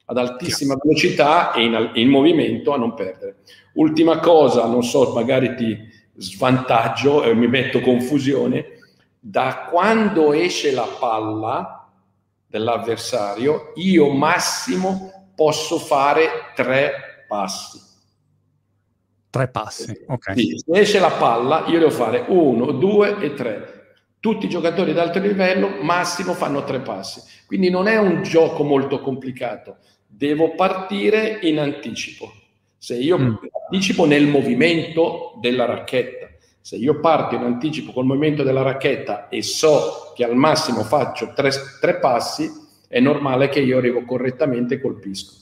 Ad 0.07 0.19
altissima 0.19 0.77
velocità 0.81 1.53
e 1.53 1.65
in, 1.65 1.91
in 1.95 2.09
movimento 2.09 2.73
a 2.73 2.77
non 2.77 2.95
perdere. 2.95 3.37
Ultima 3.75 4.19
cosa, 4.19 4.67
non 4.67 4.83
so, 4.83 5.13
magari 5.13 5.55
ti 5.55 5.77
svantaggio 6.17 7.23
e 7.25 7.35
mi 7.35 7.49
metto 7.49 7.81
confusione, 7.81 8.67
da 9.19 9.69
quando 9.71 10.33
esce 10.33 10.73
la 10.73 10.87
palla 10.99 11.91
dell'avversario, 12.47 13.73
io 13.77 14.11
massimo 14.11 15.31
posso 15.35 15.79
fare 15.79 16.53
tre 16.55 17.25
passi. 17.27 17.81
Tre 19.31 19.49
passi, 19.49 20.05
ok. 20.07 20.33
Sì, 20.37 20.63
se 20.65 20.79
esce 20.79 21.01
la 21.01 21.11
palla, 21.11 21.65
io 21.67 21.79
devo 21.79 21.91
fare 21.91 22.25
uno, 22.29 22.71
due 22.71 23.19
e 23.19 23.35
tre. 23.35 23.97
Tutti 24.21 24.47
i 24.47 24.49
giocatori 24.49 24.93
d'alto 24.93 25.19
livello 25.19 25.83
massimo 25.83 26.35
fanno 26.35 26.63
tre 26.63 26.81
passi. 26.81 27.21
Quindi 27.47 27.69
non 27.69 27.89
è 27.89 27.97
un 27.97 28.23
gioco 28.23 28.63
molto 28.63 29.01
complicato. 29.01 29.79
Devo 30.17 30.55
partire 30.55 31.41
in 31.43 31.59
anticipo. 31.59 32.33
Se 32.79 32.95
io 32.95 33.19
mm. 33.19 33.35
anticipo 33.71 34.05
nel 34.07 34.27
movimento 34.27 35.39
della 35.41 35.65
racchetta, 35.65 36.29
se 36.61 36.77
io 36.77 37.01
parto 37.01 37.35
in 37.35 37.43
anticipo 37.43 37.93
col 37.93 38.05
movimento 38.07 38.43
della 38.43 38.63
racchetta 38.63 39.29
e 39.29 39.43
so 39.43 40.13
che 40.15 40.25
al 40.25 40.37
massimo 40.37 40.83
faccio 40.83 41.33
tre, 41.35 41.51
tre 41.81 41.99
passi, 41.99 42.49
è 42.89 43.01
normale 43.01 43.49
che 43.49 43.61
io 43.61 43.79
arrivo 43.79 44.05
correttamente 44.05 44.75
e 44.75 44.81
colpisco. 44.81 45.33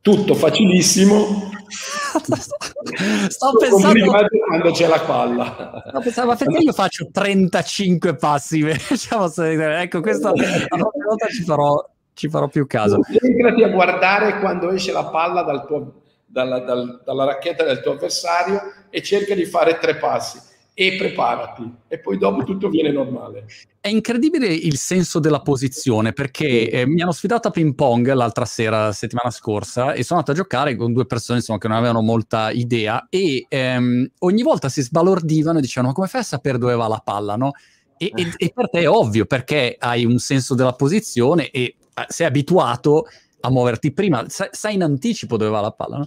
Tutto 0.00 0.34
facilissimo. 0.34 1.50
Sto 3.28 3.52
pensando 3.58 4.10
quando 4.46 4.70
c'è 4.72 4.86
la 4.88 5.00
palla. 5.00 5.82
Sto 5.88 6.00
pensando, 6.00 6.30
ma 6.32 6.36
perché 6.36 6.58
io 6.58 6.72
faccio 6.72 7.08
35 7.10 8.16
passi? 8.16 8.62
diciamo, 8.90 9.32
ecco, 9.36 10.00
questo 10.00 10.28
la 10.28 10.34
prossima 10.34 11.04
volta 11.06 11.26
ci 11.28 11.42
farò, 11.42 11.90
ci 12.14 12.28
farò 12.28 12.48
più 12.48 12.66
caso. 12.66 13.00
Entrati 13.20 13.62
a 13.62 13.68
guardare 13.68 14.40
quando 14.40 14.70
esce 14.70 14.92
la 14.92 15.04
palla 15.06 15.42
dal 15.42 15.66
tuo 15.66 16.02
dalla, 16.34 16.58
dal, 16.58 17.00
dalla 17.04 17.24
racchetta 17.24 17.62
del 17.62 17.80
tuo 17.80 17.92
avversario 17.92 18.60
e 18.90 19.00
cerca 19.02 19.36
di 19.36 19.44
fare 19.44 19.78
tre 19.78 19.96
passi 19.96 20.40
e 20.76 20.96
preparati 20.96 21.72
e 21.86 22.00
poi 22.00 22.18
dopo 22.18 22.42
tutto 22.42 22.68
viene 22.68 22.90
normale. 22.90 23.46
È 23.78 23.86
incredibile 23.86 24.48
il 24.48 24.76
senso 24.76 25.20
della 25.20 25.40
posizione 25.40 26.12
perché 26.12 26.68
eh, 26.68 26.86
mi 26.86 27.00
hanno 27.00 27.12
sfidato 27.12 27.46
a 27.46 27.50
ping 27.52 27.76
pong 27.76 28.12
l'altra 28.12 28.44
sera, 28.44 28.86
la 28.86 28.92
settimana 28.92 29.30
scorsa, 29.30 29.92
e 29.92 30.02
sono 30.02 30.18
andato 30.18 30.32
a 30.32 30.42
giocare 30.42 30.74
con 30.74 30.92
due 30.92 31.06
persone 31.06 31.38
insomma, 31.38 31.58
che 31.58 31.68
non 31.68 31.76
avevano 31.76 32.02
molta 32.02 32.50
idea 32.50 33.06
e 33.08 33.46
ehm, 33.48 34.10
ogni 34.20 34.42
volta 34.42 34.68
si 34.68 34.82
sbalordivano 34.82 35.58
e 35.58 35.60
dicevano 35.60 35.92
come 35.92 36.08
fai 36.08 36.22
a 36.22 36.24
sapere 36.24 36.58
dove 36.58 36.74
va 36.74 36.88
la 36.88 37.00
palla, 37.04 37.36
no? 37.36 37.52
E, 37.96 38.10
e, 38.12 38.32
e 38.36 38.52
per 38.52 38.70
te 38.70 38.80
è 38.80 38.88
ovvio 38.88 39.26
perché 39.26 39.76
hai 39.78 40.04
un 40.04 40.18
senso 40.18 40.56
della 40.56 40.72
posizione 40.72 41.50
e 41.50 41.76
sei 42.08 42.26
abituato 42.26 43.06
a 43.40 43.50
muoverti 43.50 43.92
prima, 43.92 44.24
sai, 44.28 44.48
sai 44.50 44.74
in 44.74 44.82
anticipo 44.82 45.36
dove 45.36 45.50
va 45.50 45.60
la 45.60 45.70
palla, 45.70 45.98
no? 45.98 46.06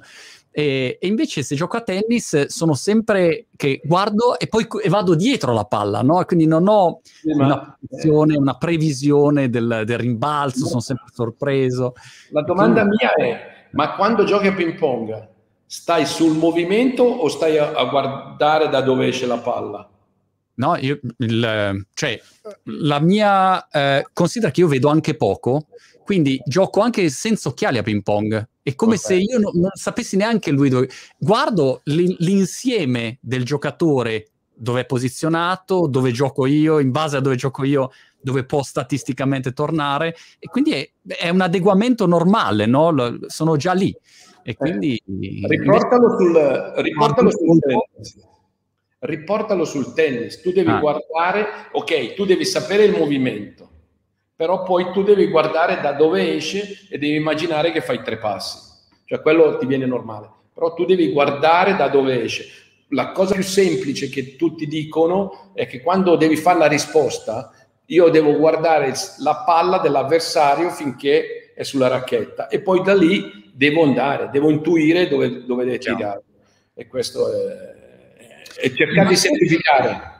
E, 0.57 0.97
e, 0.99 1.07
invece 1.07 1.43
se 1.43 1.53
gioco 1.53 1.77
a 1.77 1.81
tennis 1.81 2.47
sono 2.47 2.73
sempre 2.73 3.45
che 3.55 3.79
guardo 3.83 4.39
e 4.39 4.47
poi 4.47 4.65
e 4.81 4.89
vado 4.89 5.13
dietro 5.13 5.53
la 5.53 5.65
palla, 5.65 6.01
no? 6.01 6.25
Quindi 6.25 6.47
non 6.47 6.67
ho 6.67 7.01
una, 7.25 7.77
posizione, 7.79 8.35
una 8.35 8.57
previsione 8.57 9.49
del, 9.49 9.83
del 9.85 9.99
rimbalzo, 9.99 10.65
sono 10.65 10.79
sempre 10.79 11.05
sorpreso. 11.13 11.93
La 12.31 12.41
domanda 12.41 12.81
quindi... 12.81 12.97
mia 12.99 13.13
è, 13.13 13.39
ma 13.73 13.95
quando 13.95 14.23
giochi 14.23 14.47
a 14.47 14.53
ping 14.53 14.75
pong 14.75 15.27
stai 15.63 16.07
sul 16.07 16.35
movimento 16.35 17.03
o 17.03 17.27
stai 17.27 17.59
a, 17.59 17.73
a 17.73 17.85
guardare 17.85 18.69
da 18.69 18.81
dove 18.81 19.09
esce 19.09 19.27
la 19.27 19.38
palla? 19.38 19.88
No, 20.58 20.76
io, 20.76 20.99
il, 21.18 21.86
cioè, 21.93 22.20
la 22.64 22.99
mia, 22.99 23.68
eh, 23.68 24.08
considera 24.12 24.51
che 24.51 24.62
io 24.62 24.68
vedo 24.68 24.89
anche 24.89 25.16
poco, 25.16 25.68
quindi 26.03 26.41
gioco 26.45 26.80
anche 26.82 27.10
senza 27.10 27.49
occhiali 27.49 27.78
a 27.78 27.84
ping 27.84 28.01
pong. 28.01 28.47
È 28.64 28.74
come 28.76 28.95
okay. 28.95 29.05
se 29.05 29.16
io 29.16 29.39
non, 29.39 29.51
non, 29.53 29.70
sapessi 29.74 30.16
neanche 30.16 30.51
lui 30.51 30.70
dove. 30.70 30.89
Guardo 31.18 31.82
l'insieme 31.84 33.20
del 33.22 33.43
giocatore 33.43 34.30
dove 34.53 34.82
è 34.82 34.86
posizionato, 34.86 35.86
dove 35.88 36.12
gioco 36.12 36.47
io, 36.47 36.80
in 36.80 36.89
base 36.89 37.18
a 37.18 37.20
dove 37.20 37.36
gioco 37.36 37.64
io, 37.64 37.91
dove 38.20 38.43
può 38.43 38.64
statisticamente 38.64 39.53
tornare. 39.53 40.16
E 40.39 40.47
quindi 40.47 40.72
è, 40.72 40.89
è 41.05 41.30
un 41.30 41.41
adeguamento 41.41 42.08
normale, 42.08 42.66
no? 42.66 43.20
sono 43.28 43.58
già 43.58 43.74
lì. 43.74 43.95
E 44.43 44.55
quindi. 44.55 44.95
Eh, 44.95 45.47
riportalo 45.47 46.18
sul, 46.18 46.74
riportalo 46.78 47.30
sul 47.30 47.60
tennis. 47.60 48.36
Riportalo 49.08 49.66
sul 49.66 49.93
tennis. 49.93 50.41
Tu 50.41 50.51
devi 50.51 50.70
ah. 50.70 50.80
guardare, 50.80 51.47
ok, 51.72 52.14
tu 52.14 52.26
devi 52.26 52.45
sapere 52.45 52.84
il 52.84 52.97
movimento 52.97 53.68
però 54.38 54.62
poi 54.62 54.91
tu 54.91 55.01
devi 55.01 55.28
guardare 55.30 55.82
da 55.82 55.93
dove 55.93 56.36
esce 56.36 56.86
e 56.91 56.99
devi 56.99 57.16
immaginare 57.16 57.72
che 57.72 57.82
fai 57.82 58.03
tre 58.03 58.20
passi, 58.20 58.60
cioè 59.05 59.20
quello 59.20 59.58
ti 59.58 59.66
viene 59.66 59.88
normale, 59.88 60.30
però 60.53 60.76
tu 60.76 60.86
devi 60.86 61.12
guardare 61.12 61.76
da 61.76 61.88
dove 61.88 62.22
esce. 62.22 62.45
La 62.89 63.12
cosa 63.14 63.34
più 63.34 63.43
semplice 63.43 64.10
che 64.10 64.36
tutti 64.36 64.68
dicono 64.68 65.51
è 65.55 65.66
che 65.66 65.82
quando 65.82 66.16
devi 66.16 66.36
fare 66.36 66.60
la 66.60 66.68
risposta, 66.68 67.51
io 67.88 68.10
devo 68.10 68.38
guardare 68.38 68.93
la 69.22 69.43
palla 69.43 69.80
dell'avversario 69.80 70.70
finché 70.70 71.51
è 71.55 71.64
sulla 71.64 71.88
racchetta 71.88 72.47
e 72.47 72.62
poi 72.62 72.84
da 72.84 72.93
lì 72.93 73.51
devo 73.51 73.82
andare, 73.82 74.30
devo 74.32 74.51
intuire 74.51 75.08
dove, 75.08 75.45
dove 75.45 75.80
tirare. 75.80 76.22
E 76.76 76.86
questo 76.86 77.28
è, 77.34 77.76
è 78.60 78.74
cercare 78.74 79.10
di 79.10 79.16
semplificare. 79.16 80.16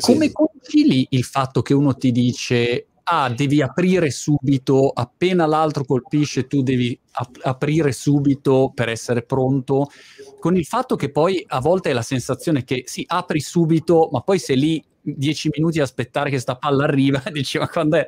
Come 0.00 0.26
sì. 0.26 0.32
concili 0.32 1.06
il 1.10 1.24
fatto 1.24 1.62
che 1.62 1.74
uno 1.74 1.94
ti 1.96 2.12
dice 2.12 2.86
ah, 3.10 3.30
devi 3.30 3.62
aprire 3.62 4.10
subito, 4.10 4.90
appena 4.90 5.46
l'altro 5.46 5.84
colpisce 5.84 6.46
tu 6.46 6.62
devi 6.62 6.98
ap- 7.12 7.40
aprire 7.42 7.92
subito 7.92 8.70
per 8.74 8.88
essere 8.88 9.22
pronto, 9.22 9.90
con 10.38 10.56
il 10.56 10.66
fatto 10.66 10.94
che 10.94 11.10
poi 11.10 11.44
a 11.48 11.60
volte 11.60 11.88
hai 11.88 11.94
la 11.94 12.02
sensazione 12.02 12.64
che 12.64 12.82
sì, 12.86 13.04
apri 13.06 13.40
subito, 13.40 14.08
ma 14.12 14.20
poi 14.20 14.38
sei 14.38 14.58
lì 14.58 14.84
dieci 15.00 15.48
minuti 15.54 15.80
a 15.80 15.84
aspettare 15.84 16.28
che 16.28 16.38
sta 16.38 16.56
palla 16.56 16.84
arriva 16.84 17.22
e 17.22 17.30
dici 17.32 17.58
ma 17.58 17.68
quando 17.68 17.96
è? 17.96 18.06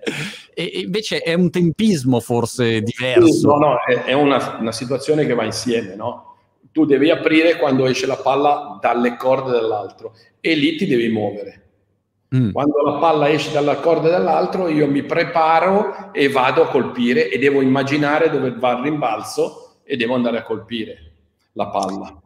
E, 0.55 0.65
invece 0.85 1.21
è 1.21 1.33
un 1.33 1.51
tempismo 1.51 2.21
forse 2.21 2.83
diverso. 2.83 3.49
no, 3.49 3.57
no, 3.57 3.77
è, 3.87 4.05
è 4.05 4.13
una, 4.13 4.59
una 4.61 4.73
situazione 4.73 5.25
che 5.25 5.35
va 5.35 5.45
insieme, 5.45 5.95
no? 5.95 6.30
Tu 6.73 6.85
devi 6.85 7.11
aprire 7.11 7.57
quando 7.57 7.87
esce 7.87 8.07
la 8.07 8.17
palla 8.17 8.79
dalle 8.81 9.17
corde 9.17 9.53
dell'altro 9.53 10.15
e 10.41 10.55
lì 10.55 10.77
ti 10.77 10.87
devi 10.87 11.09
muovere 11.09 11.61
Mm. 12.35 12.53
Quando 12.53 12.81
la 12.83 12.99
palla 12.99 13.29
esce 13.29 13.51
dalla 13.51 13.77
corda 13.77 14.09
dell'altro, 14.09 14.69
io 14.69 14.87
mi 14.87 15.03
preparo 15.03 16.13
e 16.13 16.29
vado 16.29 16.63
a 16.63 16.69
colpire 16.69 17.29
e 17.29 17.39
devo 17.39 17.61
immaginare 17.61 18.31
dove 18.31 18.55
va 18.57 18.77
il 18.77 18.85
rimbalzo 18.85 19.79
e 19.83 19.97
devo 19.97 20.15
andare 20.15 20.39
a 20.39 20.43
colpire 20.43 21.13
la 21.55 21.69
palla. 21.69 22.23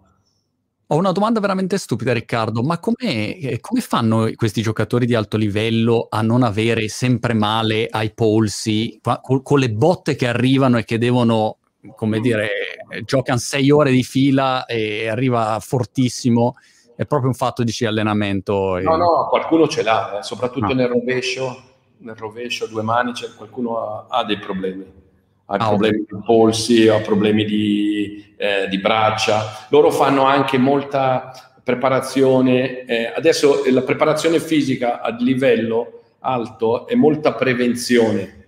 Ho 0.89 0.97
una 0.97 1.13
domanda 1.13 1.41
veramente 1.41 1.79
stupida, 1.79 2.13
Riccardo, 2.13 2.63
ma 2.63 2.79
come 2.79 3.59
fanno 3.81 4.31
questi 4.35 4.61
giocatori 4.61 5.07
di 5.07 5.15
alto 5.15 5.39
livello 5.39 6.09
a 6.11 6.21
non 6.21 6.43
avere 6.43 6.89
sempre 6.89 7.33
male 7.33 7.89
ai 7.91 8.13
polsi, 8.13 9.01
con, 9.01 9.43
con 9.43 9.59
le 9.59 9.71
botte 9.71 10.15
che 10.15 10.29
arrivano 10.29 10.77
e 10.77 10.85
che 10.85 10.99
devono, 10.99 11.57
come 11.97 12.21
dire, 12.21 12.49
giocano 13.05 13.39
sei 13.39 13.71
ore 13.71 13.91
di 13.91 14.03
fila 14.03 14.65
e 14.67 15.09
arriva 15.09 15.59
fortissimo? 15.61 16.57
È 16.97 17.05
proprio 17.07 17.29
un 17.29 17.35
fatto 17.35 17.65
di 17.65 17.73
allenamento. 17.85 18.77
E... 18.77 18.83
No, 18.83 18.97
no, 18.97 19.27
qualcuno 19.29 19.67
ce 19.69 19.83
l'ha, 19.83 20.19
eh, 20.19 20.23
soprattutto 20.23 20.73
ah. 20.73 20.75
nel 20.75 20.89
rovescio, 20.89 21.63
nel 21.99 22.15
rovescio 22.15 22.65
a 22.65 22.69
due 22.69 22.83
mani, 22.83 23.13
qualcuno 23.37 23.79
ha, 23.79 24.07
ha 24.09 24.25
dei 24.25 24.39
problemi 24.39 25.03
ha 25.47 25.57
ah, 25.57 25.69
problemi 25.69 26.01
okay. 26.01 26.19
di 26.19 26.25
polsi, 26.25 26.89
ha 26.89 27.01
problemi 27.01 27.45
di, 27.45 28.35
eh, 28.37 28.67
di, 28.69 28.79
braccia. 28.79 29.67
Loro 29.69 29.91
fanno 29.91 30.25
anche 30.25 30.57
molta 30.57 31.59
preparazione. 31.63 32.85
Eh, 32.85 33.13
adesso 33.15 33.63
la 33.71 33.83
preparazione 33.83 34.41
fisica 34.41 35.03
a 35.03 35.15
livello 35.19 36.01
alto 36.21 36.87
è 36.87 36.95
molta 36.95 37.35
prevenzione, 37.35 38.44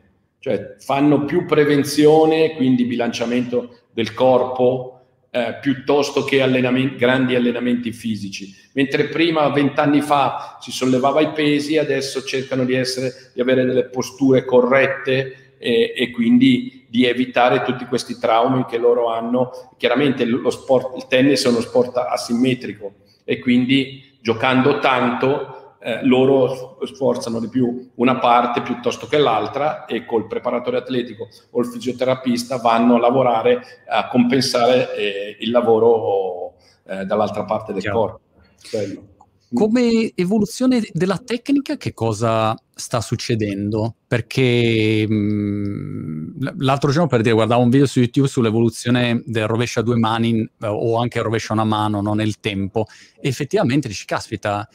cioè 0.46 0.76
fanno 0.78 1.24
più 1.24 1.44
prevenzione, 1.44 2.54
quindi 2.54 2.84
bilanciamento 2.84 3.78
del 3.92 4.14
corpo, 4.14 5.00
eh, 5.28 5.58
piuttosto 5.60 6.22
che 6.22 6.40
allenamenti, 6.40 6.94
grandi 6.94 7.34
allenamenti 7.34 7.90
fisici. 7.90 8.54
Mentre 8.74 9.08
prima, 9.08 9.48
vent'anni 9.48 10.00
fa, 10.02 10.56
si 10.60 10.70
sollevava 10.70 11.20
i 11.20 11.32
pesi, 11.32 11.78
adesso 11.78 12.22
cercano 12.22 12.64
di, 12.64 12.74
essere, 12.74 13.32
di 13.34 13.40
avere 13.40 13.64
delle 13.64 13.86
posture 13.86 14.44
corrette 14.44 15.56
e, 15.58 15.92
e 15.96 16.10
quindi 16.12 16.86
di 16.88 17.06
evitare 17.06 17.62
tutti 17.62 17.84
questi 17.86 18.16
traumi 18.16 18.66
che 18.66 18.78
loro 18.78 19.08
hanno. 19.08 19.50
Chiaramente 19.76 20.24
lo 20.24 20.50
sport, 20.50 20.96
il 20.96 21.08
tennis 21.08 21.44
è 21.44 21.48
uno 21.48 21.60
sport 21.60 21.96
asimmetrico 21.96 22.94
e 23.24 23.40
quindi 23.40 24.16
giocando 24.20 24.78
tanto 24.78 25.65
eh, 25.86 26.04
loro 26.04 26.78
sforzano 26.84 27.38
di 27.38 27.48
più 27.48 27.90
una 27.94 28.18
parte 28.18 28.60
piuttosto 28.60 29.06
che 29.06 29.18
l'altra 29.18 29.84
e 29.84 30.04
col 30.04 30.26
preparatore 30.26 30.78
atletico 30.78 31.28
o 31.50 31.60
il 31.60 31.66
fisioterapista 31.66 32.56
vanno 32.56 32.96
a 32.96 32.98
lavorare 32.98 33.84
a 33.88 34.08
compensare 34.08 34.96
eh, 34.96 35.36
il 35.38 35.52
lavoro 35.52 36.54
eh, 36.88 37.04
dall'altra 37.04 37.44
parte 37.44 37.72
del 37.72 37.82
Chiaro. 37.82 37.98
corpo. 37.98 38.20
Quello. 38.68 39.14
Come 39.54 40.10
evoluzione 40.16 40.82
della 40.92 41.18
tecnica, 41.18 41.76
che 41.76 41.94
cosa 41.94 42.54
sta 42.74 43.00
succedendo? 43.00 43.94
Perché 44.08 45.06
mh, 45.08 46.54
l'altro 46.58 46.90
giorno, 46.90 47.06
per 47.06 47.20
dire, 47.20 47.32
guardavo 47.32 47.62
un 47.62 47.70
video 47.70 47.86
su 47.86 48.00
YouTube 48.00 48.26
sull'evoluzione 48.26 49.22
del 49.24 49.46
rovescio 49.46 49.80
a 49.80 49.82
due 49.84 49.96
mani 49.96 50.40
eh, 50.40 50.66
o 50.66 50.98
anche 50.98 51.22
rovescio 51.22 51.52
a 51.52 51.54
una 51.54 51.64
mano 51.64 52.00
no, 52.00 52.12
nel 52.14 52.40
tempo. 52.40 52.86
E 53.20 53.28
effettivamente 53.28 53.86
dici, 53.86 54.04
caspita, 54.04 54.68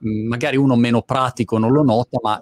magari 0.00 0.56
uno 0.56 0.76
meno 0.76 1.02
pratico 1.02 1.58
non 1.58 1.72
lo 1.72 1.82
nota, 1.82 2.18
ma 2.22 2.40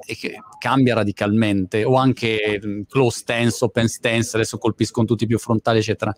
cambia 0.58 0.94
radicalmente. 0.94 1.84
O 1.84 1.96
anche 1.96 2.60
mm, 2.64 2.82
close 2.88 3.18
stance, 3.18 3.64
open 3.64 3.88
stance, 3.88 4.36
adesso 4.36 4.58
colpiscono 4.58 5.06
tutti 5.06 5.26
più 5.26 5.38
frontali, 5.38 5.78
eccetera. 5.78 6.14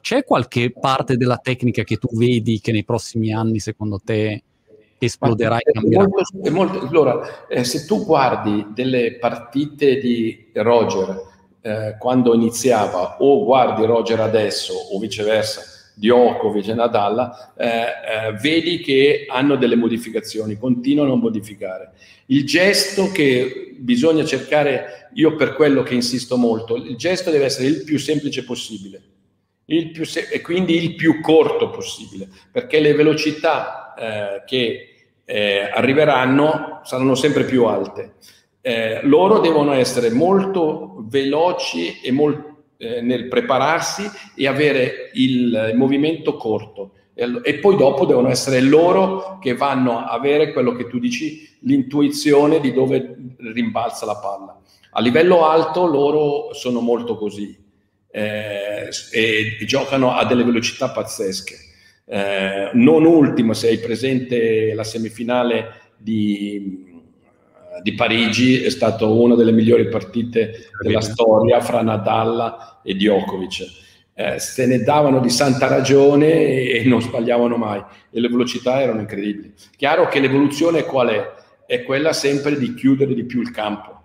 C'è 0.00 0.24
qualche 0.24 0.72
parte 0.72 1.16
della 1.16 1.38
tecnica 1.38 1.82
che 1.82 1.96
tu 1.96 2.08
vedi 2.12 2.60
che 2.60 2.72
nei 2.72 2.84
prossimi 2.84 3.32
anni, 3.32 3.58
secondo 3.58 4.00
te, 4.02 4.42
esploderà 4.98 5.58
e 5.58 5.72
cambierà. 5.72 6.08
Molto, 6.08 6.50
molto, 6.50 6.86
allora, 6.86 7.46
eh, 7.48 7.64
se 7.64 7.84
tu 7.84 8.04
guardi 8.04 8.68
delle 8.72 9.16
partite 9.18 9.98
di 9.98 10.50
Roger 10.54 11.26
eh, 11.60 11.96
quando 11.98 12.34
iniziava 12.34 13.16
o 13.20 13.44
guardi 13.44 13.84
Roger 13.84 14.20
adesso 14.20 14.72
o 14.72 14.98
viceversa, 14.98 15.77
Djokovic 15.98 16.68
e 16.68 16.74
Nadal, 16.74 17.30
eh, 17.56 17.66
eh, 17.66 18.32
vedi 18.40 18.78
che 18.80 19.26
hanno 19.28 19.56
delle 19.56 19.76
modificazioni, 19.76 20.56
continuano 20.56 21.12
a 21.14 21.16
modificare. 21.16 21.92
Il 22.26 22.46
gesto 22.46 23.10
che 23.10 23.74
bisogna 23.78 24.24
cercare, 24.24 25.10
io 25.14 25.34
per 25.34 25.54
quello 25.54 25.82
che 25.82 25.94
insisto 25.94 26.36
molto, 26.36 26.76
il 26.76 26.96
gesto 26.96 27.30
deve 27.30 27.46
essere 27.46 27.66
il 27.66 27.84
più 27.84 27.98
semplice 27.98 28.44
possibile. 28.44 29.02
Se- 30.02 30.28
e 30.30 30.40
quindi 30.40 30.82
il 30.82 30.94
più 30.94 31.20
corto 31.20 31.68
possibile, 31.70 32.28
perché 32.50 32.80
le 32.80 32.94
velocità 32.94 33.94
eh, 33.98 34.42
che 34.46 34.88
eh, 35.24 35.70
arriveranno 35.74 36.80
saranno 36.84 37.14
sempre 37.14 37.44
più 37.44 37.64
alte. 37.64 38.14
Eh, 38.62 39.00
loro 39.02 39.40
devono 39.40 39.72
essere 39.72 40.10
molto 40.10 41.04
veloci 41.08 42.00
e 42.00 42.10
molt, 42.10 42.56
eh, 42.78 43.00
nel 43.00 43.26
prepararsi 43.26 44.08
e 44.34 44.46
avere 44.46 45.10
il, 45.14 45.72
movimento 45.74 46.36
corto 46.36 46.92
e, 47.12 47.40
e, 47.42 47.54
poi 47.58 47.76
dopo 47.76 48.06
devono 48.06 48.28
essere 48.28 48.60
loro 48.60 49.38
che 49.40 49.54
vanno 49.54 49.98
a 49.98 50.10
avere 50.10 50.52
quello 50.52 50.72
che 50.76 50.86
tu 50.86 51.00
dici, 51.00 51.58
l'intuizione 51.62 52.60
di 52.60 52.72
dove 52.72 53.16
rimbalza 53.52 54.06
la 54.06 54.16
palla. 54.16 54.60
A 54.92 55.00
livello 55.00 55.44
alto 55.44 55.86
loro 55.86 56.54
sono 56.54 56.80
molto 56.80 57.16
così 57.16 57.56
eh, 58.10 58.88
e 59.12 59.56
giocano 59.66 60.12
a 60.12 60.24
delle 60.24 60.44
velocità 60.44 60.90
pazzesche. 60.90 61.56
Eh, 62.04 62.70
non 62.74 63.04
ultimo, 63.04 63.52
se 63.52 63.68
hai 63.68 63.78
presente 63.78 64.72
la 64.72 64.84
semifinale 64.84 65.90
di, 65.96 66.87
di 67.82 67.94
Parigi, 67.94 68.62
è 68.62 68.70
stata 68.70 69.06
una 69.06 69.34
delle 69.34 69.52
migliori 69.52 69.88
partite 69.88 70.70
della 70.82 71.00
storia 71.00 71.60
fra 71.60 71.82
Nadal 71.82 72.80
e 72.82 72.94
Djokovic. 72.94 73.86
Eh, 74.14 74.38
se 74.40 74.66
ne 74.66 74.82
davano 74.82 75.20
di 75.20 75.30
santa 75.30 75.68
ragione 75.68 76.26
e 76.26 76.82
non 76.84 77.00
sbagliavano 77.00 77.56
mai 77.56 77.82
e 78.10 78.20
le 78.20 78.28
velocità 78.28 78.80
erano 78.80 79.00
incredibili. 79.00 79.54
Chiaro 79.76 80.08
che 80.08 80.18
l'evoluzione 80.18 80.82
qual 80.84 81.08
è? 81.08 81.34
È 81.66 81.82
quella 81.84 82.12
sempre 82.12 82.58
di 82.58 82.74
chiudere 82.74 83.14
di 83.14 83.24
più 83.24 83.40
il 83.40 83.50
campo. 83.50 84.02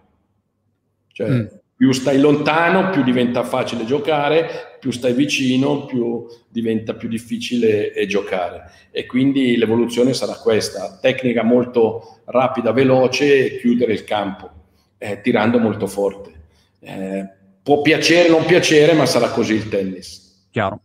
Cioè, 1.12 1.30
mm 1.30 1.46
più 1.84 1.92
stai 1.92 2.18
lontano, 2.18 2.92
più 2.92 3.04
diventa 3.04 3.44
facile 3.44 3.84
giocare, 3.84 4.78
più 4.80 4.90
stai 4.92 5.12
vicino, 5.12 5.84
più 5.84 6.26
diventa 6.48 6.94
più 6.94 7.10
difficile 7.10 7.92
eh, 7.92 8.08
giocare. 8.08 8.72
E 8.90 9.06
quindi 9.06 9.58
l'evoluzione 9.58 10.14
sarà 10.14 10.36
questa, 10.36 10.98
tecnica 11.02 11.44
molto 11.44 12.22
rapida, 12.24 12.72
veloce 12.72 13.58
chiudere 13.58 13.92
il 13.92 14.06
campo, 14.06 14.50
eh, 14.98 15.20
tirando 15.20 15.60
molto 15.60 15.86
forte. 15.86 16.32
Eh, 16.80 17.30
può 17.62 17.82
piacere 17.82 18.30
o 18.30 18.38
non 18.38 18.46
piacere, 18.46 18.94
ma 18.94 19.06
sarà 19.06 19.28
così 19.32 19.56
il 19.56 19.68
tennis. 19.68 20.48
Chiaro. 20.52 20.84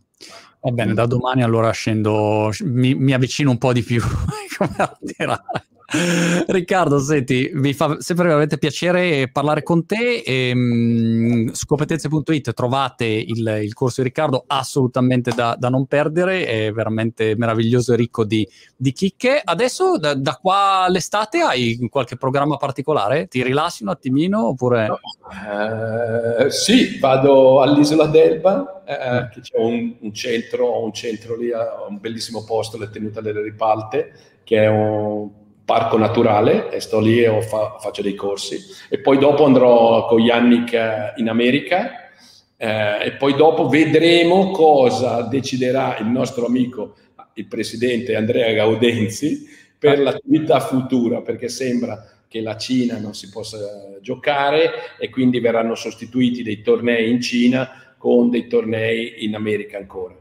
Va 0.59 0.71
bene, 0.71 0.93
da 0.93 1.05
domani 1.05 1.43
allora 1.43 1.71
scendo, 1.71 2.51
mi, 2.63 2.93
mi 2.93 3.13
avvicino 3.13 3.51
un 3.51 3.57
po' 3.57 3.71
di 3.71 3.83
più 3.83 4.01
come 4.57 4.75
a 4.75 4.97
tirare. 4.99 5.68
Riccardo, 6.45 6.99
senti, 6.99 7.49
mi 7.53 7.73
fa 7.73 7.97
sempre 7.99 8.27
veramente 8.27 8.57
piacere 8.57 9.29
parlare 9.31 9.63
con 9.63 9.85
te. 9.85 10.21
E, 10.25 10.53
mh, 10.53 11.51
su 11.51 11.65
competenze.it 11.65 12.53
trovate 12.53 13.05
il, 13.05 13.61
il, 13.63 13.73
corso 13.73 14.01
di 14.01 14.07
Riccardo 14.07 14.43
assolutamente 14.45 15.31
da, 15.33 15.55
da, 15.57 15.69
non 15.69 15.87
perdere, 15.87 16.45
è 16.45 16.71
veramente 16.71 17.35
meraviglioso 17.35 17.93
e 17.93 17.95
ricco 17.95 18.23
di, 18.23 18.47
di 18.75 18.91
chicche. 18.91 19.41
Adesso 19.43 19.97
da, 19.97 20.13
da, 20.13 20.37
qua 20.39 20.83
all'estate 20.83 21.39
hai 21.39 21.87
qualche 21.89 22.17
programma 22.17 22.57
particolare? 22.57 23.27
Ti 23.27 23.41
rilassi 23.41 23.83
un 23.83 23.89
attimino 23.89 24.49
oppure... 24.49 24.87
No. 24.87 24.99
Uh, 25.29 26.49
sì, 26.49 26.99
vado 26.99 27.61
all'isola 27.61 28.05
d'Elba, 28.05 28.83
eh, 28.85 29.21
mm. 29.21 29.29
che 29.31 29.41
c'è 29.41 29.57
un, 29.57 29.95
un, 29.99 30.13
centro, 30.13 30.83
un 30.83 30.93
centro 30.93 31.35
lì, 31.35 31.49
un 31.49 31.99
bellissimo 31.99 32.43
posto, 32.43 32.77
le 32.77 32.89
tenute 32.89 33.21
delle 33.21 33.41
ripalte, 33.41 34.11
che 34.43 34.63
è 34.63 34.67
un 34.67 35.38
parco 35.69 35.99
naturale 35.99 36.71
e 36.71 36.79
sto 36.79 36.99
lì 36.99 37.21
e 37.21 37.43
fa, 37.43 37.77
faccio 37.79 38.01
dei 38.01 38.15
corsi. 38.15 38.57
E 38.89 38.97
poi 38.97 39.19
dopo 39.19 39.45
andrò 39.45 40.07
con 40.07 40.19
Yannick 40.19 41.13
in 41.17 41.29
America 41.29 42.09
eh, 42.57 43.05
e 43.05 43.11
poi 43.11 43.35
dopo 43.35 43.69
vedremo 43.69 44.49
cosa 44.49 45.21
deciderà 45.21 45.99
il 45.99 46.07
nostro 46.07 46.47
amico, 46.47 46.95
il 47.35 47.45
presidente 47.45 48.15
Andrea 48.15 48.51
Gaudenzi 48.51 49.47
per 49.77 49.99
l'attività 49.99 50.59
futura 50.59 51.21
perché 51.21 51.49
sembra 51.49 52.03
che 52.27 52.41
la 52.41 52.57
Cina 52.57 52.97
non 52.97 53.13
si 53.13 53.29
possa 53.29 53.59
giocare 54.01 54.97
e 54.97 55.11
quindi 55.11 55.39
verranno 55.39 55.75
sostituiti 55.75 56.41
dei 56.41 56.63
tornei 56.63 57.11
in 57.11 57.21
Cina 57.21 57.93
con 57.95 58.31
dei 58.31 58.47
tornei 58.47 59.23
in 59.23 59.35
America 59.35 59.77
ancora 59.77 60.18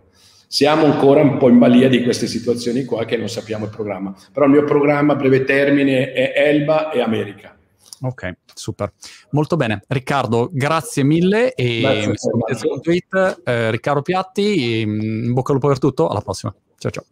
siamo 0.48 0.86
ancora 0.86 1.20
un 1.20 1.36
po' 1.36 1.48
in 1.48 1.58
balia 1.58 1.88
di 1.88 2.02
queste 2.02 2.26
situazioni 2.26 2.84
qua 2.84 3.04
che 3.04 3.16
non 3.16 3.28
sappiamo 3.28 3.66
il 3.66 3.70
programma. 3.70 4.14
Però 4.32 4.46
il 4.46 4.52
mio 4.52 4.64
programma 4.64 5.12
a 5.12 5.16
breve 5.16 5.44
termine 5.44 6.12
è 6.12 6.32
Elba 6.34 6.90
e 6.90 7.00
America. 7.00 7.54
Ok, 8.00 8.32
super. 8.54 8.92
Molto 9.30 9.56
bene. 9.56 9.82
Riccardo, 9.86 10.48
grazie 10.52 11.02
mille 11.04 11.52
e 11.54 11.80
grazie, 11.80 12.56
su 12.56 12.80
tweet, 12.80 13.42
eh, 13.44 13.70
Riccardo 13.70 14.02
Piatti, 14.02 14.80
in 14.80 15.32
bocca 15.32 15.48
al 15.48 15.56
lupo 15.56 15.68
per 15.68 15.78
tutto, 15.78 16.08
alla 16.08 16.20
prossima. 16.20 16.54
Ciao 16.78 16.90
ciao. 16.90 17.04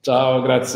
Ciao, 0.00 0.40
grazie. 0.40 0.70